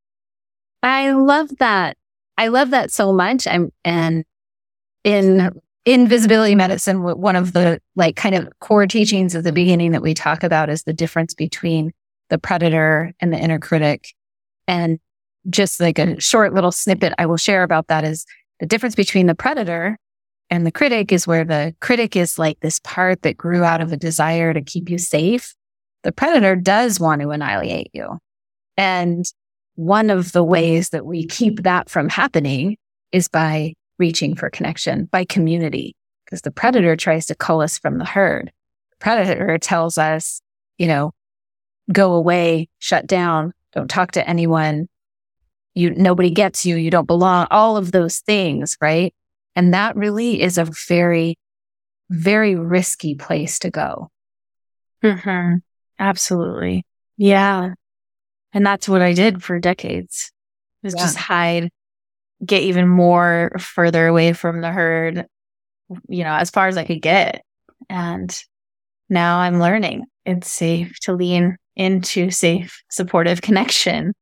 I 0.82 1.11
love 1.11 1.57
that. 1.59 1.97
I 2.36 2.49
love 2.49 2.70
that 2.70 2.93
so 2.93 3.12
much. 3.12 3.49
I'm, 3.49 3.72
and 3.84 4.24
in 5.03 5.51
in 5.89 6.07
visibility 6.07 6.55
medicine, 6.55 7.03
one 7.03 7.34
of 7.34 7.55
the 7.55 7.80
like 7.97 8.14
kind 8.14 8.34
of 8.34 8.47
core 8.61 8.86
teachings 8.86 9.34
at 9.34 9.43
the 9.43 9.53
beginning 9.53 9.93
that 9.93 10.03
we 10.03 10.12
talk 10.12 10.43
about 10.43 10.68
is 10.68 10.82
the 10.82 10.93
difference 10.93 11.32
between 11.32 11.93
the 12.28 12.36
predator 12.36 13.14
and 13.20 13.32
the 13.32 13.39
inner 13.39 13.59
critic. 13.59 14.12
And 14.66 14.99
just 15.49 15.80
like 15.80 15.99
a 15.99 16.20
short 16.20 16.53
little 16.53 16.72
snippet 16.72 17.14
I 17.16 17.24
will 17.24 17.39
share 17.39 17.62
about 17.62 17.86
that 17.86 18.05
is 18.05 18.26
the 18.61 18.66
difference 18.66 18.95
between 18.95 19.28
the 19.28 19.34
predator 19.34 19.97
and 20.51 20.66
the 20.66 20.70
critic 20.70 21.11
is 21.11 21.26
where 21.26 21.47
the 21.47 21.74
critic 21.80 22.16
is 22.16 22.39
like 22.39 22.61
this 22.61 22.80
part 22.80 23.22
that 23.22 23.39
grew 23.39 23.64
out 23.64 23.80
of 23.80 23.91
a 23.91 23.97
desire 23.97 24.53
to 24.53 24.61
keep 24.61 24.91
you 24.91 24.99
safe. 24.99 25.55
The 26.03 26.12
predator 26.12 26.55
does 26.55 27.01
want 27.01 27.22
to 27.22 27.30
annihilate 27.30 27.89
you. 27.95 28.18
And 28.76 29.24
one 29.76 30.11
of 30.11 30.32
the 30.32 30.45
ways 30.45 30.91
that 30.91 31.07
we 31.07 31.24
keep 31.24 31.62
that 31.62 31.89
from 31.89 32.11
happening 32.11 32.76
is 33.11 33.26
by 33.26 33.72
reaching 33.99 34.34
for 34.34 34.51
connection, 34.51 35.07
by 35.07 35.24
community, 35.24 35.96
because 36.24 36.42
the 36.42 36.51
predator 36.51 36.96
tries 36.96 37.26
to 37.26 37.34
cull 37.34 37.61
us 37.61 37.78
from 37.78 37.99
the 37.99 38.05
herd. 38.05 38.53
The 38.90 38.96
predator 38.99 39.59
tells 39.59 39.99
us, 39.99 40.40
you 40.76 40.86
know, 40.86 41.12
go 41.92 42.12
away, 42.14 42.68
shut 42.78 43.07
down, 43.07 43.53
don't 43.72 43.88
talk 43.88 44.12
to 44.12 44.28
anyone. 44.28 44.88
You, 45.74 45.90
nobody 45.90 46.30
gets 46.30 46.66
you. 46.66 46.76
You 46.76 46.90
don't 46.90 47.07
belong. 47.07 47.46
All 47.51 47.76
of 47.76 47.92
those 47.92 48.18
things, 48.18 48.76
right? 48.80 49.14
And 49.55 49.74
that 49.74 49.96
really 49.96 50.40
is 50.40 50.59
a 50.59 50.64
very, 50.64 51.38
very 52.11 52.55
risky 52.55 53.14
place 53.14 53.59
to 53.61 53.70
go. 53.70 54.11
Mm-hmm. 55.03 55.57
Absolutely. 55.99 56.84
Yeah. 57.16 57.74
And 58.53 58.66
that's 58.66 58.88
what 58.88 59.03
I 59.03 59.12
did 59.12 59.42
for 59.42 59.59
decades 59.59 60.32
was 60.82 60.94
yeah. 60.94 61.03
just 61.03 61.16
hide, 61.16 61.70
get 62.45 62.62
even 62.62 62.89
more 62.89 63.53
further 63.59 64.07
away 64.07 64.32
from 64.32 64.61
the 64.61 64.70
herd, 64.70 65.26
you 66.09 66.24
know, 66.24 66.34
as 66.34 66.51
far 66.51 66.68
as 66.68 66.76
I 66.76 66.84
could 66.84 67.03
get. 67.03 67.43
And 67.89 68.36
now 69.09 69.39
I'm 69.39 69.59
learning 69.59 70.05
it's 70.28 70.53
safe 70.53 70.99
to 71.01 71.14
lean 71.14 71.57
into 71.74 72.30
safe, 72.30 72.82
supportive 72.91 73.41
connection, 73.41 74.12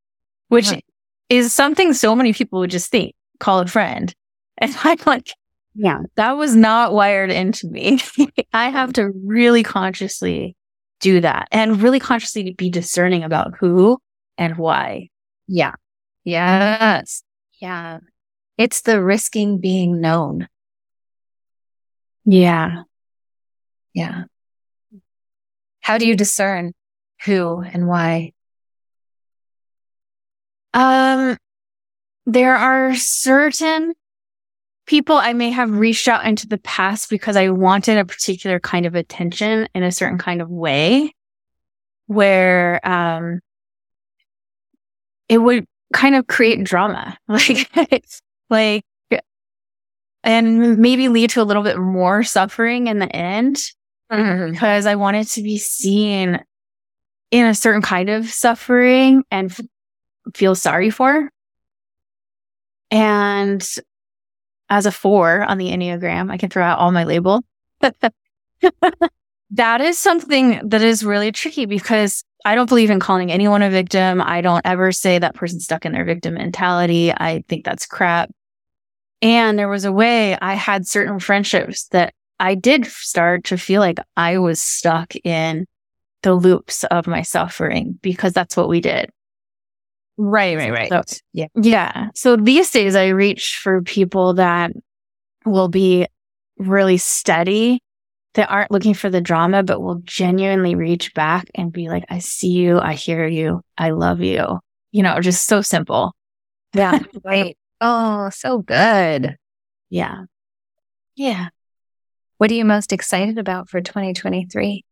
which 0.49 0.71
right. 0.71 0.85
is 1.29 1.53
something 1.53 1.93
so 1.93 2.14
many 2.14 2.33
people 2.33 2.61
would 2.61 2.71
just 2.71 2.91
think, 2.91 3.14
call 3.41 3.61
a 3.61 3.67
friend. 3.67 4.14
And 4.59 4.75
I'm 4.85 4.97
like, 5.05 5.35
yeah, 5.75 5.99
that 6.14 6.33
was 6.39 6.57
not 6.57 6.95
wired 6.95 7.31
into 7.31 7.67
me. 7.67 8.01
I 8.55 8.71
have 8.71 8.95
to 8.95 9.11
really 9.23 9.62
consciously 9.62 10.57
do 11.01 11.21
that 11.21 11.49
and 11.53 11.83
really 11.83 12.01
consciously 12.01 12.55
be 12.55 12.71
discerning 12.71 13.23
about 13.23 13.55
who 13.61 13.99
and 14.39 14.57
why. 14.57 15.11
Yeah. 15.47 15.75
Yes. 16.25 17.23
Yeah. 17.61 18.00
It's 18.59 18.82
the 18.82 19.02
risking 19.02 19.59
being 19.59 20.00
known. 20.00 20.48
Yeah. 22.24 22.82
Yeah. 23.92 24.24
How 25.80 25.98
do 25.98 26.07
you 26.07 26.16
discern 26.16 26.72
who 27.24 27.61
and 27.61 27.86
why? 27.86 28.32
Um, 30.74 31.38
there 32.26 32.57
are 32.57 32.94
certain 32.94 33.94
people 34.86 35.16
I 35.16 35.32
may 35.32 35.50
have 35.50 35.70
reached 35.70 36.09
out 36.09 36.26
into 36.26 36.46
the 36.46 36.59
past 36.59 37.11
because 37.11 37.36
I 37.36 37.50
wanted 37.50 37.98
a 37.98 38.04
particular 38.04 38.61
kind 38.61 38.86
of 38.86 38.94
attention 38.94 39.68
in 39.74 39.82
a 39.82 39.92
certain 39.92 40.18
kind 40.18 40.42
of 40.42 40.50
way 40.50 41.12
where 42.07 42.80
um 42.86 43.40
it 45.28 45.38
would 45.38 45.66
kind 45.93 46.14
of 46.14 46.26
create 46.26 46.64
drama 46.64 47.16
like 47.28 47.70
like 48.51 48.84
and 50.24 50.78
maybe 50.78 51.09
lead 51.09 51.30
to 51.30 51.41
a 51.41 51.45
little 51.45 51.62
bit 51.62 51.78
more 51.78 52.24
suffering 52.24 52.89
in 52.89 52.99
the 52.99 53.14
end 53.14 53.59
mm-hmm. 54.11 54.53
because 54.53 54.84
I 54.84 54.97
wanted 54.97 55.28
to 55.28 55.43
be 55.43 55.57
seen 55.59 56.43
in 57.30 57.47
a 57.47 57.55
certain 57.55 57.82
kind 57.82 58.11
of 58.11 58.28
suffering 58.28 59.22
and 59.30 59.51
f- 59.51 59.61
feel 60.34 60.57
sorry 60.57 60.91
for. 60.91 61.30
And 62.91 63.64
as 64.68 64.87
a 64.87 64.93
four 64.93 65.43
on 65.43 65.59
the 65.59 65.70
Enneagram. 65.70 66.30
I 66.30 66.37
can 66.37 66.51
throw 66.51 66.64
out 66.64 66.78
all 66.78 66.93
my 66.93 67.05
label. 67.05 67.43
that 69.51 69.80
is 69.80 69.99
something 69.99 70.61
that 70.68 70.82
is 70.82 71.05
really 71.05 71.32
tricky 71.32 71.66
because 71.66 72.24
I 72.47 72.55
don't 72.55 72.68
believe 72.68 72.90
in 72.90 73.01
calling 73.01 73.32
anyone 73.32 73.62
a 73.62 73.70
victim. 73.70 74.22
I 74.22 74.40
don't 74.40 74.64
ever 74.64 74.92
say 74.92 75.18
that 75.18 75.34
person's 75.34 75.64
stuck 75.64 75.84
in 75.84 75.90
their 75.90 76.05
victim 76.05 76.34
mentality. 76.34 77.11
I 77.11 77.42
think 77.49 77.64
that's 77.64 77.86
crap. 77.86 78.30
And 79.20 79.59
there 79.59 79.68
was 79.68 79.84
a 79.84 79.90
way 79.90 80.38
I 80.40 80.55
had 80.55 80.86
certain 80.86 81.18
friendships 81.18 81.88
that 81.88 82.14
I 82.38 82.55
did 82.55 82.86
start 82.86 83.42
to 83.47 83.59
feel 83.59 83.80
like 83.80 83.99
I 84.16 84.38
was 84.38 84.62
stuck 84.62 85.16
in 85.24 85.66
the 86.22 86.34
loops 86.34 86.84
of 86.84 87.09
my 87.09 87.22
suffering 87.22 87.99
because 88.01 88.32
that's 88.32 88.57
what 88.57 88.68
we 88.68 88.80
did. 88.80 89.11
Right, 90.16 90.57
right, 90.57 90.70
right. 90.70 90.88
So, 90.88 91.03
yeah. 91.32 91.49
Yeah. 91.57 92.11
So 92.14 92.36
these 92.36 92.70
days 92.70 92.94
I 92.94 93.09
reach 93.09 93.59
for 93.61 93.82
people 93.82 94.34
that 94.34 94.70
will 95.44 95.68
be 95.68 96.07
really 96.59 96.99
steady, 96.99 97.82
that 98.37 98.51
aren't 98.51 98.70
looking 98.70 98.93
for 98.93 99.09
the 99.09 99.20
drama, 99.20 99.62
but 99.62 99.80
will 99.80 100.03
genuinely 100.05 100.74
reach 100.74 101.14
back 101.14 101.51
and 101.55 101.72
be 101.72 101.89
like, 101.89 102.05
I 102.11 102.18
see 102.18 102.51
you. 102.51 102.78
I 102.78 102.93
hear 102.93 103.26
you. 103.26 103.62
I 103.78 103.91
love 103.91 104.20
you. 104.20 104.61
You 104.93 105.03
know, 105.03 105.20
just 105.20 105.47
so 105.47 105.62
simple. 105.62 106.14
Yeah. 106.74 106.99
right. 107.24 107.57
Oh, 107.80 108.28
so 108.30 108.59
good. 108.59 109.37
Yeah. 109.89 110.24
Yeah. 111.14 111.49
What 112.37 112.51
are 112.51 112.55
you 112.55 112.66
most 112.66 112.93
excited 112.93 113.39
about 113.39 113.70
for 113.70 113.80
2023? 113.80 114.84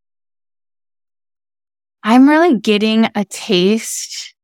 I'm 2.02 2.28
really 2.28 2.58
getting 2.58 3.08
a 3.14 3.26
taste 3.26 4.34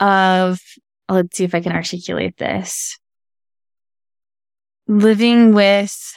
of, 0.00 0.60
let's 1.08 1.36
see 1.36 1.44
if 1.44 1.54
I 1.54 1.62
can 1.62 1.72
articulate 1.72 2.36
this. 2.36 2.98
Living 4.86 5.54
with 5.54 6.14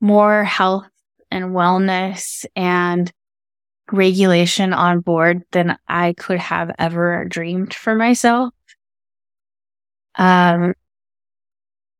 more 0.00 0.44
health 0.44 0.88
and 1.30 1.46
wellness 1.46 2.44
and 2.56 3.12
regulation 3.92 4.72
on 4.72 5.00
board 5.00 5.42
than 5.52 5.76
I 5.88 6.14
could 6.14 6.38
have 6.38 6.70
ever 6.78 7.24
dreamed 7.28 7.74
for 7.74 7.94
myself. 7.94 8.52
Um, 10.16 10.74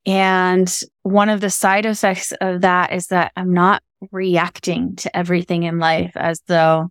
and 0.06 0.80
one 1.02 1.28
of 1.28 1.40
the 1.40 1.50
side 1.50 1.86
effects 1.86 2.32
of 2.40 2.62
that 2.62 2.92
is 2.92 3.08
that 3.08 3.32
I'm 3.36 3.52
not 3.52 3.82
reacting 4.12 4.96
to 4.96 5.14
everything 5.16 5.64
in 5.64 5.78
life 5.78 6.12
as 6.14 6.40
though 6.46 6.90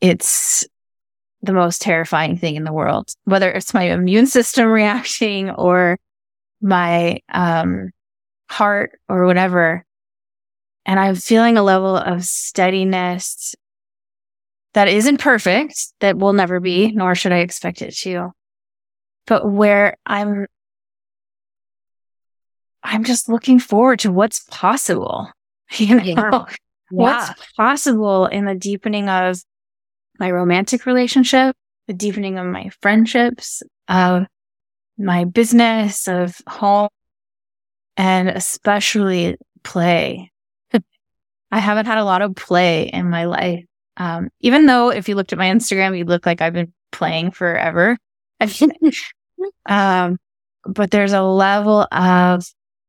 it's 0.00 0.66
the 1.42 1.52
most 1.52 1.82
terrifying 1.82 2.36
thing 2.36 2.56
in 2.56 2.64
the 2.64 2.72
world, 2.72 3.10
whether 3.24 3.50
it's 3.50 3.74
my 3.74 3.84
immune 3.84 4.26
system 4.26 4.68
reacting 4.70 5.50
or 5.50 5.98
my 6.60 7.20
um, 7.32 7.90
heart 8.54 8.98
or 9.08 9.26
whatever. 9.26 9.84
And 10.86 11.00
I'm 11.00 11.16
feeling 11.16 11.56
a 11.56 11.62
level 11.62 11.96
of 11.96 12.24
steadiness 12.24 13.54
that 14.74 14.88
isn't 14.88 15.18
perfect, 15.18 15.92
that 16.00 16.16
will 16.16 16.32
never 16.32 16.60
be, 16.60 16.92
nor 16.92 17.14
should 17.14 17.32
I 17.32 17.38
expect 17.38 17.82
it 17.82 17.94
to. 17.98 18.30
But 19.26 19.50
where 19.50 19.96
I'm, 20.06 20.46
I'm 22.82 23.04
just 23.04 23.28
looking 23.28 23.58
forward 23.58 24.00
to 24.00 24.12
what's 24.12 24.40
possible. 24.50 25.30
You 25.76 25.96
know, 25.96 26.02
yeah. 26.04 26.44
what's 26.90 27.52
possible 27.56 28.26
in 28.26 28.44
the 28.44 28.54
deepening 28.54 29.08
of 29.08 29.40
my 30.20 30.30
romantic 30.30 30.86
relationship, 30.86 31.56
the 31.88 31.94
deepening 31.94 32.38
of 32.38 32.46
my 32.46 32.70
friendships, 32.80 33.62
of 33.88 34.26
my 34.96 35.24
business, 35.24 36.06
of 36.06 36.36
home, 36.46 36.90
and 37.96 38.28
especially 38.28 39.36
play. 39.62 40.30
I 41.50 41.58
haven't 41.58 41.86
had 41.86 41.98
a 41.98 42.04
lot 42.04 42.22
of 42.22 42.34
play 42.34 42.88
in 42.88 43.08
my 43.10 43.26
life 43.26 43.64
Um, 43.96 44.28
even 44.40 44.66
though 44.66 44.90
if 44.90 45.08
you 45.08 45.14
looked 45.14 45.32
at 45.32 45.38
my 45.38 45.46
Instagram, 45.46 45.96
you'd 45.96 46.08
look 46.08 46.26
like 46.26 46.40
I've 46.40 46.52
been 46.52 46.72
playing 46.90 47.30
forever. 47.30 47.96
um, 49.66 50.18
but 50.64 50.90
there's 50.90 51.12
a 51.12 51.22
level 51.22 51.86
of 51.92 52.44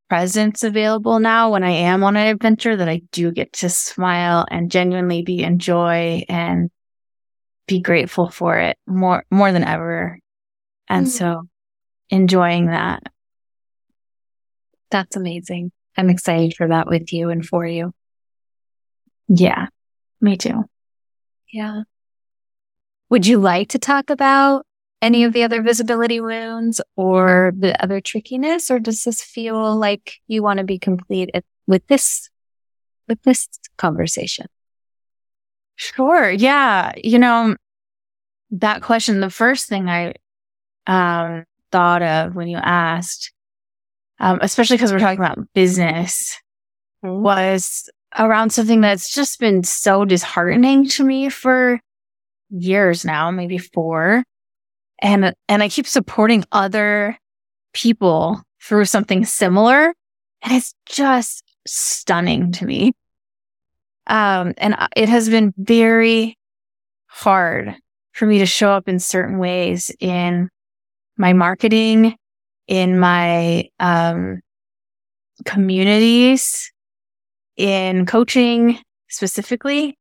presence 0.10 0.64
available 0.64 1.20
now 1.20 1.51
when 1.51 1.64
I 1.64 1.72
am 1.72 2.03
on 2.03 2.16
an 2.18 2.28
adventure 2.28 2.76
that 2.76 2.89
I 2.89 3.01
do 3.12 3.32
get 3.32 3.53
to 3.53 3.70
smile 3.70 4.45
and 4.49 4.72
genuinely 4.72 5.22
be 5.22 5.43
enjoy 5.43 6.24
and 6.30 6.70
be 7.68 7.82
grateful 7.82 8.30
for 8.30 8.58
it 8.58 8.78
more 8.88 9.26
more 9.30 9.51
than 9.51 9.64
ever. 9.64 10.20
And 10.88 11.06
mm-hmm. 11.06 11.12
so 11.12 11.43
enjoying 12.10 12.68
that. 12.68 13.03
That's 14.96 15.18
amazing. 15.18 15.74
I'm 15.98 16.10
excited 16.10 16.54
for 16.56 16.70
that 16.70 16.88
with 16.88 17.12
you 17.12 17.30
and 17.30 17.46
for 17.46 17.66
you. 17.66 17.91
Yeah, 19.28 19.68
me 20.22 20.38
too. 20.38 20.64
Yeah. 21.52 21.82
Would 23.10 23.28
you 23.28 23.38
like 23.39 23.68
to 23.72 23.78
talk 23.78 24.10
about 24.10 24.66
any 25.02 25.26
of 25.26 25.34
the 25.34 25.43
other 25.43 25.62
visibility 25.62 26.22
wounds 26.22 26.80
or 26.96 27.52
the 27.60 27.76
other 27.84 28.00
trickiness, 28.00 28.72
or 28.72 28.80
does 28.80 29.04
this 29.04 29.22
feel 29.22 29.76
like 29.76 30.14
you 30.28 30.41
want 30.41 30.60
to 30.60 30.64
be 30.64 30.80
complete 30.80 31.30
with 31.68 31.86
this, 31.88 32.30
with 33.10 33.22
this 33.24 33.50
conversation? 33.76 34.46
Sure. 35.76 36.32
Yeah. 36.32 36.93
You 37.04 37.20
know, 37.20 37.58
that 38.52 38.82
question, 38.82 39.20
the 39.20 39.30
first 39.30 39.68
thing 39.68 39.89
I, 39.89 40.14
um, 40.88 41.43
thought 41.74 42.02
of 42.02 42.34
when 42.34 42.48
you 42.48 42.60
asked, 42.64 43.34
um, 44.20 44.39
especially 44.41 44.78
because 44.78 44.91
we're 44.91 44.99
talking 44.99 45.20
about 45.20 45.39
business, 45.53 46.39
mm-hmm. 47.03 47.22
was 47.22 47.89
around 48.18 48.51
something 48.51 48.82
that's 48.82 49.13
just 49.13 49.39
been 49.39 49.63
so 49.63 50.05
disheartening 50.05 50.88
to 50.88 51.03
me 51.03 51.30
for 51.30 51.80
years 52.49 53.03
now, 53.03 53.32
maybe 53.32 53.57
four. 53.57 54.24
And, 55.01 55.34
and 55.49 55.61
I 55.61 55.70
keep 55.70 55.88
supporting 55.88 56.45
other 56.51 57.18
people 57.74 58.41
through 58.61 58.86
something 58.86 59.26
similar. 59.26 59.93
And 60.41 60.53
it's 60.53 60.74
just 60.86 61.43
stunning 61.68 62.51
to 62.53 62.66
me. 62.66 62.93
Um, 64.07 64.53
and 64.57 64.76
it 64.95 65.09
has 65.09 65.30
been 65.30 65.53
very 65.57 66.38
hard 67.07 67.76
for 68.13 68.26
me 68.26 68.39
to 68.39 68.45
show 68.45 68.72
up 68.72 68.88
in 68.88 68.99
certain 68.99 69.39
ways 69.39 69.91
in 69.99 70.49
my 71.18 71.34
marketing, 71.34 72.16
in 72.68 72.99
my, 72.99 73.70
um, 73.80 74.41
communities, 75.43 76.72
in 77.57 78.05
coaching 78.05 78.80
specifically. 79.09 79.97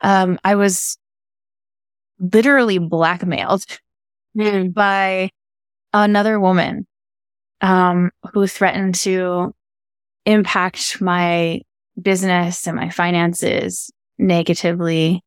Um, 0.00 0.38
I 0.44 0.54
was 0.54 0.96
literally 2.18 2.78
blackmailed 2.78 3.64
mm. 4.36 4.72
by 4.72 5.30
another 5.92 6.38
woman 6.38 6.86
um, 7.60 8.10
who 8.32 8.46
threatened 8.46 8.94
to 8.96 9.52
impact 10.26 11.00
my 11.00 11.60
business 12.00 12.66
and 12.66 12.76
my 12.76 12.90
finances 12.90 13.90
negatively 14.18 15.22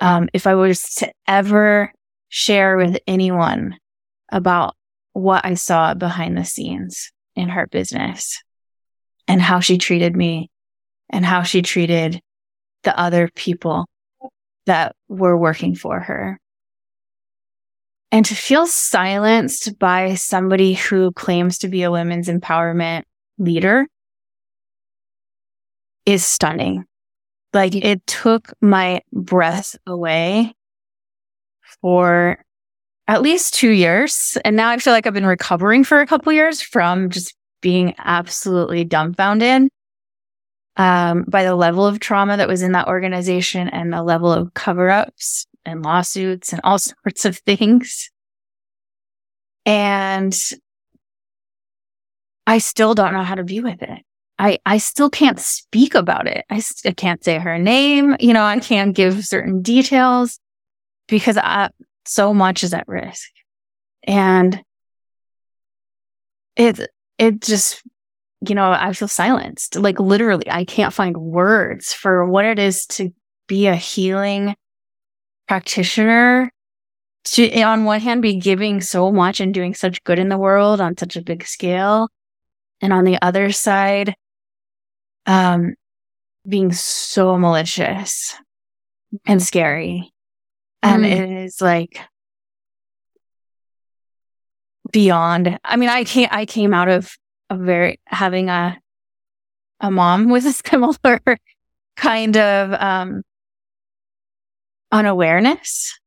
um, 0.00 0.28
if 0.32 0.46
I 0.46 0.54
was 0.54 0.94
to 0.96 1.12
ever 1.26 1.92
share 2.28 2.76
with 2.76 2.98
anyone 3.06 3.76
about 4.32 4.74
what 5.12 5.44
I 5.44 5.54
saw 5.54 5.94
behind 5.94 6.36
the 6.36 6.44
scenes 6.44 7.12
in 7.34 7.48
her 7.48 7.66
business 7.66 8.42
and 9.26 9.40
how 9.40 9.60
she 9.60 9.78
treated 9.78 10.16
me 10.16 10.50
and 11.08 11.24
how 11.24 11.42
she 11.42 11.62
treated 11.62 12.20
the 12.82 12.98
other 12.98 13.28
people 13.34 13.86
that 14.66 14.94
were 15.08 15.36
working 15.36 15.74
for 15.74 16.00
her. 16.00 16.38
And 18.12 18.24
to 18.26 18.34
feel 18.34 18.66
silenced 18.66 19.78
by 19.78 20.14
somebody 20.14 20.74
who 20.74 21.12
claims 21.12 21.58
to 21.58 21.68
be 21.68 21.82
a 21.82 21.90
women's 21.90 22.28
empowerment 22.28 23.04
leader 23.38 23.86
is 26.06 26.26
stunning. 26.26 26.84
Like 27.52 27.74
it 27.74 28.04
took 28.06 28.52
my 28.60 29.02
breath 29.12 29.76
away 29.86 30.54
for 31.80 32.44
at 33.10 33.22
least 33.22 33.54
two 33.54 33.70
years. 33.70 34.38
And 34.44 34.54
now 34.54 34.68
I 34.68 34.78
feel 34.78 34.92
like 34.92 35.04
I've 35.04 35.12
been 35.12 35.26
recovering 35.26 35.82
for 35.82 36.00
a 36.00 36.06
couple 36.06 36.32
years 36.32 36.62
from 36.62 37.10
just 37.10 37.34
being 37.60 37.92
absolutely 37.98 38.84
dumbfounded 38.84 39.68
um, 40.76 41.24
by 41.26 41.42
the 41.42 41.56
level 41.56 41.84
of 41.84 41.98
trauma 41.98 42.36
that 42.36 42.46
was 42.46 42.62
in 42.62 42.70
that 42.72 42.86
organization 42.86 43.68
and 43.68 43.92
the 43.92 44.04
level 44.04 44.32
of 44.32 44.54
cover 44.54 44.88
ups 44.90 45.44
and 45.64 45.82
lawsuits 45.82 46.52
and 46.52 46.60
all 46.62 46.78
sorts 46.78 47.24
of 47.24 47.36
things. 47.38 48.10
And 49.66 50.32
I 52.46 52.58
still 52.58 52.94
don't 52.94 53.12
know 53.12 53.24
how 53.24 53.34
to 53.34 53.44
be 53.44 53.58
with 53.58 53.82
it. 53.82 54.02
I, 54.38 54.58
I 54.64 54.78
still 54.78 55.10
can't 55.10 55.40
speak 55.40 55.96
about 55.96 56.28
it. 56.28 56.44
I, 56.48 56.62
I 56.86 56.92
can't 56.92 57.24
say 57.24 57.38
her 57.38 57.58
name. 57.58 58.14
You 58.20 58.34
know, 58.34 58.44
I 58.44 58.60
can't 58.60 58.94
give 58.94 59.24
certain 59.24 59.62
details 59.62 60.38
because 61.08 61.36
I, 61.36 61.70
so 62.10 62.34
much 62.34 62.64
is 62.64 62.74
at 62.74 62.88
risk. 62.88 63.30
And 64.04 64.62
it, 66.56 66.80
it 67.18 67.40
just 67.40 67.82
you 68.46 68.54
know, 68.54 68.70
I 68.70 68.92
feel 68.92 69.08
silenced. 69.08 69.76
Like 69.76 70.00
literally, 70.00 70.50
I 70.50 70.64
can't 70.64 70.94
find 70.94 71.16
words 71.16 71.92
for 71.92 72.24
what 72.24 72.44
it 72.44 72.58
is 72.58 72.86
to 72.86 73.12
be 73.46 73.66
a 73.66 73.76
healing 73.76 74.54
practitioner. 75.46 76.50
To, 77.24 77.60
on 77.60 77.84
one 77.84 78.00
hand, 78.00 78.22
be 78.22 78.36
giving 78.36 78.80
so 78.80 79.12
much 79.12 79.40
and 79.40 79.52
doing 79.52 79.74
such 79.74 80.02
good 80.04 80.18
in 80.18 80.30
the 80.30 80.38
world 80.38 80.80
on 80.80 80.96
such 80.96 81.16
a 81.16 81.22
big 81.22 81.46
scale. 81.46 82.08
And 82.80 82.94
on 82.94 83.04
the 83.04 83.20
other 83.20 83.52
side, 83.52 84.14
um, 85.26 85.74
being 86.48 86.72
so 86.72 87.36
malicious 87.36 88.34
and 89.26 89.42
scary. 89.42 90.14
And 90.82 91.04
mm. 91.04 91.10
it 91.10 91.44
is 91.44 91.60
like 91.60 92.00
beyond. 94.92 95.58
I 95.64 95.76
mean, 95.76 95.88
I 95.88 96.04
can't, 96.04 96.32
I 96.32 96.46
came 96.46 96.74
out 96.74 96.88
of 96.88 97.16
a 97.48 97.56
very 97.56 98.00
having 98.06 98.48
a 98.48 98.78
a 99.80 99.90
mom 99.90 100.30
with 100.30 100.46
a 100.46 100.52
similar 100.68 101.20
kind 101.96 102.36
of 102.36 102.72
um 102.72 103.22
unawareness 104.92 105.98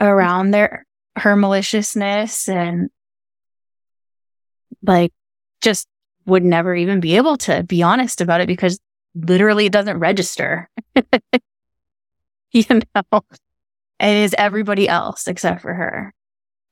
around 0.00 0.50
their 0.50 0.86
her 1.16 1.36
maliciousness 1.36 2.48
and 2.48 2.90
like 4.82 5.12
just 5.60 5.86
would 6.26 6.44
never 6.44 6.74
even 6.74 7.00
be 7.00 7.16
able 7.16 7.36
to 7.36 7.62
be 7.62 7.82
honest 7.82 8.20
about 8.20 8.40
it 8.40 8.46
because 8.46 8.78
literally 9.14 9.66
it 9.66 9.72
doesn't 9.72 9.98
register. 9.98 10.70
you 12.52 12.64
know, 12.70 13.22
it 14.00 14.16
is 14.16 14.34
everybody 14.38 14.88
else 14.88 15.28
except 15.28 15.60
for 15.62 15.72
her. 15.72 16.14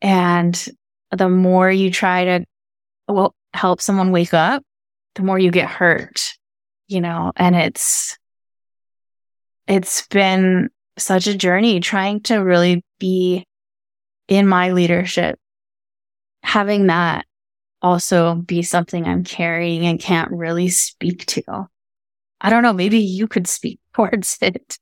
And 0.00 0.68
the 1.10 1.28
more 1.28 1.70
you 1.70 1.90
try 1.90 2.24
to, 2.24 2.44
well, 3.06 3.34
help 3.52 3.80
someone 3.80 4.12
wake 4.12 4.34
up, 4.34 4.62
the 5.14 5.22
more 5.22 5.38
you 5.38 5.50
get 5.50 5.68
hurt, 5.68 6.34
you 6.86 7.00
know, 7.00 7.32
and 7.36 7.54
it's, 7.56 8.16
it's 9.66 10.06
been 10.06 10.70
such 10.96 11.26
a 11.26 11.36
journey 11.36 11.80
trying 11.80 12.20
to 12.22 12.38
really 12.38 12.84
be 12.98 13.44
in 14.28 14.46
my 14.46 14.72
leadership, 14.72 15.38
having 16.42 16.86
that 16.86 17.26
also 17.80 18.34
be 18.34 18.62
something 18.62 19.06
I'm 19.06 19.24
carrying 19.24 19.86
and 19.86 20.00
can't 20.00 20.30
really 20.30 20.68
speak 20.68 21.26
to. 21.26 21.68
I 22.40 22.50
don't 22.50 22.62
know. 22.62 22.72
Maybe 22.72 22.98
you 22.98 23.28
could 23.28 23.46
speak 23.46 23.80
towards 23.94 24.38
it. 24.40 24.78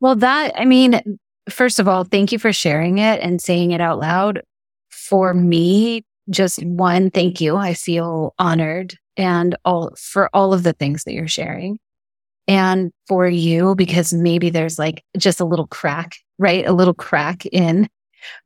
Well, 0.00 0.16
that, 0.16 0.52
I 0.58 0.64
mean, 0.64 1.18
first 1.48 1.78
of 1.78 1.88
all, 1.88 2.04
thank 2.04 2.32
you 2.32 2.38
for 2.38 2.52
sharing 2.52 2.98
it 2.98 3.20
and 3.20 3.40
saying 3.40 3.72
it 3.72 3.80
out 3.80 3.98
loud. 3.98 4.42
For 4.90 5.34
me, 5.34 6.04
just 6.30 6.62
one, 6.64 7.10
thank 7.10 7.40
you. 7.40 7.56
I 7.56 7.74
feel 7.74 8.34
honored 8.38 8.94
and 9.16 9.56
all 9.64 9.92
for 9.96 10.30
all 10.32 10.52
of 10.52 10.62
the 10.62 10.72
things 10.72 11.04
that 11.04 11.12
you're 11.12 11.28
sharing. 11.28 11.78
And 12.46 12.92
for 13.06 13.26
you, 13.28 13.74
because 13.74 14.12
maybe 14.14 14.48
there's 14.50 14.78
like 14.78 15.04
just 15.16 15.40
a 15.40 15.44
little 15.44 15.66
crack, 15.66 16.16
right? 16.38 16.66
A 16.66 16.72
little 16.72 16.94
crack 16.94 17.44
in 17.46 17.88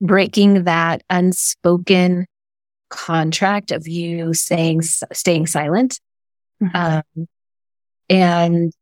breaking 0.00 0.64
that 0.64 1.03
unspoken 1.09 2.26
contract 2.88 3.70
of 3.70 3.86
you 3.86 4.34
saying, 4.34 4.82
staying 4.82 5.46
silent. 5.46 6.00
Mm-hmm. 6.62 6.76
Um, 6.76 7.28
and, 8.09 8.72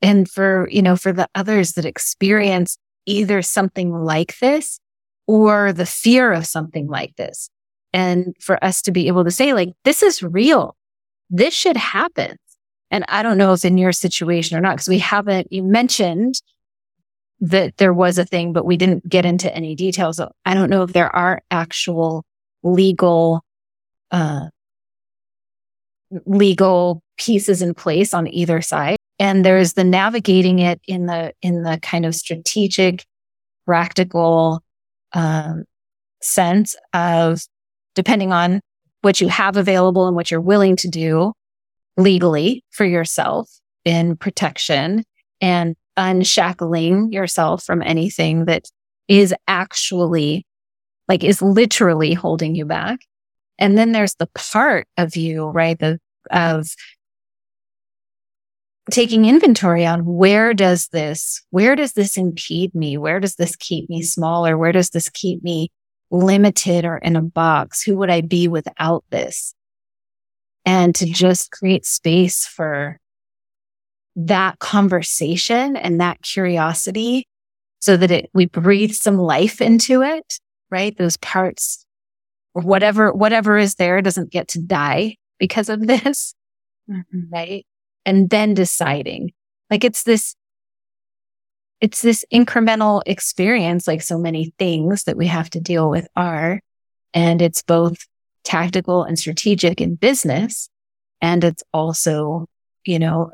and 0.00 0.30
for, 0.30 0.68
you 0.70 0.82
know, 0.82 0.96
for 0.96 1.12
the 1.12 1.28
others 1.34 1.72
that 1.72 1.84
experience 1.84 2.76
either 3.06 3.42
something 3.42 3.92
like 3.92 4.38
this 4.38 4.78
or 5.26 5.72
the 5.72 5.86
fear 5.86 6.32
of 6.32 6.46
something 6.46 6.88
like 6.88 7.14
this, 7.16 7.48
and 7.92 8.34
for 8.40 8.62
us 8.64 8.82
to 8.82 8.92
be 8.92 9.06
able 9.06 9.24
to 9.24 9.30
say, 9.30 9.52
like, 9.52 9.70
this 9.84 10.02
is 10.02 10.22
real. 10.22 10.76
This 11.30 11.54
should 11.54 11.76
happen. 11.76 12.36
And 12.90 13.04
I 13.08 13.22
don't 13.22 13.38
know 13.38 13.52
if 13.52 13.64
in 13.64 13.78
your 13.78 13.92
situation 13.92 14.56
or 14.56 14.60
not, 14.60 14.76
because 14.76 14.88
we 14.88 14.98
haven't, 14.98 15.52
you 15.52 15.62
mentioned 15.62 16.34
that 17.40 17.76
there 17.78 17.92
was 17.94 18.18
a 18.18 18.24
thing, 18.24 18.52
but 18.52 18.66
we 18.66 18.76
didn't 18.76 19.08
get 19.08 19.24
into 19.24 19.52
any 19.54 19.74
details. 19.74 20.18
So 20.18 20.30
I 20.44 20.54
don't 20.54 20.70
know 20.70 20.82
if 20.82 20.92
there 20.92 21.14
are 21.14 21.42
actual 21.50 22.24
legal, 22.62 23.42
uh, 24.10 24.48
legal 26.26 27.02
pieces 27.16 27.62
in 27.62 27.74
place 27.74 28.12
on 28.12 28.28
either 28.28 28.60
side. 28.60 28.96
And 29.22 29.44
there's 29.44 29.74
the 29.74 29.84
navigating 29.84 30.58
it 30.58 30.80
in 30.88 31.06
the, 31.06 31.32
in 31.42 31.62
the 31.62 31.78
kind 31.80 32.04
of 32.04 32.12
strategic, 32.12 33.04
practical, 33.64 34.64
um, 35.12 35.62
sense 36.20 36.74
of 36.92 37.40
depending 37.94 38.32
on 38.32 38.60
what 39.02 39.20
you 39.20 39.28
have 39.28 39.56
available 39.56 40.08
and 40.08 40.16
what 40.16 40.32
you're 40.32 40.40
willing 40.40 40.74
to 40.74 40.88
do 40.88 41.34
legally 41.96 42.64
for 42.70 42.84
yourself 42.84 43.48
in 43.84 44.16
protection 44.16 45.04
and 45.40 45.76
unshackling 45.96 47.12
yourself 47.12 47.62
from 47.62 47.80
anything 47.80 48.46
that 48.46 48.64
is 49.06 49.32
actually 49.46 50.44
like 51.06 51.22
is 51.22 51.40
literally 51.40 52.12
holding 52.12 52.56
you 52.56 52.64
back. 52.64 52.98
And 53.56 53.78
then 53.78 53.92
there's 53.92 54.16
the 54.16 54.28
part 54.34 54.88
of 54.96 55.14
you, 55.14 55.44
right? 55.46 55.78
The, 55.78 56.00
of 56.32 56.74
taking 58.90 59.24
inventory 59.24 59.86
on 59.86 60.04
where 60.04 60.54
does 60.54 60.88
this, 60.88 61.42
where 61.50 61.76
does 61.76 61.92
this 61.92 62.16
impede 62.16 62.74
me? 62.74 62.98
Where 62.98 63.20
does 63.20 63.36
this 63.36 63.56
keep 63.56 63.88
me 63.88 64.02
smaller? 64.02 64.58
Where 64.58 64.72
does 64.72 64.90
this 64.90 65.08
keep 65.08 65.42
me 65.42 65.70
limited 66.10 66.84
or 66.84 66.98
in 66.98 67.16
a 67.16 67.22
box? 67.22 67.82
Who 67.82 67.96
would 67.98 68.10
I 68.10 68.20
be 68.20 68.48
without 68.48 69.04
this? 69.10 69.54
And 70.64 70.94
to 70.96 71.06
just 71.06 71.50
create 71.50 71.86
space 71.86 72.46
for 72.46 72.98
that 74.14 74.58
conversation 74.58 75.76
and 75.76 76.00
that 76.00 76.22
curiosity 76.22 77.26
so 77.80 77.96
that 77.96 78.10
it, 78.10 78.30
we 78.34 78.46
breathe 78.46 78.92
some 78.92 79.16
life 79.16 79.60
into 79.60 80.02
it, 80.02 80.38
right? 80.70 80.96
Those 80.96 81.16
parts 81.16 81.84
or 82.54 82.62
whatever, 82.62 83.12
whatever 83.12 83.56
is 83.58 83.76
there 83.76 84.02
doesn't 84.02 84.30
get 84.30 84.48
to 84.48 84.60
die 84.60 85.16
because 85.38 85.68
of 85.68 85.86
this. 85.86 86.34
Mm-hmm. 86.90 87.32
Right. 87.32 87.66
And 88.04 88.30
then 88.30 88.54
deciding 88.54 89.32
like 89.70 89.84
it's 89.84 90.02
this, 90.02 90.34
it's 91.80 92.02
this 92.02 92.24
incremental 92.32 93.02
experience, 93.06 93.86
like 93.86 94.02
so 94.02 94.18
many 94.18 94.52
things 94.58 95.04
that 95.04 95.16
we 95.16 95.26
have 95.26 95.50
to 95.50 95.60
deal 95.60 95.88
with 95.88 96.06
are, 96.14 96.60
and 97.14 97.40
it's 97.42 97.62
both 97.62 98.06
tactical 98.44 99.04
and 99.04 99.18
strategic 99.18 99.80
in 99.80 99.94
business. 99.94 100.68
And 101.20 101.44
it's 101.44 101.62
also, 101.72 102.46
you 102.84 102.98
know, 102.98 103.30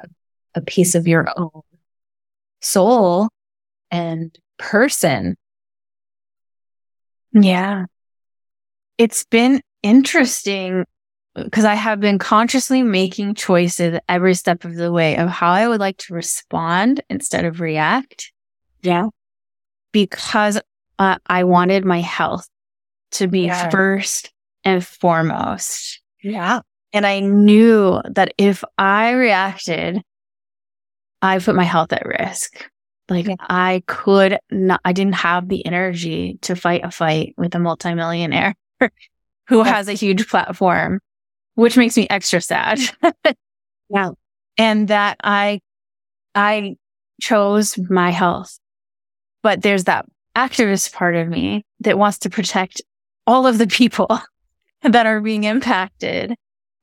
a 0.55 0.61
piece 0.61 0.95
of 0.95 1.07
your 1.07 1.29
own 1.37 1.63
soul 2.61 3.29
and 3.91 4.37
person. 4.59 5.37
Yeah. 7.33 7.87
It's 8.99 9.25
been 9.25 9.63
interesting 9.83 10.85
because 11.45 11.65
I 11.65 11.75
have 11.75 12.01
been 12.01 12.19
consciously 12.19 12.83
making 12.83 13.35
choices 13.35 13.99
every 14.09 14.35
step 14.35 14.65
of 14.65 14.75
the 14.75 14.93
way 14.93 15.17
of 15.17 15.29
how 15.29 15.51
I 15.51 15.69
would 15.69 15.81
like 15.81 15.99
to 15.99 16.15
respond 16.15 17.03
instead 17.09 17.45
of 17.45 17.61
react. 17.61 18.33
Yeah. 18.83 19.09
Because 19.93 20.61
uh, 20.99 21.17
I 21.27 21.45
wanted 21.45 21.85
my 21.85 22.01
health 22.01 22.49
to 23.13 23.27
be 23.27 23.47
yeah. 23.47 23.71
first 23.71 24.33
and 24.65 24.85
foremost. 24.85 26.01
Yeah. 26.23 26.61
And 26.93 27.07
I 27.07 27.21
knew 27.21 28.01
that 28.11 28.35
if 28.39 28.65
I 28.77 29.13
reacted, 29.13 30.03
I 31.21 31.39
put 31.39 31.55
my 31.55 31.65
health 31.65 31.93
at 31.93 32.07
risk. 32.07 32.69
Like 33.09 33.27
yeah. 33.27 33.37
I 33.41 33.83
could 33.87 34.39
not, 34.51 34.81
I 34.85 34.93
didn't 34.93 35.15
have 35.15 35.49
the 35.49 35.65
energy 35.65 36.39
to 36.43 36.55
fight 36.55 36.83
a 36.85 36.91
fight 36.91 37.35
with 37.37 37.55
a 37.55 37.59
multimillionaire 37.59 38.55
who 39.49 39.63
has 39.63 39.89
a 39.89 39.95
huge 39.95 40.29
platform, 40.29 41.01
which 41.59 41.77
makes 41.77 41.97
me 41.97 42.07
extra 42.09 42.41
sad. 42.41 42.79
yeah. 43.91 44.11
And 44.57 44.87
that 44.87 45.17
I, 45.25 45.59
I 46.33 46.77
chose 47.21 47.77
my 47.91 48.11
health, 48.11 48.61
but 49.43 49.63
there's 49.63 49.85
that 49.85 50.07
activist 50.37 50.93
part 50.93 51.17
of 51.17 51.27
me 51.27 51.65
that 51.81 51.99
wants 51.99 52.19
to 52.21 52.31
protect 52.31 52.81
all 53.27 53.45
of 53.45 53.59
the 53.59 53.67
people 53.67 54.21
that 54.83 55.07
are 55.07 55.21
being 55.21 55.43
impacted 55.43 56.37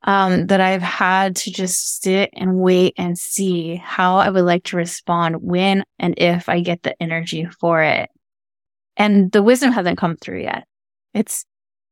um, 0.03 0.47
that 0.47 0.59
I've 0.59 0.81
had 0.81 1.37
to 1.37 1.51
just 1.51 2.01
sit 2.01 2.31
and 2.33 2.57
wait 2.57 2.95
and 2.97 3.17
see 3.17 3.77
how 3.77 4.17
I 4.17 4.29
would 4.29 4.43
like 4.43 4.65
to 4.65 4.77
respond 4.77 5.37
when 5.37 5.85
and 5.99 6.15
if 6.17 6.49
I 6.49 6.59
get 6.59 6.83
the 6.83 7.01
energy 7.01 7.47
for 7.61 7.81
it. 7.81 8.09
And 8.97 9.31
the 9.31 9.41
wisdom 9.41 9.71
hasn't 9.71 9.97
come 9.97 10.17
through 10.17 10.41
yet. 10.41 10.65
It's, 11.13 11.45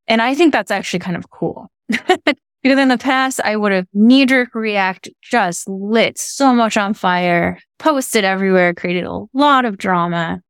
and 0.05 0.21
I 0.21 0.35
think 0.35 0.51
that's 0.51 0.69
actually 0.69 0.99
kind 0.99 1.15
of 1.15 1.29
cool. 1.29 1.71
because 2.63 2.79
in 2.79 2.87
the 2.87 2.97
past, 2.97 3.41
I 3.43 3.57
would 3.57 3.73
have 3.73 3.87
knee 3.93 4.25
jerk 4.25 4.55
react, 4.55 5.09
just 5.21 5.67
lit 5.67 6.17
so 6.17 6.55
much 6.55 6.77
on 6.77 6.93
fire, 6.93 7.59
posted 7.77 8.23
everywhere, 8.23 8.73
created 8.73 9.03
a 9.03 9.25
lot 9.33 9.65
of 9.65 9.77
drama. 9.77 10.41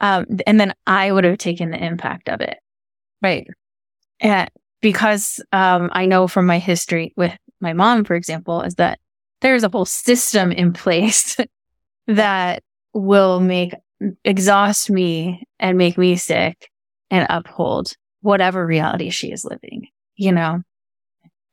Um, 0.00 0.24
and 0.46 0.60
then 0.60 0.72
I 0.86 1.10
would 1.10 1.24
have 1.24 1.38
taken 1.38 1.70
the 1.70 1.84
impact 1.84 2.28
of 2.28 2.40
it. 2.40 2.58
Right. 3.20 3.48
And 4.20 4.48
because 4.80 5.40
um, 5.50 5.90
I 5.92 6.06
know 6.06 6.28
from 6.28 6.46
my 6.46 6.60
history 6.60 7.12
with 7.16 7.36
my 7.60 7.72
mom, 7.72 8.04
for 8.04 8.14
example, 8.14 8.62
is 8.62 8.76
that 8.76 9.00
there's 9.40 9.64
a 9.64 9.68
whole 9.68 9.84
system 9.84 10.52
in 10.52 10.72
place 10.72 11.36
that 12.06 12.62
will 12.94 13.40
make 13.40 13.74
exhaust 14.24 14.90
me 14.90 15.42
and 15.58 15.76
make 15.76 15.98
me 15.98 16.14
sick 16.14 16.70
and 17.10 17.26
uphold 17.28 17.94
whatever 18.20 18.64
reality 18.64 19.10
she 19.10 19.32
is 19.32 19.44
living, 19.44 19.88
you 20.14 20.30
know? 20.30 20.62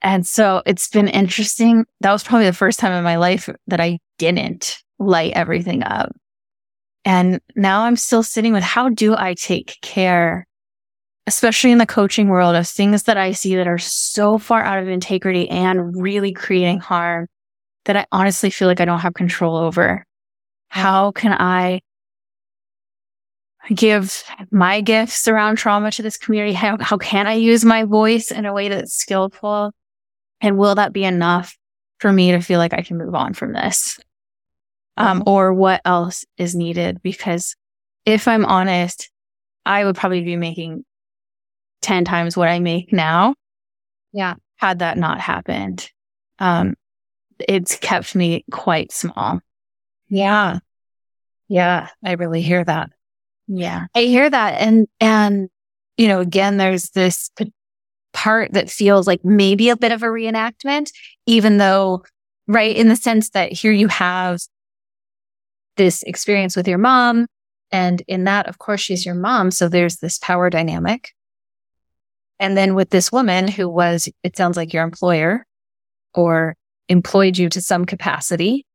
And 0.05 0.25
so 0.25 0.61
it's 0.67 0.87
been 0.87 1.07
interesting. 1.07 1.83
That 2.01 2.11
was 2.11 2.23
probably 2.23 2.45
the 2.45 2.53
first 2.53 2.79
time 2.79 2.93
in 2.93 3.03
my 3.03 3.17
life 3.17 3.49
that 3.65 3.81
I 3.81 3.97
didn't 4.19 4.77
light 4.99 5.33
everything 5.33 5.81
up. 5.83 6.15
And 7.03 7.41
now 7.55 7.81
I'm 7.81 7.95
still 7.95 8.21
sitting 8.21 8.53
with 8.53 8.63
how 8.63 8.89
do 8.89 9.15
I 9.17 9.33
take 9.33 9.77
care 9.81 10.45
especially 11.27 11.71
in 11.71 11.79
the 11.79 11.87
coaching 11.87 12.27
world 12.27 12.55
of 12.55 12.67
things 12.67 13.03
that 13.03 13.17
I 13.17 13.31
see 13.31 13.55
that 13.55 13.67
are 13.67 13.79
so 13.79 14.37
far 14.37 14.61
out 14.61 14.77
of 14.77 14.87
integrity 14.87 15.49
and 15.49 15.99
really 15.99 16.31
creating 16.31 16.79
harm 16.79 17.27
that 17.85 17.97
I 17.97 18.05
honestly 18.11 18.51
feel 18.51 18.67
like 18.67 18.79
I 18.79 18.85
don't 18.85 18.99
have 18.99 19.15
control 19.15 19.57
over. 19.57 20.05
How 20.69 21.11
can 21.13 21.33
I 21.33 21.81
give 23.73 24.23
my 24.51 24.81
gifts 24.81 25.27
around 25.27 25.55
trauma 25.55 25.89
to 25.93 26.03
this 26.03 26.17
community? 26.17 26.53
How, 26.53 26.77
how 26.79 26.97
can 26.97 27.25
I 27.25 27.33
use 27.33 27.65
my 27.65 27.85
voice 27.85 28.29
in 28.29 28.45
a 28.45 28.53
way 28.53 28.69
that's 28.69 28.93
skillful? 28.93 29.71
And 30.45 30.59
will 30.59 30.75
that 30.75 30.93
be 30.93 31.03
enough 31.03 31.57
for 31.97 32.13
me 32.13 32.31
to 32.31 32.39
feel 32.39 32.59
like 32.59 32.73
I 32.73 32.83
can 32.83 32.99
move 32.99 33.15
on 33.15 33.33
from 33.33 33.51
this? 33.51 33.99
Um, 34.95 35.23
or 35.25 35.51
what 35.51 35.81
else 35.83 36.23
is 36.37 36.53
needed? 36.53 37.01
Because 37.01 37.55
if 38.05 38.27
I'm 38.27 38.45
honest, 38.45 39.09
I 39.65 39.83
would 39.83 39.95
probably 39.95 40.21
be 40.21 40.35
making 40.35 40.85
10 41.81 42.05
times 42.05 42.37
what 42.37 42.47
I 42.47 42.59
make 42.59 42.93
now. 42.93 43.33
Yeah. 44.13 44.35
Had 44.57 44.79
that 44.79 44.99
not 44.99 45.19
happened, 45.19 45.89
um, 46.37 46.75
it's 47.39 47.75
kept 47.77 48.13
me 48.13 48.45
quite 48.51 48.91
small. 48.91 49.41
Yeah. 50.09 50.59
Yeah. 51.47 51.89
I 52.03 52.11
really 52.13 52.43
hear 52.43 52.63
that. 52.63 52.91
Yeah. 53.47 53.87
I 53.95 54.01
hear 54.01 54.29
that. 54.29 54.61
And, 54.61 54.87
and, 54.99 55.49
you 55.97 56.07
know, 56.07 56.19
again, 56.19 56.57
there's 56.57 56.91
this 56.91 57.31
part 58.15 58.53
that 58.53 58.71
feels 58.71 59.05
like 59.05 59.23
maybe 59.23 59.69
a 59.69 59.75
bit 59.75 59.91
of 59.91 60.01
a 60.01 60.07
reenactment, 60.07 60.89
even 61.27 61.57
though, 61.57 62.03
right, 62.47 62.75
in 62.75 62.87
the 62.87 62.95
sense 62.95 63.29
that 63.31 63.51
here 63.51 63.73
you 63.73 63.89
have 63.89 64.39
this 65.77 66.01
experience 66.03 66.55
with 66.55 66.67
your 66.67 66.77
mom. 66.77 67.27
And 67.71 68.01
in 68.07 68.23
that, 68.23 68.47
of 68.47 68.57
course, 68.57 68.79
she's 68.79 69.05
your 69.05 69.15
mom. 69.15 69.51
So 69.51 69.67
there's 69.67 69.97
this 69.97 70.17
power 70.17 70.49
dynamic. 70.49 71.11
And 72.39 72.57
then 72.57 72.73
with 72.73 72.89
this 72.89 73.11
woman 73.11 73.47
who 73.47 73.67
was, 73.67 74.09
it 74.23 74.37
sounds 74.37 74.57
like 74.57 74.73
your 74.73 74.83
employer 74.83 75.45
or 76.13 76.55
employed 76.87 77.37
you 77.37 77.49
to 77.49 77.61
some 77.61 77.85
capacity, 77.85 78.65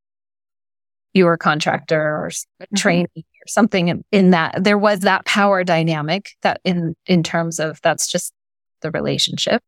you 1.14 1.24
were 1.24 1.34
a 1.34 1.38
contractor 1.38 2.00
or 2.00 2.26
a 2.26 2.30
mm-hmm. 2.30 2.76
trainee 2.76 3.08
or 3.16 3.48
something 3.48 3.88
in, 3.88 4.04
in 4.12 4.30
that, 4.30 4.62
there 4.62 4.78
was 4.78 5.00
that 5.00 5.24
power 5.24 5.64
dynamic 5.64 6.30
that 6.42 6.60
in, 6.64 6.94
in 7.06 7.22
terms 7.22 7.58
of 7.58 7.80
that's 7.82 8.06
just 8.06 8.34
the 8.80 8.90
relationship. 8.90 9.62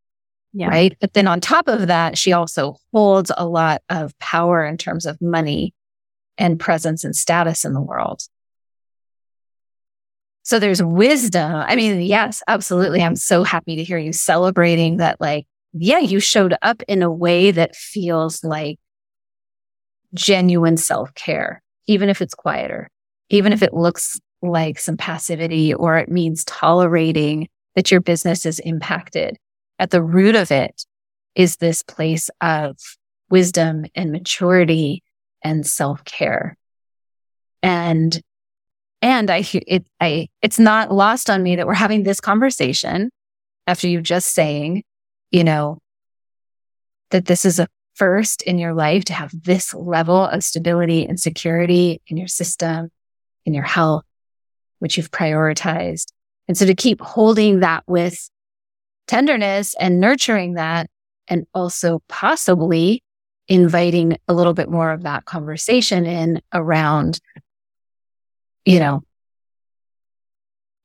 Yeah. 0.53 0.69
Right. 0.69 0.97
But 1.01 1.15
then 1.15 1.27
on 1.27 1.41
top 1.41 1.67
of 1.67 1.87
that, 1.87 2.19
she 2.19 2.33
also 2.33 2.77
holds 2.93 3.33
a 3.37 3.47
lot 3.47 3.83
of 3.89 4.17
power 4.19 4.65
in 4.65 4.77
terms 4.77 5.07
of 5.07 5.21
money 5.21 5.73
and 6.37 6.61
presence 6.61 7.05
and 7.05 7.17
status 7.17 7.65
in 7.65 7.73
the 7.73 7.81
world. 7.81 8.23
So 10.43 10.59
there's 10.59 10.83
wisdom. 10.83 11.53
I 11.55 11.77
mean, 11.77 12.03
yes, 12.03 12.43
absolutely. 12.49 13.03
I'm 13.03 13.17
so 13.17 13.45
happy 13.45 13.77
to 13.77 13.85
hear 13.85 13.99
you 13.99 14.13
celebrating 14.13 14.97
that, 14.97 15.21
like, 15.21 15.47
yeah, 15.73 16.01
you 16.01 16.21
showed 16.21 16.55
up 16.63 16.83
in 16.89 17.03
a 17.03 17.11
way 17.11 17.53
that 17.53 17.77
feels 17.77 18.43
like 18.45 18.79
genuine 20.15 20.77
self 20.77 21.15
care, 21.15 21.63
even 21.87 22.09
if 22.09 22.21
it's 22.21 22.35
quieter, 22.35 22.91
even 23.31 23.53
if 23.53 23.63
it 23.63 23.73
looks 23.73 24.21
like 24.43 24.79
some 24.79 24.97
passivity 24.97 25.73
or 25.73 25.97
it 25.97 26.11
means 26.11 26.45
tolerating 26.45 27.49
that 27.75 27.91
your 27.91 28.01
business 28.01 28.47
is 28.47 28.59
impacted. 28.59 29.37
At 29.79 29.91
the 29.91 30.03
root 30.03 30.35
of 30.35 30.51
it 30.51 30.85
is 31.35 31.57
this 31.57 31.83
place 31.83 32.31
of 32.41 32.77
wisdom 33.31 33.87
and 33.95 34.13
maturity 34.13 35.03
and 35.43 35.67
self 35.67 36.05
care. 36.05 36.57
And, 37.63 38.21
and 39.01 39.31
I, 39.31 39.45
it, 39.53 39.87
I, 40.01 40.29
it's 40.43 40.59
not 40.59 40.93
lost 40.93 41.31
on 41.31 41.43
me 41.43 41.57
that 41.57 41.67
we're 41.67 41.75
having 41.75 42.03
this 42.03 42.21
conversation 42.21 43.11
after 43.67 43.89
you 43.89 44.01
just 44.01 44.33
saying, 44.33 44.85
you 45.31 45.45
know, 45.45 45.79
that 47.11 47.27
this 47.27 47.45
is 47.45 47.59
a 47.59 47.69
first 47.95 48.43
in 48.43 48.59
your 48.59 48.75
life 48.75 49.05
to 49.05 49.13
have 49.13 49.31
this 49.45 49.75
level 49.75 50.27
of 50.27 50.43
stability 50.43 51.07
and 51.07 51.21
security 51.21 52.01
in 52.07 52.17
your 52.17 52.29
system, 52.29 52.91
in 53.45 53.55
your 53.55 53.65
health, 53.65 54.05
which 54.79 54.97
you've 54.97 55.11
prioritized. 55.11 56.13
And 56.53 56.59
so 56.59 56.67
to 56.67 56.75
keep 56.75 57.01
holding 57.01 57.61
that 57.61 57.83
with 57.87 58.29
tenderness 59.07 59.75
and 59.81 60.01
nurturing 60.01 60.53
that, 60.53 60.91
and 61.27 61.47
also 61.55 62.03
possibly 62.09 63.03
inviting 63.49 64.19
a 64.29 64.35
little 64.35 64.53
bit 64.53 64.69
more 64.69 64.91
of 64.91 65.05
that 65.05 65.25
conversation 65.25 66.05
in 66.05 66.43
around, 66.53 67.21
you 68.67 68.81
know, 68.81 69.03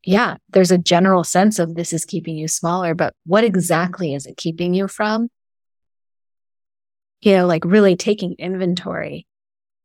yeah, 0.05 0.37
there's 0.51 0.71
a 0.71 0.77
general 0.77 1.25
sense 1.25 1.59
of 1.59 1.75
this 1.75 1.91
is 1.91 2.05
keeping 2.05 2.37
you 2.37 2.47
smaller, 2.47 2.95
but 2.95 3.13
what 3.25 3.43
exactly 3.43 4.13
is 4.13 4.25
it 4.25 4.37
keeping 4.37 4.73
you 4.73 4.87
from? 4.87 5.27
You 7.19 7.35
know, 7.35 7.45
like 7.45 7.65
really 7.65 7.97
taking 7.97 8.35
inventory 8.39 9.27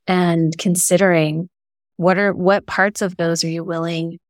and 0.07 0.57
considering 0.57 1.51
what 1.97 2.19
are, 2.19 2.33
what 2.33 2.67
parts 2.67 3.03
of 3.03 3.17
those 3.17 3.43
are 3.43 3.49
you 3.49 3.65
willing 3.65 4.21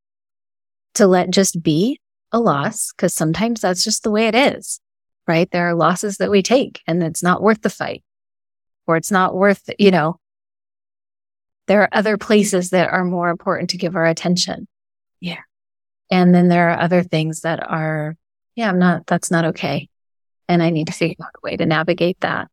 to 0.95 1.07
let 1.07 1.31
just 1.31 1.63
be 1.63 2.01
a 2.33 2.41
loss? 2.41 2.93
Cause 2.93 3.15
sometimes 3.15 3.61
that's 3.61 3.85
just 3.85 4.03
the 4.03 4.11
way 4.11 4.27
it 4.27 4.35
is, 4.35 4.81
right? 5.27 5.51
There 5.51 5.69
are 5.69 5.75
losses 5.75 6.19
that 6.19 6.31
we 6.31 6.43
take 6.43 6.81
and 6.87 7.03
it's 7.03 7.23
not 7.23 7.43
worth 7.43 7.63
the 7.63 7.71
fight 7.71 8.03
or 8.87 8.97
it's 8.97 9.11
not 9.11 9.35
worth, 9.35 9.69
you 9.79 9.91
know, 9.91 10.19
there 11.67 11.83
are 11.83 11.89
other 11.93 12.19
places 12.19 12.71
that 12.71 12.91
are 12.91 13.05
more 13.05 13.31
important 13.31 13.71
to 13.71 13.79
give 13.79 13.97
our 13.97 14.07
attention. 14.07 14.67
Yeah. 15.21 15.41
And 16.11 16.35
then 16.35 16.49
there 16.49 16.71
are 16.71 16.81
other 16.81 17.03
things 17.03 17.41
that 17.41 17.63
are, 17.63 18.17
yeah, 18.55 18.69
I'm 18.69 18.79
not, 18.79 19.07
that's 19.07 19.31
not 19.31 19.47
okay. 19.47 19.89
And 20.49 20.63
I 20.63 20.71
need 20.71 20.89
to 20.89 20.93
figure 20.93 21.25
out 21.25 21.31
a 21.37 21.41
way 21.43 21.57
to 21.57 21.65
navigate 21.65 22.21
that 22.21 22.49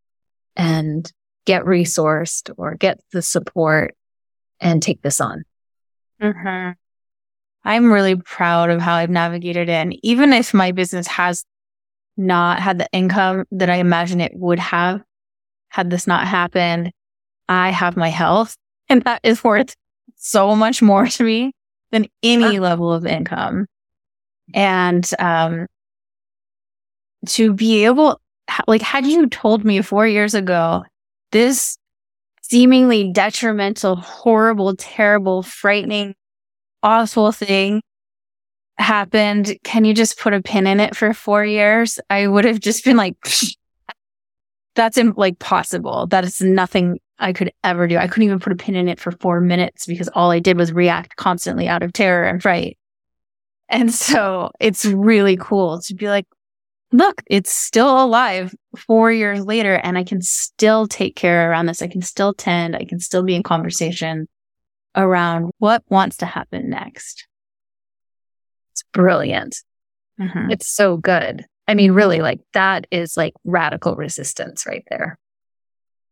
and 0.56 1.12
get 1.46 1.64
resourced 1.64 2.54
or 2.58 2.76
get 2.76 3.00
the 3.12 3.22
support 3.22 3.96
and 4.60 4.82
take 4.82 5.02
this 5.02 5.20
on. 5.20 5.44
Mm-hmm. 6.22 6.72
I'm 7.64 7.92
really 7.92 8.16
proud 8.16 8.70
of 8.70 8.82
how 8.82 8.96
I've 8.96 9.10
navigated 9.10 9.70
it. 9.70 9.74
And 9.74 9.96
even 10.04 10.34
if 10.34 10.54
my 10.54 10.72
business 10.72 11.08
has 11.08 11.44
not 12.18 12.60
had 12.60 12.78
the 12.78 12.88
income 12.92 13.46
that 13.52 13.70
I 13.70 13.76
imagine 13.76 14.22
it 14.22 14.32
would 14.36 14.60
have 14.60 15.02
had 15.70 15.90
this 15.90 16.08
not 16.08 16.28
happened, 16.28 16.92
I 17.48 17.70
have 17.70 17.98
my 17.98 18.10
health 18.10 18.56
and 18.90 19.04
that 19.04 19.22
is 19.24 19.44
worth 19.44 19.76
so 20.16 20.56
much 20.56 20.82
more 20.82 21.08
to 21.08 21.24
me 21.24 21.54
than 21.92 22.08
any 22.24 22.60
level 22.60 22.92
of 22.92 23.06
income. 23.06 23.68
And, 24.54 25.08
um, 25.20 25.68
to 27.28 27.54
be 27.54 27.86
able, 27.86 28.20
like, 28.68 28.82
had 28.82 29.06
you 29.06 29.28
told 29.28 29.64
me 29.64 29.82
four 29.82 30.08
years 30.08 30.34
ago, 30.34 30.84
this 31.32 31.78
seemingly 32.42 33.12
detrimental, 33.12 33.96
horrible, 33.96 34.76
terrible, 34.76 35.44
frightening, 35.44 36.16
awful 36.84 37.32
thing 37.32 37.82
happened. 38.78 39.58
Can 39.64 39.86
you 39.86 39.94
just 39.94 40.20
put 40.20 40.34
a 40.34 40.42
pin 40.42 40.68
in 40.68 40.80
it 40.80 40.96
for 40.96 41.14
four 41.14 41.46
years? 41.46 42.00
I 42.10 42.28
would 42.28 42.46
have 42.46 42.60
just 42.60 42.84
been 42.84 42.98
like, 42.98 43.16
that's 44.76 44.98
Im- 44.98 45.14
like 45.18 45.40
possible. 45.40 46.08
That 46.08 46.24
is 46.24 46.42
nothing 46.42 47.00
I 47.20 47.34
could 47.34 47.52
ever 47.64 47.88
do. 47.88 47.98
I 47.98 48.08
couldn't 48.08 48.24
even 48.24 48.40
put 48.40 48.54
a 48.54 48.56
pin 48.56 48.76
in 48.76 48.88
it 48.88 49.00
for 49.00 49.12
four 49.12 49.42
minutes 49.42 49.86
because 49.86 50.08
all 50.10 50.32
I 50.32 50.40
did 50.40 50.58
was 50.58 50.72
react 50.72 51.18
constantly 51.18 51.68
out 51.68 51.84
of 51.84 51.92
terror 51.92 52.28
and 52.28 52.42
fright. 52.42 52.78
And 53.68 53.94
so 53.94 54.52
it's 54.60 54.86
really 54.86 55.38
cool 55.38 55.82
to 55.82 55.94
be 55.94 56.08
like, 56.08 56.26
look, 56.92 57.22
it's 57.28 57.52
still 57.52 58.04
alive 58.04 58.56
four 58.76 59.12
years 59.12 59.46
later 59.46 59.76
and 59.76 59.98
I 59.98 60.04
can 60.04 60.22
still 60.22 60.88
take 60.88 61.16
care 61.16 61.52
around 61.52 61.68
this. 61.68 61.82
I 61.82 61.88
can 61.88 62.02
still 62.02 62.34
tend. 62.34 62.76
I 62.76 62.86
can 62.86 63.00
still 63.00 63.22
be 63.22 63.36
in 63.36 63.44
conversation 63.44 64.28
around 65.00 65.52
what 65.58 65.84
wants 65.90 66.18
to 66.18 66.26
happen 66.26 66.70
next. 66.70 67.28
It's 68.74 68.84
brilliant. 68.94 69.58
Mm-hmm. 70.20 70.52
It's 70.52 70.68
so 70.68 70.98
good. 70.98 71.46
I 71.68 71.74
mean, 71.74 71.94
really, 71.94 72.20
like 72.20 72.40
that 72.54 72.86
is 72.92 73.16
like 73.16 73.34
radical 73.44 73.96
resistance 73.96 74.66
right 74.66 74.84
there. 74.90 75.18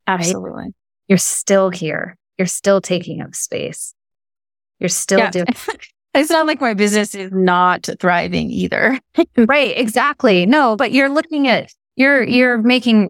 Absolutely. 0.07 0.51
Right? 0.51 0.73
You're 1.07 1.17
still 1.17 1.69
here. 1.69 2.15
You're 2.37 2.47
still 2.47 2.79
taking 2.79 3.21
up 3.21 3.35
space. 3.35 3.93
You're 4.79 4.89
still 4.89 5.19
yeah. 5.19 5.31
doing. 5.31 5.47
it's 6.13 6.29
not 6.29 6.47
like 6.47 6.61
my 6.61 6.73
business 6.73 7.13
is 7.15 7.31
not 7.31 7.89
thriving 7.99 8.49
either. 8.51 8.99
right. 9.37 9.77
Exactly. 9.77 10.45
No, 10.45 10.75
but 10.75 10.91
you're 10.91 11.09
looking 11.09 11.47
at, 11.47 11.73
you're, 11.95 12.23
you're 12.23 12.59
making 12.59 13.09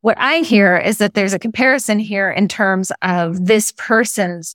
what 0.00 0.16
I 0.18 0.40
hear 0.40 0.76
is 0.76 0.98
that 0.98 1.14
there's 1.14 1.32
a 1.32 1.38
comparison 1.38 1.98
here 1.98 2.30
in 2.30 2.46
terms 2.46 2.92
of 3.02 3.46
this 3.46 3.72
person's 3.72 4.54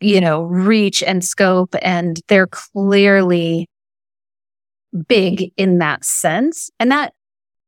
you 0.00 0.20
know, 0.20 0.42
reach 0.42 1.02
and 1.02 1.24
scope. 1.24 1.74
And 1.82 2.20
they're 2.28 2.46
clearly 2.46 3.68
big 5.06 5.52
in 5.56 5.78
that 5.78 6.04
sense. 6.04 6.70
And 6.80 6.90
that 6.90 7.12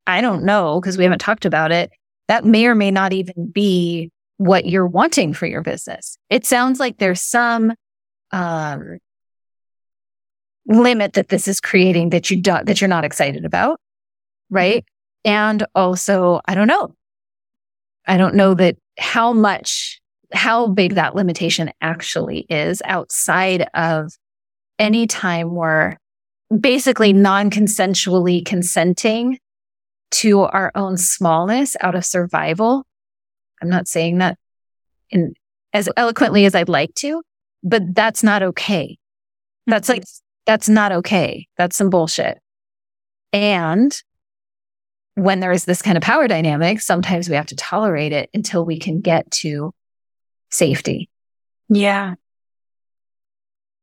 I 0.07 0.21
don't 0.21 0.43
know 0.43 0.79
because 0.81 0.97
we 0.97 1.03
haven't 1.03 1.19
talked 1.19 1.45
about 1.45 1.71
it. 1.71 1.91
That 2.27 2.45
may 2.45 2.65
or 2.65 2.75
may 2.75 2.91
not 2.91 3.13
even 3.13 3.51
be 3.51 4.11
what 4.37 4.65
you're 4.65 4.87
wanting 4.87 5.33
for 5.33 5.45
your 5.45 5.61
business. 5.61 6.17
It 6.29 6.45
sounds 6.45 6.79
like 6.79 6.97
there's 6.97 7.21
some 7.21 7.73
um, 8.31 8.97
limit 10.65 11.13
that 11.13 11.29
this 11.29 11.47
is 11.47 11.59
creating 11.59 12.09
that 12.09 12.29
you 12.29 12.41
do, 12.41 12.57
that 12.63 12.81
you're 12.81 12.87
not 12.87 13.05
excited 13.05 13.45
about, 13.45 13.79
right? 14.49 14.83
And 15.23 15.65
also, 15.75 16.41
I 16.45 16.55
don't 16.55 16.67
know. 16.67 16.95
I 18.05 18.17
don't 18.17 18.35
know 18.35 18.53
that 18.55 18.75
how 18.97 19.31
much 19.33 20.01
how 20.33 20.67
big 20.67 20.95
that 20.95 21.15
limitation 21.15 21.71
actually 21.81 22.45
is 22.49 22.81
outside 22.85 23.67
of 23.73 24.11
any 24.79 25.07
time 25.07 25.53
we're 25.53 25.97
basically 26.59 27.13
non 27.13 27.49
consensually 27.49 28.45
consenting 28.45 29.39
to 30.11 30.41
our 30.41 30.71
own 30.75 30.97
smallness 30.97 31.75
out 31.81 31.95
of 31.95 32.05
survival. 32.05 32.85
I'm 33.61 33.69
not 33.69 33.87
saying 33.87 34.19
that 34.19 34.37
in 35.09 35.33
as 35.73 35.89
eloquently 35.97 36.45
as 36.45 36.53
I'd 36.53 36.69
like 36.69 36.93
to, 36.95 37.23
but 37.63 37.95
that's 37.95 38.23
not 38.23 38.43
okay. 38.43 38.97
That's 39.65 39.89
like, 39.89 40.03
that's 40.45 40.69
not 40.69 40.91
okay. 40.91 41.47
That's 41.57 41.75
some 41.75 41.89
bullshit. 41.89 42.37
And 43.31 43.91
when 45.15 45.39
there 45.39 45.51
is 45.51 45.65
this 45.65 45.81
kind 45.81 45.97
of 45.97 46.03
power 46.03 46.27
dynamic, 46.27 46.81
sometimes 46.81 47.29
we 47.29 47.35
have 47.35 47.47
to 47.47 47.55
tolerate 47.55 48.13
it 48.13 48.29
until 48.33 48.65
we 48.65 48.77
can 48.79 49.01
get 49.01 49.29
to 49.31 49.73
safety. 50.53 51.09
Yeah. 51.69 52.15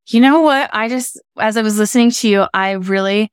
You 0.07 0.21
know 0.21 0.41
what? 0.41 0.71
I 0.73 0.89
just, 0.89 1.21
as 1.39 1.57
I 1.57 1.63
was 1.63 1.79
listening 1.79 2.11
to 2.13 2.29
you, 2.29 2.47
I 2.53 2.73
really, 2.73 3.33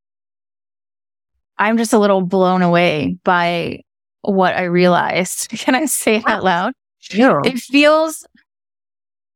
I'm 1.58 1.78
just 1.78 1.94
a 1.94 2.00
little 2.00 2.22
blown 2.22 2.62
away 2.62 3.18
by 3.24 3.82
what 4.22 4.56
I 4.56 4.64
realized. 4.64 5.50
Can 5.50 5.76
I 5.76 5.86
say 5.86 6.18
it 6.18 6.28
out 6.28 6.44
loud? 6.44 6.74
Sure. 7.00 7.42
It 7.46 7.60
feels 7.60 8.26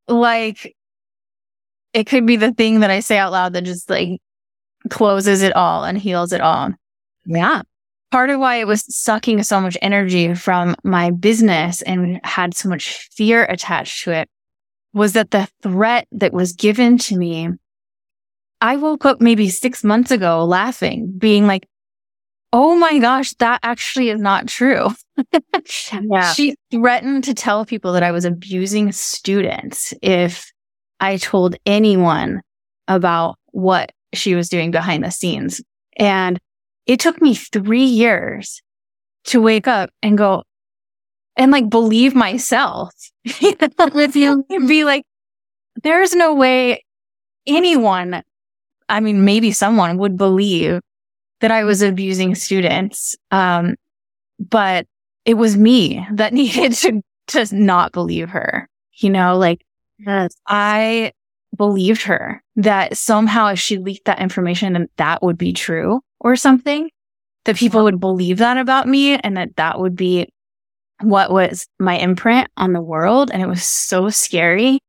like 0.07 0.75
it 1.93 2.05
could 2.05 2.25
be 2.25 2.35
the 2.35 2.51
thing 2.51 2.81
that 2.81 2.91
I 2.91 2.99
say 2.99 3.17
out 3.17 3.31
loud 3.31 3.53
that 3.53 3.63
just 3.63 3.89
like 3.89 4.21
closes 4.89 5.41
it 5.41 5.55
all 5.55 5.83
and 5.83 5.97
heals 5.97 6.33
it 6.33 6.41
all. 6.41 6.71
Yeah 7.25 7.61
part 8.11 8.29
of 8.29 8.39
why 8.39 8.57
it 8.57 8.67
was 8.67 8.83
sucking 8.93 9.41
so 9.43 9.59
much 9.59 9.77
energy 9.81 10.33
from 10.33 10.75
my 10.83 11.11
business 11.11 11.81
and 11.81 12.19
had 12.23 12.53
so 12.53 12.69
much 12.69 13.09
fear 13.13 13.45
attached 13.45 14.03
to 14.03 14.11
it 14.11 14.29
was 14.93 15.13
that 15.13 15.31
the 15.31 15.47
threat 15.63 16.07
that 16.11 16.33
was 16.33 16.53
given 16.53 16.97
to 16.97 17.17
me, 17.17 17.49
I 18.59 18.75
woke 18.75 19.05
up 19.05 19.21
maybe 19.21 19.49
six 19.49 19.83
months 19.83 20.11
ago 20.11 20.45
laughing, 20.45 21.13
being 21.17 21.47
like, 21.47 21.67
Oh 22.53 22.75
my 22.75 22.99
gosh, 22.99 23.33
that 23.35 23.61
actually 23.63 24.09
is 24.09 24.19
not 24.19 24.47
true. 24.47 24.89
yeah. 25.93 26.33
She 26.33 26.55
threatened 26.69 27.23
to 27.23 27.33
tell 27.33 27.65
people 27.65 27.93
that 27.93 28.03
I 28.03 28.11
was 28.11 28.25
abusing 28.25 28.91
students 28.91 29.93
if 30.01 30.51
I 30.99 31.15
told 31.15 31.55
anyone 31.65 32.41
about 32.89 33.37
what 33.51 33.93
she 34.13 34.35
was 34.35 34.49
doing 34.49 34.69
behind 34.69 35.05
the 35.05 35.11
scenes. 35.11 35.61
And 35.95 36.39
it 36.91 36.99
took 36.99 37.21
me 37.21 37.33
three 37.33 37.85
years 37.85 38.61
to 39.23 39.41
wake 39.41 39.65
up 39.65 39.91
and 40.03 40.17
go 40.17 40.43
and 41.37 41.49
like 41.49 41.69
believe 41.69 42.13
myself 42.13 42.91
with 43.93 44.15
you 44.17 44.43
and 44.49 44.67
be 44.67 44.83
like, 44.83 45.05
there's 45.83 46.13
no 46.13 46.33
way 46.33 46.83
anyone, 47.47 48.21
I 48.89 48.99
mean, 48.99 49.23
maybe 49.23 49.53
someone 49.53 49.99
would 49.99 50.17
believe 50.17 50.81
that 51.39 51.49
I 51.49 51.63
was 51.63 51.81
abusing 51.81 52.35
students. 52.35 53.15
Um, 53.31 53.75
but 54.37 54.85
it 55.23 55.35
was 55.35 55.55
me 55.55 56.05
that 56.11 56.33
needed 56.33 56.73
to, 56.73 57.01
to 57.27 57.55
not 57.55 57.93
believe 57.93 58.31
her. 58.31 58.67
You 58.95 59.11
know, 59.11 59.37
like 59.37 59.61
yes. 59.97 60.35
I 60.45 61.13
believed 61.55 62.01
her 62.01 62.43
that 62.57 62.97
somehow 62.97 63.47
if 63.47 63.59
she 63.59 63.77
leaked 63.77 64.07
that 64.07 64.19
information 64.19 64.75
and 64.75 64.89
that 64.97 65.23
would 65.23 65.37
be 65.37 65.53
true 65.53 66.01
or 66.21 66.35
something, 66.35 66.89
that 67.45 67.57
people 67.57 67.83
would 67.83 67.99
believe 67.99 68.37
that 68.37 68.57
about 68.57 68.87
me 68.87 69.15
and 69.15 69.35
that 69.35 69.55
that 69.57 69.79
would 69.79 69.95
be 69.95 70.29
what 71.01 71.31
was 71.31 71.67
my 71.79 71.97
imprint 71.97 72.47
on 72.57 72.73
the 72.73 72.81
world. 72.81 73.31
And 73.31 73.41
it 73.41 73.47
was 73.47 73.63
so 73.63 74.09
scary 74.09 74.79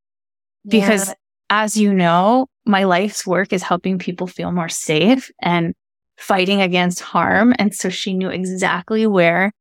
because 0.69 1.09
yeah. 1.09 1.15
as 1.51 1.77
you 1.77 1.93
know, 1.93 2.47
my 2.67 2.85
life's 2.85 3.27
work 3.27 3.53
is 3.53 3.63
helping 3.63 3.99
people 3.99 4.27
feel 4.27 4.53
more 4.53 4.69
safe 4.69 5.31
and 5.41 5.75
fighting 6.19 6.61
against 6.61 7.01
harm. 7.01 7.55
And 7.59 7.75
so 7.75 7.89
she 7.89 8.15
knew 8.15 8.29
exactly 8.29 9.07
where 9.07 9.53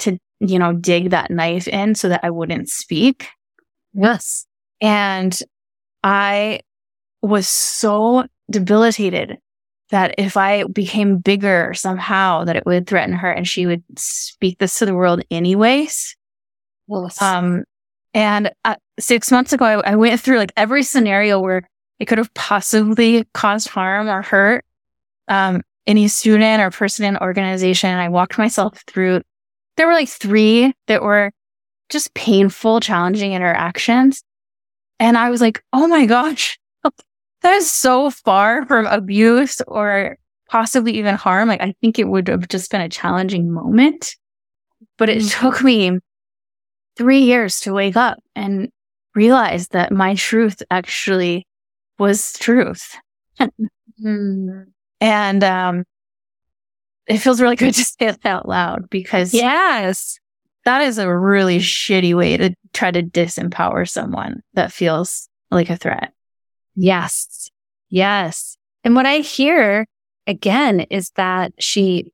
to, 0.00 0.18
you 0.40 0.58
know, 0.58 0.74
dig 0.74 1.10
that 1.10 1.30
knife 1.30 1.66
in 1.66 1.94
so 1.94 2.10
that 2.10 2.20
I 2.22 2.30
wouldn't 2.30 2.68
speak. 2.68 3.28
Yes. 3.94 4.46
And 4.80 5.36
I 6.04 6.60
was 7.22 7.48
so 7.48 8.26
debilitated 8.50 9.38
that 9.90 10.14
if 10.18 10.36
I 10.36 10.64
became 10.64 11.18
bigger 11.18 11.72
somehow, 11.74 12.44
that 12.44 12.56
it 12.56 12.66
would 12.66 12.86
threaten 12.86 13.14
her 13.14 13.30
and 13.30 13.48
she 13.48 13.66
would 13.66 13.82
speak 13.98 14.58
this 14.58 14.78
to 14.78 14.86
the 14.86 14.94
world 14.94 15.22
anyways. 15.30 16.16
Yes. 16.88 17.22
Um, 17.22 17.64
and 18.14 18.50
uh, 18.64 18.76
six 18.98 19.30
months 19.30 19.52
ago, 19.52 19.64
I, 19.64 19.92
I 19.92 19.96
went 19.96 20.20
through 20.20 20.38
like 20.38 20.52
every 20.56 20.82
scenario 20.82 21.40
where 21.40 21.68
it 21.98 22.06
could 22.06 22.18
have 22.18 22.32
possibly 22.34 23.26
caused 23.34 23.68
harm 23.68 24.08
or 24.08 24.22
hurt 24.22 24.64
um, 25.28 25.62
any 25.86 26.08
student 26.08 26.62
or 26.62 26.70
person 26.70 27.04
in 27.04 27.16
organization. 27.18 27.90
I 27.90 28.08
walked 28.08 28.38
myself 28.38 28.82
through. 28.86 29.22
There 29.76 29.86
were 29.86 29.94
like 29.94 30.08
three 30.08 30.74
that 30.86 31.02
were 31.02 31.32
just 31.88 32.14
painful, 32.14 32.80
challenging 32.80 33.32
interactions. 33.32 34.22
And 35.00 35.16
I 35.16 35.30
was 35.30 35.40
like, 35.40 35.62
oh 35.72 35.86
my 35.86 36.06
gosh, 36.06 36.57
that 37.42 37.54
is 37.54 37.70
so 37.70 38.10
far 38.10 38.66
from 38.66 38.86
abuse 38.86 39.60
or 39.66 40.16
possibly 40.48 40.92
even 40.98 41.14
harm. 41.14 41.48
Like, 41.48 41.60
I 41.60 41.74
think 41.80 41.98
it 41.98 42.08
would 42.08 42.28
have 42.28 42.48
just 42.48 42.70
been 42.70 42.80
a 42.80 42.88
challenging 42.88 43.50
moment. 43.50 44.16
But 44.96 45.08
it 45.08 45.18
mm-hmm. 45.18 45.46
took 45.46 45.62
me 45.62 45.98
three 46.96 47.20
years 47.20 47.60
to 47.60 47.72
wake 47.72 47.96
up 47.96 48.18
and 48.34 48.70
realize 49.14 49.68
that 49.68 49.92
my 49.92 50.14
truth 50.14 50.62
actually 50.70 51.46
was 51.98 52.32
truth. 52.34 52.96
mm-hmm. 53.40 54.62
And 55.00 55.44
um, 55.44 55.84
it 57.06 57.18
feels 57.18 57.40
really 57.40 57.54
good 57.54 57.72
to 57.74 57.84
say 57.84 58.06
it 58.06 58.26
out 58.26 58.48
loud 58.48 58.90
because 58.90 59.32
yes, 59.32 60.18
that 60.64 60.82
is 60.82 60.98
a 60.98 61.16
really 61.16 61.58
shitty 61.58 62.16
way 62.16 62.36
to 62.36 62.52
try 62.72 62.90
to 62.90 63.02
disempower 63.02 63.88
someone 63.88 64.42
that 64.54 64.72
feels 64.72 65.28
like 65.52 65.70
a 65.70 65.76
threat. 65.76 66.12
Yes. 66.80 67.50
Yes. 67.90 68.56
And 68.84 68.94
what 68.94 69.04
I 69.04 69.18
hear 69.18 69.84
again 70.28 70.80
is 70.90 71.10
that 71.16 71.52
she 71.58 72.12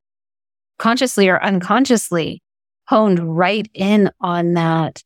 consciously 0.79 1.29
or 1.29 1.43
unconsciously 1.43 2.43
honed 2.89 3.37
right 3.37 3.69
in 3.75 4.11
on 4.23 4.55
that, 4.55 5.03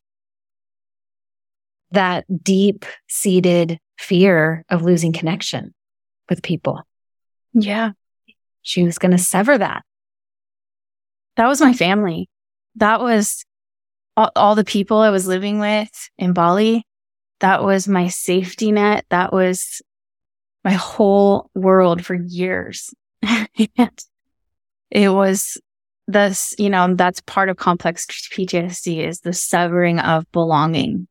that 1.91 2.23
deep 2.41 2.85
seated 3.09 3.79
fear 3.97 4.63
of 4.69 4.83
losing 4.83 5.11
connection 5.11 5.73
with 6.29 6.41
people. 6.41 6.81
Yeah. 7.53 7.91
She 8.61 8.83
was 8.83 8.97
going 8.97 9.11
to 9.11 9.17
sever 9.17 9.57
that. 9.57 9.83
That 11.35 11.47
was 11.47 11.59
my 11.59 11.73
family. 11.73 12.29
That 12.75 13.01
was 13.01 13.43
all, 14.15 14.31
all 14.37 14.55
the 14.55 14.63
people 14.63 14.99
I 14.99 15.09
was 15.09 15.27
living 15.27 15.59
with 15.59 16.09
in 16.17 16.31
Bali. 16.31 16.85
That 17.39 17.63
was 17.63 17.87
my 17.87 18.07
safety 18.09 18.71
net. 18.71 19.05
That 19.09 19.31
was 19.31 19.81
my 20.63 20.73
whole 20.73 21.49
world 21.55 22.05
for 22.05 22.15
years. 22.15 22.93
it 23.23 25.09
was 25.09 25.57
this, 26.07 26.55
you 26.57 26.69
know, 26.69 26.95
that's 26.95 27.21
part 27.21 27.49
of 27.49 27.57
complex 27.57 28.05
PTSD 28.05 29.05
is 29.05 29.21
the 29.21 29.33
severing 29.33 29.99
of 29.99 30.29
belonging. 30.31 31.07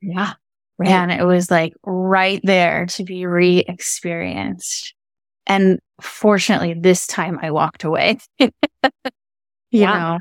Yeah. 0.00 0.34
Right. 0.78 0.90
And 0.90 1.10
it 1.10 1.24
was 1.24 1.50
like 1.50 1.72
right 1.84 2.40
there 2.44 2.86
to 2.86 3.04
be 3.04 3.26
re 3.26 3.64
experienced. 3.66 4.94
And 5.46 5.78
fortunately, 6.00 6.74
this 6.74 7.06
time 7.06 7.38
I 7.40 7.50
walked 7.50 7.84
away. 7.84 8.18
you 8.38 8.50
yeah. 9.70 9.98
know. 9.98 10.18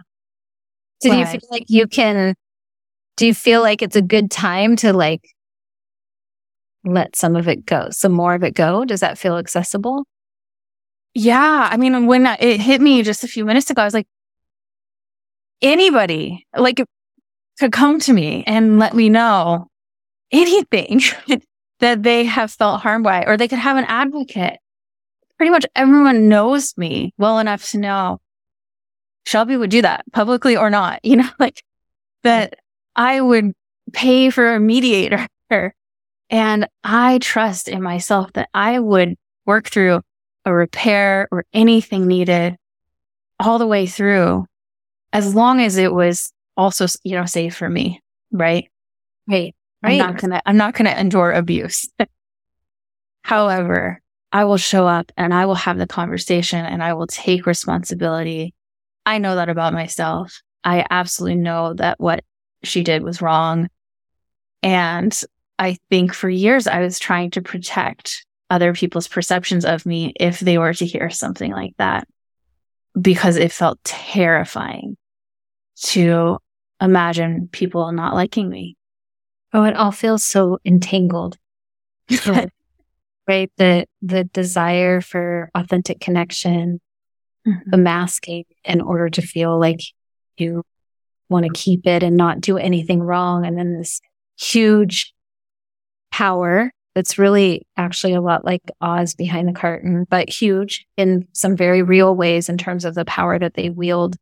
So 1.02 1.12
do 1.12 1.18
you 1.18 1.26
feel 1.26 1.50
like 1.52 1.66
you 1.68 1.88
can, 1.88 2.36
do 3.18 3.28
you 3.28 3.34
feel 3.34 3.62
like 3.62 3.82
it's 3.82 3.98
a 3.98 4.02
good 4.02 4.32
time 4.32 4.76
to 4.78 4.94
like 4.94 5.35
let 6.86 7.16
some 7.16 7.36
of 7.36 7.48
it 7.48 7.66
go, 7.66 7.90
some 7.92 8.12
more 8.12 8.34
of 8.34 8.44
it 8.44 8.54
go? 8.54 8.86
Does 8.86 9.00
that 9.02 9.18
feel 9.18 9.38
accessible? 9.38 10.06
Yeah. 11.14 11.70
I 11.72 11.78
mean, 11.78 12.08
when 12.08 12.26
it 12.26 12.60
hit 12.62 12.82
me 12.82 13.04
just 13.04 13.24
a 13.24 13.28
few 13.28 13.46
minutes 13.46 13.70
ago, 13.70 13.82
I 13.82 13.86
was 13.86 13.94
like, 13.94 14.08
anybody 15.62 16.46
like 16.56 16.82
could 17.60 17.72
come 17.72 18.00
to 18.02 18.14
me 18.14 18.44
and 18.46 18.80
let 18.80 18.94
me 18.94 19.10
know 19.10 19.68
anything 20.32 21.02
that 21.80 22.04
they 22.04 22.26
have 22.26 22.52
felt 22.52 22.82
harmed 22.82 23.04
by, 23.04 23.24
or 23.26 23.38
they 23.38 23.48
could 23.48 23.60
have 23.60 23.78
an 23.78 23.86
advocate. 23.86 24.60
Pretty 25.38 25.50
much 25.50 25.66
everyone 25.76 26.30
knows 26.30 26.78
me 26.78 27.14
well 27.18 27.40
enough 27.40 27.70
to 27.72 27.78
know 27.78 28.20
Shelby 29.26 29.58
would 29.58 29.70
do 29.70 29.82
that 29.82 30.06
publicly 30.14 30.56
or 30.56 30.70
not, 30.70 31.00
you 31.04 31.18
know, 31.18 31.30
like 31.40 31.64
that 32.24 32.56
I 32.96 33.20
would 33.22 33.54
pay 33.94 34.30
for 34.30 34.54
a 34.54 34.60
mediator 34.60 35.28
and 36.30 36.68
I 36.84 37.20
trust 37.20 37.68
in 37.68 37.82
myself 37.82 38.34
that 38.34 38.50
I 38.54 38.80
would 38.80 39.16
work 39.46 39.68
through 39.68 40.02
a 40.46 40.54
repair 40.54 41.28
or 41.32 41.46
anything 41.54 42.08
needed 42.08 42.58
all 43.40 43.60
the 43.60 43.68
way 43.68 43.86
through 43.86 44.46
as 45.14 45.36
long 45.36 45.62
as 45.62 45.78
it 45.78 45.94
was 45.94 46.32
also, 46.58 46.88
you 47.04 47.16
know, 47.16 47.26
safe 47.26 47.56
for 47.56 47.70
me. 47.70 48.02
Right. 48.32 48.70
Right. 49.28 49.56
Right. 49.84 49.94
I'm 49.94 49.98
not 49.98 50.18
gonna, 50.18 50.42
I'm 50.46 50.58
not 50.58 50.74
gonna 50.74 50.92
endure 50.92 51.32
abuse. 51.32 51.90
However, 53.24 54.02
I 54.32 54.46
will 54.46 54.58
show 54.58 54.88
up 54.88 55.12
and 55.18 55.34
I 55.34 55.46
will 55.46 55.56
have 55.56 55.78
the 55.78 55.88
conversation 55.88 56.66
and 56.66 56.84
I 56.84 56.94
will 56.94 57.08
take 57.08 57.46
responsibility. 57.46 58.54
I 59.06 59.18
know 59.18 59.36
that 59.36 59.50
about 59.50 59.74
myself. 59.74 60.42
I 60.64 60.86
absolutely 60.90 61.38
know 61.38 61.74
that 61.76 62.00
what 62.00 62.24
she 62.64 62.84
did 62.84 63.04
was 63.04 63.22
wrong. 63.22 63.70
And 64.62 65.18
I 65.58 65.78
think 65.90 66.14
for 66.14 66.30
years 66.30 66.68
I 66.68 66.82
was 66.82 67.00
trying 67.00 67.32
to 67.32 67.42
protect 67.42 68.26
other 68.50 68.74
people's 68.74 69.08
perceptions 69.08 69.66
of 69.66 69.86
me 69.86 70.14
if 70.20 70.40
they 70.40 70.58
were 70.58 70.74
to 70.74 70.86
hear 70.86 71.10
something 71.10 71.52
like 71.52 71.74
that 71.78 72.08
because 73.00 73.38
it 73.38 73.52
felt 73.52 73.84
terrifying 73.84 74.98
to 75.76 76.38
imagine 76.82 77.50
people 77.52 77.92
not 77.92 78.14
liking 78.14 78.50
me. 78.50 78.78
Oh, 79.54 79.64
it 79.64 79.76
all 79.76 79.92
feels 79.92 80.24
so 80.24 80.60
entangled. 80.66 81.38
right? 83.28 83.52
The 83.58 83.88
the 84.02 84.26
desire 84.26 85.02
for 85.02 85.50
authentic 85.56 86.00
connection, 86.00 86.80
mm-hmm. 87.48 87.70
the 87.70 87.78
masking 87.78 88.46
in 88.64 88.82
order 88.82 89.10
to 89.10 89.22
feel 89.22 89.60
like 89.60 89.80
you 90.38 90.64
want 91.30 91.46
to 91.46 91.52
keep 91.54 91.88
it 91.88 92.04
and 92.04 92.16
not 92.18 92.42
do 92.42 92.58
anything 92.58 93.02
wrong. 93.02 93.46
And 93.46 93.58
then 93.58 93.78
this 93.78 94.02
huge 94.38 95.15
power 96.16 96.72
that's 96.94 97.18
really 97.18 97.68
actually 97.76 98.14
a 98.14 98.22
lot 98.22 98.46
like 98.46 98.62
Oz 98.80 99.16
behind 99.16 99.50
the 99.50 99.54
curtain, 99.54 100.08
but 100.10 100.30
huge 100.30 100.86
in 100.96 101.28
some 101.34 101.58
very 101.58 101.82
real 101.82 102.16
ways 102.16 102.48
in 102.48 102.58
terms 102.58 102.86
of 102.86 102.96
the 102.96 103.04
power 103.04 103.38
that 103.38 103.56
they 103.56 103.70
wield 103.70 104.16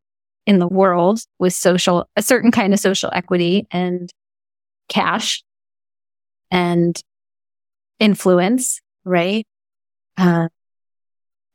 in 0.48 0.58
the 0.58 0.68
world 0.68 1.20
with 1.38 1.54
social, 1.54 2.10
a 2.16 2.24
certain 2.24 2.50
kind 2.50 2.74
of 2.74 2.80
social 2.80 3.12
equity 3.14 3.68
and 3.70 4.10
cash 4.90 5.44
and 6.50 7.00
influence, 8.00 8.82
right? 9.06 9.46
Uh, 10.18 10.48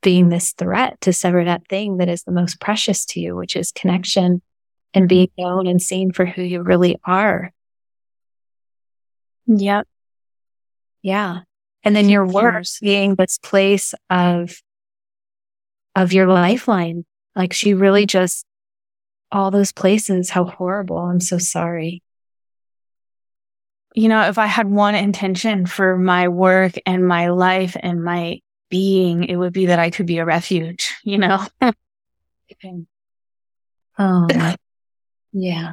being 0.02 0.28
this 0.28 0.52
threat 0.52 1.00
to 1.00 1.12
sever 1.12 1.44
that 1.44 1.66
thing 1.68 1.96
that 1.96 2.08
is 2.08 2.22
the 2.22 2.30
most 2.30 2.60
precious 2.60 3.04
to 3.06 3.18
you, 3.18 3.34
which 3.34 3.56
is 3.56 3.72
connection 3.72 4.40
and 4.94 5.08
being 5.08 5.30
known 5.36 5.66
and 5.66 5.82
seen 5.82 6.12
for 6.12 6.24
who 6.24 6.42
you 6.42 6.62
really 6.62 6.96
are. 7.04 7.52
Yep. 9.48 9.88
Yeah. 11.02 11.40
And 11.84 11.94
then 11.94 12.08
your 12.08 12.26
work 12.26 12.64
being 12.80 13.14
this 13.14 13.38
place 13.38 13.94
of, 14.10 14.60
of 15.94 16.12
your 16.12 16.26
lifeline. 16.26 17.04
Like 17.36 17.52
she 17.52 17.74
really 17.74 18.04
just, 18.06 18.44
all 19.30 19.50
those 19.50 19.72
places, 19.72 20.30
how 20.30 20.44
horrible. 20.44 20.98
I'm 20.98 21.20
so 21.20 21.38
sorry. 21.38 22.02
you 23.94 24.08
know, 24.08 24.28
if 24.28 24.38
I 24.38 24.46
had 24.46 24.68
one 24.70 24.94
intention 24.94 25.66
for 25.66 25.98
my 25.98 26.28
work 26.28 26.74
and 26.86 27.06
my 27.06 27.28
life 27.28 27.76
and 27.80 28.04
my 28.04 28.40
being, 28.70 29.24
it 29.24 29.36
would 29.36 29.52
be 29.52 29.66
that 29.66 29.78
I 29.78 29.90
could 29.90 30.06
be 30.06 30.18
a 30.18 30.24
refuge, 30.24 30.94
you 31.02 31.18
know? 31.18 31.44
oh, 33.98 34.28
yeah. 35.32 35.72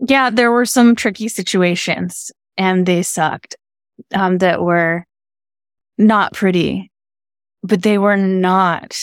Yeah, 0.00 0.30
there 0.30 0.50
were 0.50 0.66
some 0.66 0.96
tricky 0.96 1.28
situations 1.28 2.32
and 2.56 2.86
they 2.86 3.02
sucked 3.02 3.56
um, 4.14 4.38
that 4.38 4.62
were 4.62 5.04
not 5.98 6.32
pretty, 6.32 6.90
but 7.62 7.82
they 7.82 7.98
were 7.98 8.16
not 8.16 8.96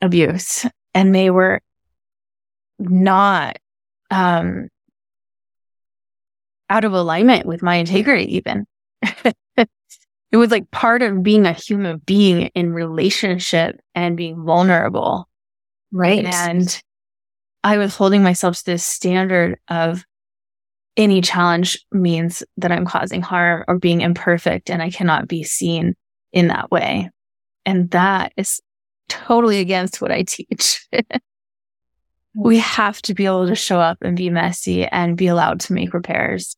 abuse 0.00 0.66
and 0.94 1.14
they 1.14 1.30
were 1.30 1.60
not 2.78 3.58
um, 4.10 4.68
out 6.70 6.84
of 6.84 6.92
alignment 6.92 7.46
with 7.46 7.62
my 7.62 7.76
integrity, 7.76 8.36
even. 8.36 8.66
it 10.30 10.36
was 10.36 10.50
like 10.50 10.70
part 10.70 11.02
of 11.02 11.22
being 11.22 11.46
a 11.46 11.52
human 11.52 11.98
being 11.98 12.50
in 12.54 12.72
relationship 12.72 13.80
and 13.94 14.16
being 14.16 14.44
vulnerable. 14.44 15.28
Right. 15.90 16.24
And 16.24 16.82
I 17.64 17.78
was 17.78 17.96
holding 17.96 18.22
myself 18.22 18.58
to 18.58 18.64
this 18.64 18.84
standard 18.84 19.58
of 19.68 20.04
any 20.98 21.20
challenge 21.20 21.78
means 21.92 22.42
that 22.56 22.72
I'm 22.72 22.84
causing 22.84 23.22
harm 23.22 23.64
or 23.68 23.78
being 23.78 24.00
imperfect 24.00 24.68
and 24.68 24.82
I 24.82 24.90
cannot 24.90 25.28
be 25.28 25.44
seen 25.44 25.94
in 26.32 26.48
that 26.48 26.70
way. 26.70 27.08
And 27.64 27.90
that 27.92 28.32
is 28.36 28.60
totally 29.08 29.60
against 29.60 30.02
what 30.02 30.10
I 30.10 30.24
teach. 30.24 30.86
we 32.34 32.58
have 32.58 33.00
to 33.02 33.14
be 33.14 33.26
able 33.26 33.46
to 33.46 33.54
show 33.54 33.80
up 33.80 33.98
and 34.02 34.16
be 34.16 34.28
messy 34.28 34.84
and 34.86 35.16
be 35.16 35.28
allowed 35.28 35.60
to 35.60 35.72
make 35.72 35.94
repairs. 35.94 36.56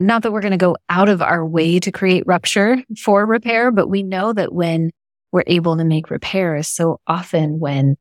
Not 0.00 0.22
that 0.22 0.32
we're 0.32 0.40
going 0.40 0.52
to 0.52 0.56
go 0.56 0.76
out 0.88 1.08
of 1.08 1.22
our 1.22 1.46
way 1.46 1.78
to 1.78 1.92
create 1.92 2.24
rupture 2.26 2.82
for 2.98 3.24
repair, 3.24 3.70
but 3.70 3.88
we 3.88 4.02
know 4.02 4.32
that 4.32 4.52
when 4.52 4.90
we're 5.30 5.44
able 5.46 5.76
to 5.76 5.84
make 5.84 6.10
repairs, 6.10 6.68
so 6.68 7.00
often 7.06 7.60
when 7.60 7.96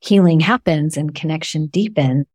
healing 0.00 0.40
happens 0.40 0.96
and 0.96 1.14
connection 1.14 1.66
deepens. 1.66 2.26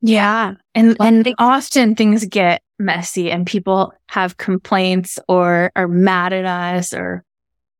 Yeah. 0.00 0.54
And, 0.74 0.96
and 1.00 1.34
often 1.38 1.94
things 1.94 2.24
get 2.26 2.62
messy 2.78 3.30
and 3.30 3.46
people 3.46 3.92
have 4.08 4.36
complaints 4.36 5.18
or 5.28 5.72
are 5.74 5.88
mad 5.88 6.32
at 6.32 6.44
us 6.44 6.92
or 6.94 7.24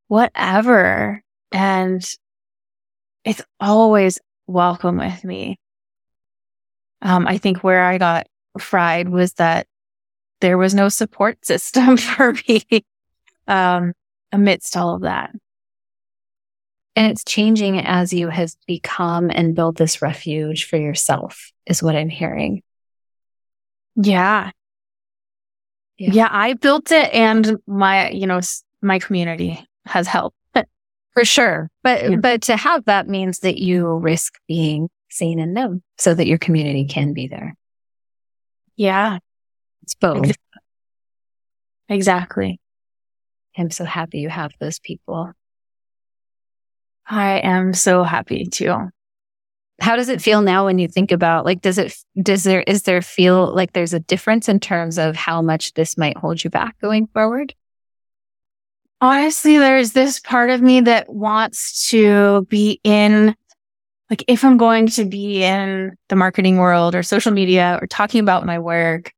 whatever. 0.08 1.22
And 1.52 2.04
it's 3.24 3.42
always 3.60 4.18
welcome 4.46 4.98
with 4.98 5.22
me. 5.24 5.58
Um, 7.02 7.26
I 7.26 7.38
think 7.38 7.62
where 7.62 7.84
I 7.84 7.98
got 7.98 8.26
fried 8.58 9.08
was 9.08 9.34
that 9.34 9.66
there 10.40 10.58
was 10.58 10.74
no 10.74 10.88
support 10.88 11.44
system 11.44 11.96
for 11.96 12.34
me 12.48 12.64
um, 13.46 13.92
amidst 14.32 14.76
all 14.76 14.96
of 14.96 15.02
that. 15.02 15.30
And 16.98 17.12
it's 17.12 17.22
changing 17.22 17.78
as 17.78 18.12
you 18.12 18.26
have 18.26 18.50
become 18.66 19.30
and 19.30 19.54
built 19.54 19.76
this 19.76 20.02
refuge 20.02 20.64
for 20.64 20.76
yourself, 20.76 21.52
is 21.64 21.80
what 21.80 21.94
I'm 21.94 22.08
hearing. 22.08 22.64
Yeah. 23.94 24.50
yeah. 25.96 26.10
Yeah. 26.12 26.28
I 26.28 26.54
built 26.54 26.90
it 26.90 27.14
and 27.14 27.58
my, 27.68 28.10
you 28.10 28.26
know, 28.26 28.40
my 28.82 28.98
community 28.98 29.64
has 29.86 30.08
helped. 30.08 30.36
For 31.14 31.24
sure. 31.24 31.70
But, 31.84 32.10
yeah. 32.10 32.16
but 32.16 32.42
to 32.42 32.56
have 32.56 32.86
that 32.86 33.06
means 33.06 33.38
that 33.40 33.58
you 33.58 33.86
risk 33.94 34.34
being 34.48 34.88
seen 35.08 35.38
and 35.38 35.54
known 35.54 35.84
so 35.98 36.14
that 36.14 36.26
your 36.26 36.38
community 36.38 36.84
can 36.84 37.12
be 37.12 37.28
there. 37.28 37.54
Yeah. 38.74 39.18
It's 39.84 39.94
both. 39.94 40.32
Exactly. 41.88 42.58
I'm 43.56 43.70
so 43.70 43.84
happy 43.84 44.18
you 44.18 44.30
have 44.30 44.50
those 44.58 44.80
people. 44.80 45.32
I 47.08 47.38
am 47.38 47.72
so 47.72 48.04
happy 48.04 48.44
too. 48.44 48.90
How 49.80 49.96
does 49.96 50.08
it 50.08 50.20
feel 50.20 50.42
now 50.42 50.66
when 50.66 50.78
you 50.78 50.88
think 50.88 51.10
about 51.10 51.44
like 51.44 51.62
does 51.62 51.78
it 51.78 51.96
does 52.20 52.42
there 52.42 52.62
is 52.66 52.82
there 52.82 53.00
feel 53.00 53.54
like 53.54 53.72
there's 53.72 53.94
a 53.94 54.00
difference 54.00 54.48
in 54.48 54.60
terms 54.60 54.98
of 54.98 55.16
how 55.16 55.40
much 55.40 55.72
this 55.74 55.96
might 55.96 56.16
hold 56.16 56.42
you 56.42 56.50
back 56.50 56.78
going 56.80 57.06
forward? 57.08 57.54
Honestly, 59.00 59.58
there's 59.58 59.92
this 59.92 60.18
part 60.18 60.50
of 60.50 60.60
me 60.60 60.80
that 60.80 61.08
wants 61.08 61.88
to 61.90 62.44
be 62.50 62.80
in 62.82 63.34
like 64.10 64.24
if 64.26 64.44
I'm 64.44 64.56
going 64.56 64.88
to 64.88 65.04
be 65.04 65.44
in 65.44 65.96
the 66.08 66.16
marketing 66.16 66.56
world 66.56 66.94
or 66.94 67.02
social 67.02 67.32
media 67.32 67.78
or 67.80 67.86
talking 67.86 68.20
about 68.20 68.46
my 68.46 68.58
work, 68.58 69.12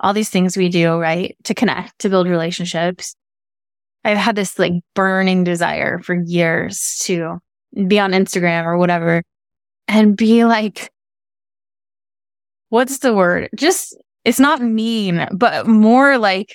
all 0.00 0.12
these 0.12 0.30
things 0.30 0.56
we 0.56 0.68
do, 0.68 0.98
right? 0.98 1.36
To 1.44 1.54
connect, 1.54 1.98
to 2.00 2.08
build 2.08 2.28
relationships. 2.28 3.16
I've 4.04 4.18
had 4.18 4.36
this 4.36 4.58
like 4.58 4.72
burning 4.94 5.44
desire 5.44 5.98
for 6.00 6.14
years 6.14 7.00
to 7.04 7.38
be 7.86 7.98
on 7.98 8.12
Instagram 8.12 8.64
or 8.64 8.76
whatever 8.76 9.22
and 9.88 10.16
be 10.16 10.44
like, 10.44 10.90
what's 12.68 12.98
the 12.98 13.14
word? 13.14 13.48
Just, 13.56 13.96
it's 14.24 14.40
not 14.40 14.60
mean, 14.60 15.26
but 15.32 15.66
more 15.66 16.18
like 16.18 16.52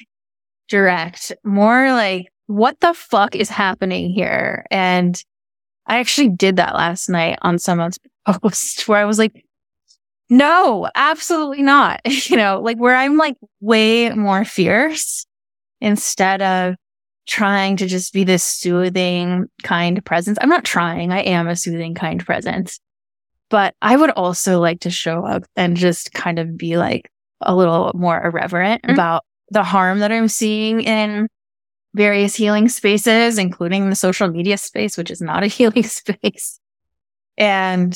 direct, 0.67 1.31
more 1.43 1.91
like, 1.91 2.27
what 2.47 2.79
the 2.79 2.93
fuck 2.93 3.35
is 3.35 3.49
happening 3.49 4.11
here? 4.11 4.65
And 4.71 5.21
I 5.85 5.99
actually 5.99 6.29
did 6.29 6.57
that 6.57 6.75
last 6.75 7.09
night 7.09 7.39
on 7.41 7.59
someone's 7.59 7.99
post 8.27 8.87
where 8.87 8.99
I 8.99 9.05
was 9.05 9.19
like, 9.19 9.43
no, 10.29 10.87
absolutely 10.93 11.63
not. 11.63 12.01
you 12.29 12.37
know, 12.37 12.61
like 12.61 12.77
where 12.77 12.95
I'm 12.95 13.17
like 13.17 13.37
way 13.59 14.09
more 14.11 14.45
fierce 14.45 15.25
instead 15.81 16.41
of 16.41 16.75
trying 17.29 17.77
to 17.77 17.85
just 17.85 18.11
be 18.11 18.23
this 18.23 18.43
soothing, 18.43 19.47
kind 19.63 20.03
presence. 20.03 20.37
I'm 20.41 20.49
not 20.49 20.65
trying. 20.65 21.11
I 21.11 21.19
am 21.19 21.47
a 21.47 21.55
soothing, 21.55 21.93
kind 21.93 22.25
presence. 22.25 22.79
But 23.49 23.75
I 23.81 23.95
would 23.95 24.09
also 24.11 24.59
like 24.59 24.81
to 24.81 24.89
show 24.89 25.25
up 25.25 25.43
and 25.55 25.77
just 25.77 26.11
kind 26.13 26.39
of 26.39 26.57
be 26.57 26.77
like 26.77 27.11
a 27.41 27.55
little 27.55 27.91
more 27.93 28.21
irreverent 28.21 28.81
mm-hmm. 28.81 28.93
about 28.93 29.23
the 29.51 29.63
harm 29.63 29.99
that 29.99 30.11
I'm 30.11 30.27
seeing 30.27 30.81
in 30.81 31.27
various 31.93 32.35
healing 32.35 32.67
spaces, 32.67 33.37
including 33.37 33.89
the 33.89 33.95
social 33.95 34.27
media 34.27 34.57
space, 34.57 34.97
which 34.97 35.11
is 35.11 35.21
not 35.21 35.43
a 35.43 35.47
healing 35.47 35.83
space, 35.83 36.59
and 37.37 37.95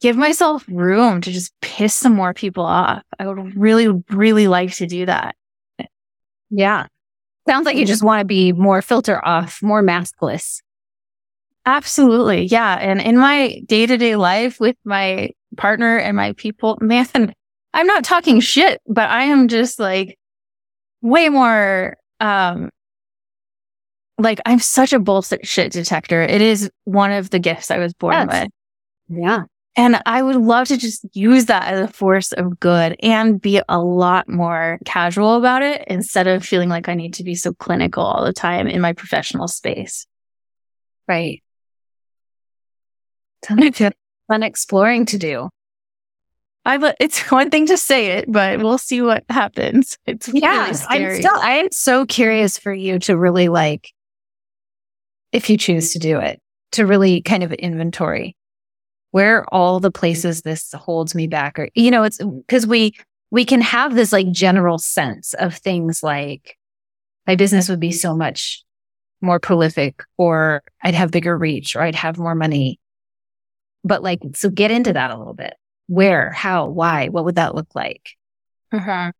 give 0.00 0.16
myself 0.16 0.64
room 0.68 1.20
to 1.20 1.30
just 1.30 1.52
piss 1.62 1.94
some 1.94 2.14
more 2.14 2.34
people 2.34 2.64
off. 2.64 3.02
I 3.20 3.26
would 3.28 3.56
really, 3.56 3.88
really 4.10 4.48
like 4.48 4.72
to 4.74 4.86
do 4.86 5.06
that. 5.06 5.36
Yeah. 6.50 6.86
Sounds 7.46 7.66
like 7.66 7.76
you 7.76 7.84
just 7.84 8.02
want 8.02 8.20
to 8.20 8.24
be 8.24 8.52
more 8.52 8.80
filter 8.80 9.24
off, 9.24 9.62
more 9.62 9.82
maskless. 9.82 10.60
Absolutely. 11.66 12.44
Yeah. 12.44 12.74
And 12.74 13.00
in 13.00 13.18
my 13.18 13.60
day 13.66 13.86
to 13.86 13.96
day 13.96 14.16
life 14.16 14.60
with 14.60 14.76
my 14.84 15.30
partner 15.56 15.98
and 15.98 16.16
my 16.16 16.32
people, 16.32 16.78
man, 16.80 17.34
I'm 17.72 17.86
not 17.86 18.04
talking 18.04 18.40
shit, 18.40 18.80
but 18.86 19.08
I 19.08 19.24
am 19.24 19.48
just 19.48 19.78
like 19.78 20.18
way 21.02 21.28
more 21.28 21.96
um 22.20 22.70
like 24.18 24.40
I'm 24.46 24.60
such 24.60 24.92
a 24.92 24.98
bullshit 24.98 25.46
shit 25.46 25.72
detector. 25.72 26.22
It 26.22 26.40
is 26.40 26.70
one 26.84 27.12
of 27.12 27.30
the 27.30 27.38
gifts 27.38 27.70
I 27.70 27.78
was 27.78 27.92
born 27.94 28.14
yes. 28.14 28.28
with. 29.08 29.18
Yeah. 29.20 29.42
And 29.76 30.00
I 30.06 30.22
would 30.22 30.36
love 30.36 30.68
to 30.68 30.76
just 30.76 31.04
use 31.14 31.46
that 31.46 31.64
as 31.64 31.80
a 31.80 31.92
force 31.92 32.32
of 32.32 32.60
good 32.60 32.96
and 33.02 33.40
be 33.40 33.60
a 33.68 33.80
lot 33.80 34.28
more 34.28 34.78
casual 34.84 35.34
about 35.34 35.62
it 35.62 35.84
instead 35.88 36.28
of 36.28 36.44
feeling 36.44 36.68
like 36.68 36.88
I 36.88 36.94
need 36.94 37.14
to 37.14 37.24
be 37.24 37.34
so 37.34 37.52
clinical 37.54 38.04
all 38.04 38.24
the 38.24 38.32
time 38.32 38.68
in 38.68 38.80
my 38.80 38.92
professional 38.92 39.48
space. 39.48 40.06
Right. 41.08 41.42
Sounds 43.44 43.80
fun 44.28 44.42
exploring 44.42 45.06
to 45.06 45.18
do. 45.18 45.48
I 46.64 46.76
uh, 46.76 46.92
it's 47.00 47.20
one 47.30 47.50
thing 47.50 47.66
to 47.66 47.76
say 47.76 48.12
it, 48.12 48.30
but 48.30 48.60
we'll 48.60 48.78
see 48.78 49.02
what 49.02 49.24
happens. 49.28 49.98
It's 50.06 50.28
yeah, 50.32 50.70
really 50.70 51.10
I'm 51.10 51.20
still 51.20 51.36
I 51.36 51.52
am 51.54 51.68
so 51.72 52.06
curious 52.06 52.58
for 52.58 52.72
you 52.72 53.00
to 53.00 53.16
really 53.16 53.48
like 53.48 53.90
if 55.32 55.50
you 55.50 55.58
choose 55.58 55.92
to 55.92 55.98
do 55.98 56.18
it, 56.20 56.40
to 56.72 56.86
really 56.86 57.20
kind 57.20 57.42
of 57.42 57.52
inventory 57.52 58.36
where 59.14 59.38
are 59.38 59.46
all 59.52 59.78
the 59.78 59.92
places 59.92 60.42
this 60.42 60.72
holds 60.72 61.14
me 61.14 61.28
back 61.28 61.56
or 61.56 61.68
you 61.74 61.88
know 61.88 62.02
it's 62.02 62.18
because 62.18 62.66
we 62.66 62.92
we 63.30 63.44
can 63.44 63.60
have 63.60 63.94
this 63.94 64.12
like 64.12 64.28
general 64.32 64.76
sense 64.76 65.34
of 65.34 65.54
things 65.54 66.02
like 66.02 66.58
my 67.24 67.36
business 67.36 67.68
would 67.68 67.78
be 67.78 67.92
so 67.92 68.16
much 68.16 68.64
more 69.20 69.38
prolific 69.38 70.02
or 70.18 70.64
I'd 70.82 70.94
have 70.94 71.12
bigger 71.12 71.36
reach 71.36 71.76
or 71.76 71.82
I'd 71.82 71.94
have 71.94 72.18
more 72.18 72.34
money. 72.34 72.80
But 73.84 74.02
like, 74.02 74.20
so 74.34 74.50
get 74.50 74.70
into 74.70 74.92
that 74.92 75.10
a 75.10 75.16
little 75.16 75.34
bit. 75.34 75.54
Where, 75.86 76.30
how, 76.30 76.68
why, 76.68 77.08
what 77.08 77.24
would 77.24 77.36
that 77.36 77.54
look 77.54 77.74
like? 77.74 78.10
Uh-huh. 78.72 79.12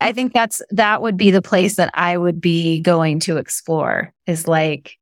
I 0.00 0.12
think 0.12 0.32
that's, 0.32 0.62
that 0.70 1.02
would 1.02 1.16
be 1.16 1.30
the 1.30 1.42
place 1.42 1.76
that 1.76 1.90
I 1.94 2.16
would 2.16 2.40
be 2.40 2.80
going 2.80 3.20
to 3.20 3.36
explore 3.36 4.12
is 4.26 4.48
like, 4.48 4.96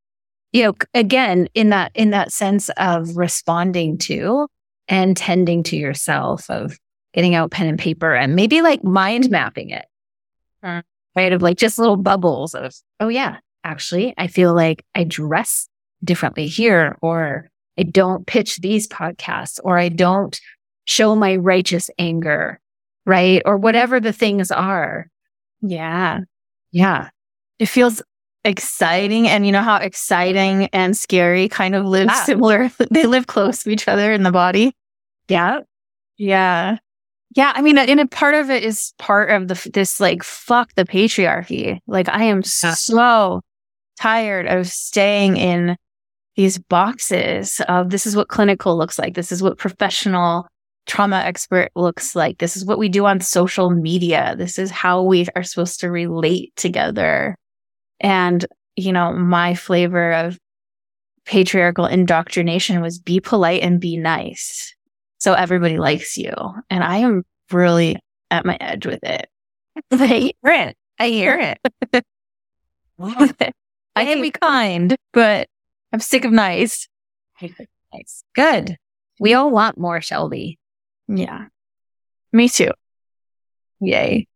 you 0.52 0.64
know, 0.64 0.74
again, 0.94 1.48
in 1.54 1.70
that, 1.70 1.92
in 1.94 2.10
that 2.10 2.32
sense 2.32 2.70
of 2.76 3.16
responding 3.16 3.98
to 3.98 4.48
and 4.88 5.16
tending 5.16 5.62
to 5.64 5.76
yourself 5.76 6.48
of 6.48 6.78
getting 7.12 7.34
out 7.34 7.50
pen 7.50 7.66
and 7.66 7.78
paper 7.78 8.14
and 8.14 8.36
maybe 8.36 8.62
like 8.62 8.84
mind 8.84 9.30
mapping 9.30 9.70
it. 9.70 9.86
Hmm. 10.62 10.80
Right. 11.16 11.32
Of 11.32 11.42
like 11.42 11.58
just 11.58 11.78
little 11.78 11.96
bubbles 11.96 12.54
of, 12.54 12.74
oh, 13.00 13.08
yeah, 13.08 13.38
actually, 13.64 14.14
I 14.16 14.28
feel 14.28 14.54
like 14.54 14.84
I 14.94 15.04
dress 15.04 15.68
differently 16.04 16.46
here, 16.46 16.96
or 17.02 17.50
I 17.76 17.82
don't 17.82 18.26
pitch 18.26 18.58
these 18.58 18.86
podcasts, 18.86 19.58
or 19.64 19.78
I 19.78 19.88
don't 19.88 20.38
show 20.84 21.16
my 21.16 21.36
righteous 21.36 21.90
anger, 21.98 22.60
right? 23.04 23.42
Or 23.44 23.56
whatever 23.56 23.98
the 23.98 24.12
things 24.12 24.50
are. 24.50 25.10
Yeah. 25.60 26.20
Yeah. 26.70 27.10
It 27.58 27.66
feels 27.66 28.00
exciting. 28.44 29.28
And 29.28 29.44
you 29.47 29.52
know 29.52 29.62
how 29.62 29.77
exciting 29.77 30.66
and 30.73 30.97
scary 30.97 31.48
kind 31.48 31.74
of 31.74 31.85
live 31.86 32.06
Yeah. 32.06 32.24
similar, 32.24 32.70
they 32.90 33.05
live 33.06 33.27
close 33.27 33.62
to 33.65 33.70
each 33.70 33.89
other 33.89 34.12
in 34.12 34.23
the 34.23 34.32
body. 34.32 34.73
Yeah. 35.28 35.60
Yeah. 36.16 36.78
Yeah. 37.36 37.52
I 37.55 37.60
mean, 37.62 37.77
and 37.78 38.01
a 38.01 38.06
part 38.06 38.35
of 38.35 38.51
it 38.51 38.62
is 38.65 38.93
part 38.98 39.31
of 39.31 39.48
the, 39.48 39.70
this 39.74 40.01
like, 40.01 40.23
fuck 40.23 40.73
the 40.74 40.85
patriarchy. 40.85 41.78
Like, 41.86 42.09
I 42.09 42.24
am 42.24 42.39
Yeah. 42.39 42.74
so 42.74 43.43
tired 44.01 44.47
of 44.47 44.66
staying 44.66 45.36
in 45.36 45.77
these 46.36 46.56
boxes 46.59 47.60
of 47.69 47.90
this 47.90 48.06
is 48.06 48.15
what 48.16 48.28
clinical 48.28 48.77
looks 48.78 48.98
like. 48.98 49.15
This 49.15 49.32
is 49.32 49.43
what 49.43 49.59
professional 49.59 50.47
trauma 50.86 51.16
expert 51.19 51.70
looks 51.74 52.15
like. 52.16 52.39
This 52.39 52.56
is 52.56 52.65
what 52.65 52.78
we 52.78 52.89
do 52.89 53.05
on 53.06 53.20
social 53.20 53.70
media. 53.70 54.35
This 54.39 54.59
is 54.59 54.70
how 54.70 55.02
we 55.02 55.27
are 55.36 55.43
supposed 55.43 55.81
to 55.81 55.90
relate 55.90 56.55
together. 56.56 57.36
And, 58.00 58.44
you 58.76 58.92
know, 58.92 59.12
my 59.12 59.54
flavor 59.54 60.12
of 60.12 60.38
patriarchal 61.24 61.86
indoctrination 61.86 62.80
was 62.80 62.98
be 62.98 63.20
polite 63.20 63.62
and 63.62 63.80
be 63.80 63.96
nice. 63.96 64.74
So 65.18 65.34
everybody 65.34 65.78
likes 65.78 66.16
you. 66.16 66.32
And 66.70 66.82
I 66.82 66.98
am 66.98 67.24
really 67.50 67.98
at 68.30 68.46
my 68.46 68.56
edge 68.60 68.86
with 68.86 69.02
it. 69.02 69.28
I 69.90 70.06
hear 70.06 70.34
it. 70.44 70.76
I 70.98 71.08
hear 71.08 71.56
it. 71.92 73.54
I 73.94 74.04
can 74.04 74.22
be 74.22 74.30
kind, 74.30 74.96
but 75.12 75.48
I'm 75.92 76.00
sick 76.00 76.24
of 76.24 76.32
nice. 76.32 76.88
Nice. 77.92 78.22
Good. 78.34 78.76
We 79.20 79.34
all 79.34 79.50
want 79.50 79.78
more, 79.78 80.00
Shelby. 80.00 80.58
Yeah. 81.08 81.46
Me 82.32 82.48
too. 82.48 82.70
Yay. 83.80 84.26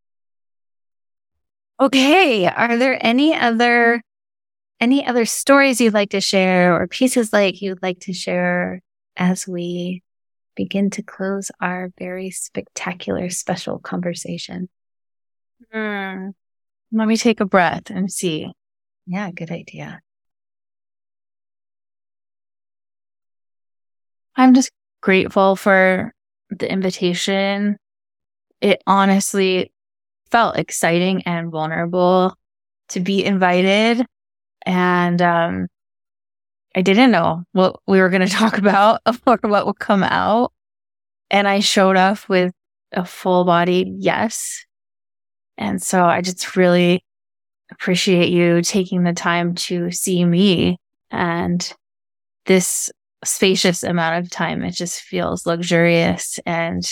Okay. 1.82 2.46
Are 2.46 2.76
there 2.76 2.96
any 3.04 3.34
other 3.34 4.02
any 4.78 5.04
other 5.04 5.24
stories 5.24 5.80
you'd 5.80 5.92
like 5.92 6.10
to 6.10 6.20
share 6.20 6.80
or 6.80 6.86
pieces 6.86 7.32
like 7.32 7.60
you'd 7.60 7.82
like 7.82 7.98
to 8.00 8.12
share 8.12 8.80
as 9.16 9.48
we 9.48 10.04
begin 10.54 10.90
to 10.90 11.02
close 11.02 11.50
our 11.60 11.90
very 11.98 12.30
spectacular 12.30 13.30
special 13.30 13.80
conversation? 13.80 14.68
Hmm. 15.72 16.28
Let 16.92 17.08
me 17.08 17.16
take 17.16 17.40
a 17.40 17.46
breath 17.46 17.90
and 17.90 18.12
see. 18.12 18.52
Yeah, 19.06 19.32
good 19.32 19.50
idea. 19.50 20.02
I'm 24.36 24.54
just 24.54 24.70
grateful 25.00 25.56
for 25.56 26.14
the 26.48 26.70
invitation. 26.70 27.76
It 28.60 28.80
honestly 28.86 29.72
felt 30.32 30.58
exciting 30.58 31.22
and 31.22 31.52
vulnerable 31.52 32.34
to 32.88 33.00
be 33.00 33.24
invited. 33.24 34.04
And 34.64 35.20
um, 35.20 35.68
I 36.74 36.82
didn't 36.82 37.10
know 37.10 37.44
what 37.52 37.78
we 37.86 38.00
were 38.00 38.08
going 38.08 38.22
to 38.26 38.34
talk 38.34 38.58
about 38.58 39.02
or 39.06 39.38
what 39.42 39.66
would 39.66 39.78
come 39.78 40.02
out. 40.02 40.52
And 41.30 41.46
I 41.46 41.60
showed 41.60 41.96
up 41.96 42.28
with 42.28 42.52
a 42.92 43.04
full 43.04 43.44
body 43.44 43.94
yes. 43.96 44.64
And 45.56 45.82
so 45.82 46.04
I 46.04 46.22
just 46.22 46.56
really 46.56 47.04
appreciate 47.70 48.30
you 48.30 48.62
taking 48.62 49.04
the 49.04 49.12
time 49.12 49.54
to 49.54 49.90
see 49.90 50.24
me 50.24 50.78
and 51.10 51.72
this 52.46 52.90
spacious 53.24 53.82
amount 53.82 54.24
of 54.24 54.30
time. 54.30 54.62
It 54.62 54.72
just 54.72 55.00
feels 55.00 55.46
luxurious 55.46 56.38
and 56.44 56.84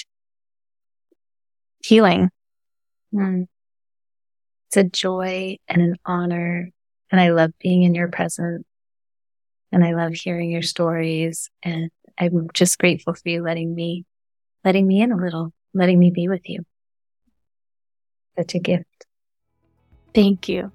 healing. 1.82 2.30
Mm. 3.14 3.46
It's 4.68 4.76
a 4.76 4.84
joy 4.84 5.56
and 5.68 5.82
an 5.82 5.96
honor. 6.04 6.70
And 7.10 7.20
I 7.20 7.30
love 7.30 7.52
being 7.58 7.82
in 7.82 7.94
your 7.94 8.08
presence. 8.08 8.64
And 9.72 9.84
I 9.84 9.94
love 9.94 10.14
hearing 10.14 10.50
your 10.50 10.62
stories. 10.62 11.50
And 11.62 11.90
I'm 12.18 12.48
just 12.54 12.78
grateful 12.78 13.14
for 13.14 13.28
you 13.28 13.42
letting 13.42 13.74
me, 13.74 14.04
letting 14.64 14.86
me 14.86 15.02
in 15.02 15.12
a 15.12 15.16
little, 15.16 15.52
letting 15.74 15.98
me 15.98 16.10
be 16.10 16.28
with 16.28 16.48
you. 16.48 16.64
Such 18.36 18.54
a 18.54 18.58
gift. 18.58 19.06
Thank 20.14 20.48
you. 20.48 20.70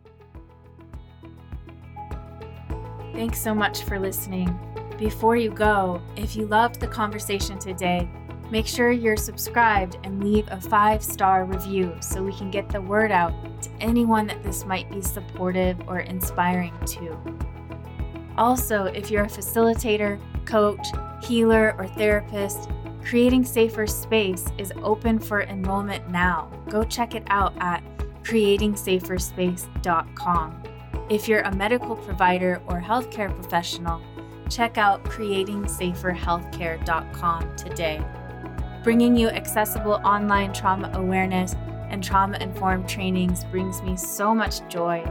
Thanks 3.14 3.40
so 3.40 3.56
much 3.56 3.84
for 3.84 3.98
listening. 3.98 4.60
Before 4.98 5.36
you 5.36 5.52
go, 5.52 6.02
if 6.16 6.36
you 6.36 6.46
loved 6.48 6.80
the 6.80 6.88
conversation 6.88 7.60
today, 7.60 8.10
make 8.52 8.68
sure 8.68 8.92
you're 8.92 9.18
subscribed 9.18 9.98
and 10.04 10.24
leave 10.24 10.48
a 10.52 10.60
five 10.60 11.04
star 11.04 11.46
review 11.46 11.96
so 12.00 12.24
we 12.24 12.34
can 12.34 12.52
get 12.52 12.70
the 12.70 12.82
word 12.82 13.12
out 13.12 13.34
to 13.62 13.70
anyone 13.80 14.28
that 14.28 14.44
this 14.44 14.66
might 14.66 14.90
be 14.92 15.02
supportive 15.02 15.80
or 15.88 16.00
inspiring 16.00 16.74
to. 16.86 17.18
Also, 18.38 18.86
if 18.86 19.10
you're 19.10 19.24
a 19.24 19.28
facilitator, 19.28 20.20
coach, 20.46 20.86
healer, 21.24 21.76
or 21.78 21.88
therapist, 21.88 22.70
Creating 23.06 23.46
Safer 23.46 23.86
Space 23.86 24.46
is 24.58 24.74
open 24.82 25.20
for 25.20 25.44
enrollment 25.44 26.10
now. 26.10 26.50
Go 26.70 26.84
check 26.84 27.14
it 27.14 27.22
out 27.28 27.54
at 27.60 27.84
creatingsaferspace.com. 28.24 30.64
If 31.08 31.28
you're 31.28 31.42
a 31.42 31.56
medical 31.56 31.96
provider 31.96 32.64
or 32.66 32.82
healthcare 32.82 33.32
professional, 33.32 34.02
check 34.50 34.80
out 34.80 35.06
creatingsaferhealthcare.com 35.06 37.56
today. 37.56 38.04
Bringing 38.86 39.16
you 39.16 39.30
accessible 39.30 39.94
online 40.06 40.54
trauma 40.54 40.92
awareness 40.94 41.56
and 41.90 42.04
trauma 42.04 42.38
informed 42.38 42.88
trainings 42.88 43.44
brings 43.46 43.82
me 43.82 43.98
so 43.98 44.36
much 44.36 44.62
joy. 44.70 45.04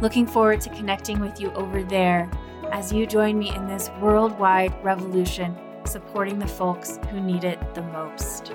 Looking 0.00 0.24
forward 0.24 0.60
to 0.60 0.70
connecting 0.70 1.18
with 1.18 1.40
you 1.40 1.50
over 1.54 1.82
there 1.82 2.30
as 2.70 2.92
you 2.92 3.08
join 3.08 3.36
me 3.36 3.52
in 3.52 3.66
this 3.66 3.90
worldwide 4.00 4.72
revolution 4.84 5.58
supporting 5.84 6.38
the 6.38 6.46
folks 6.46 7.00
who 7.10 7.20
need 7.20 7.42
it 7.42 7.58
the 7.74 7.82
most. 7.82 8.52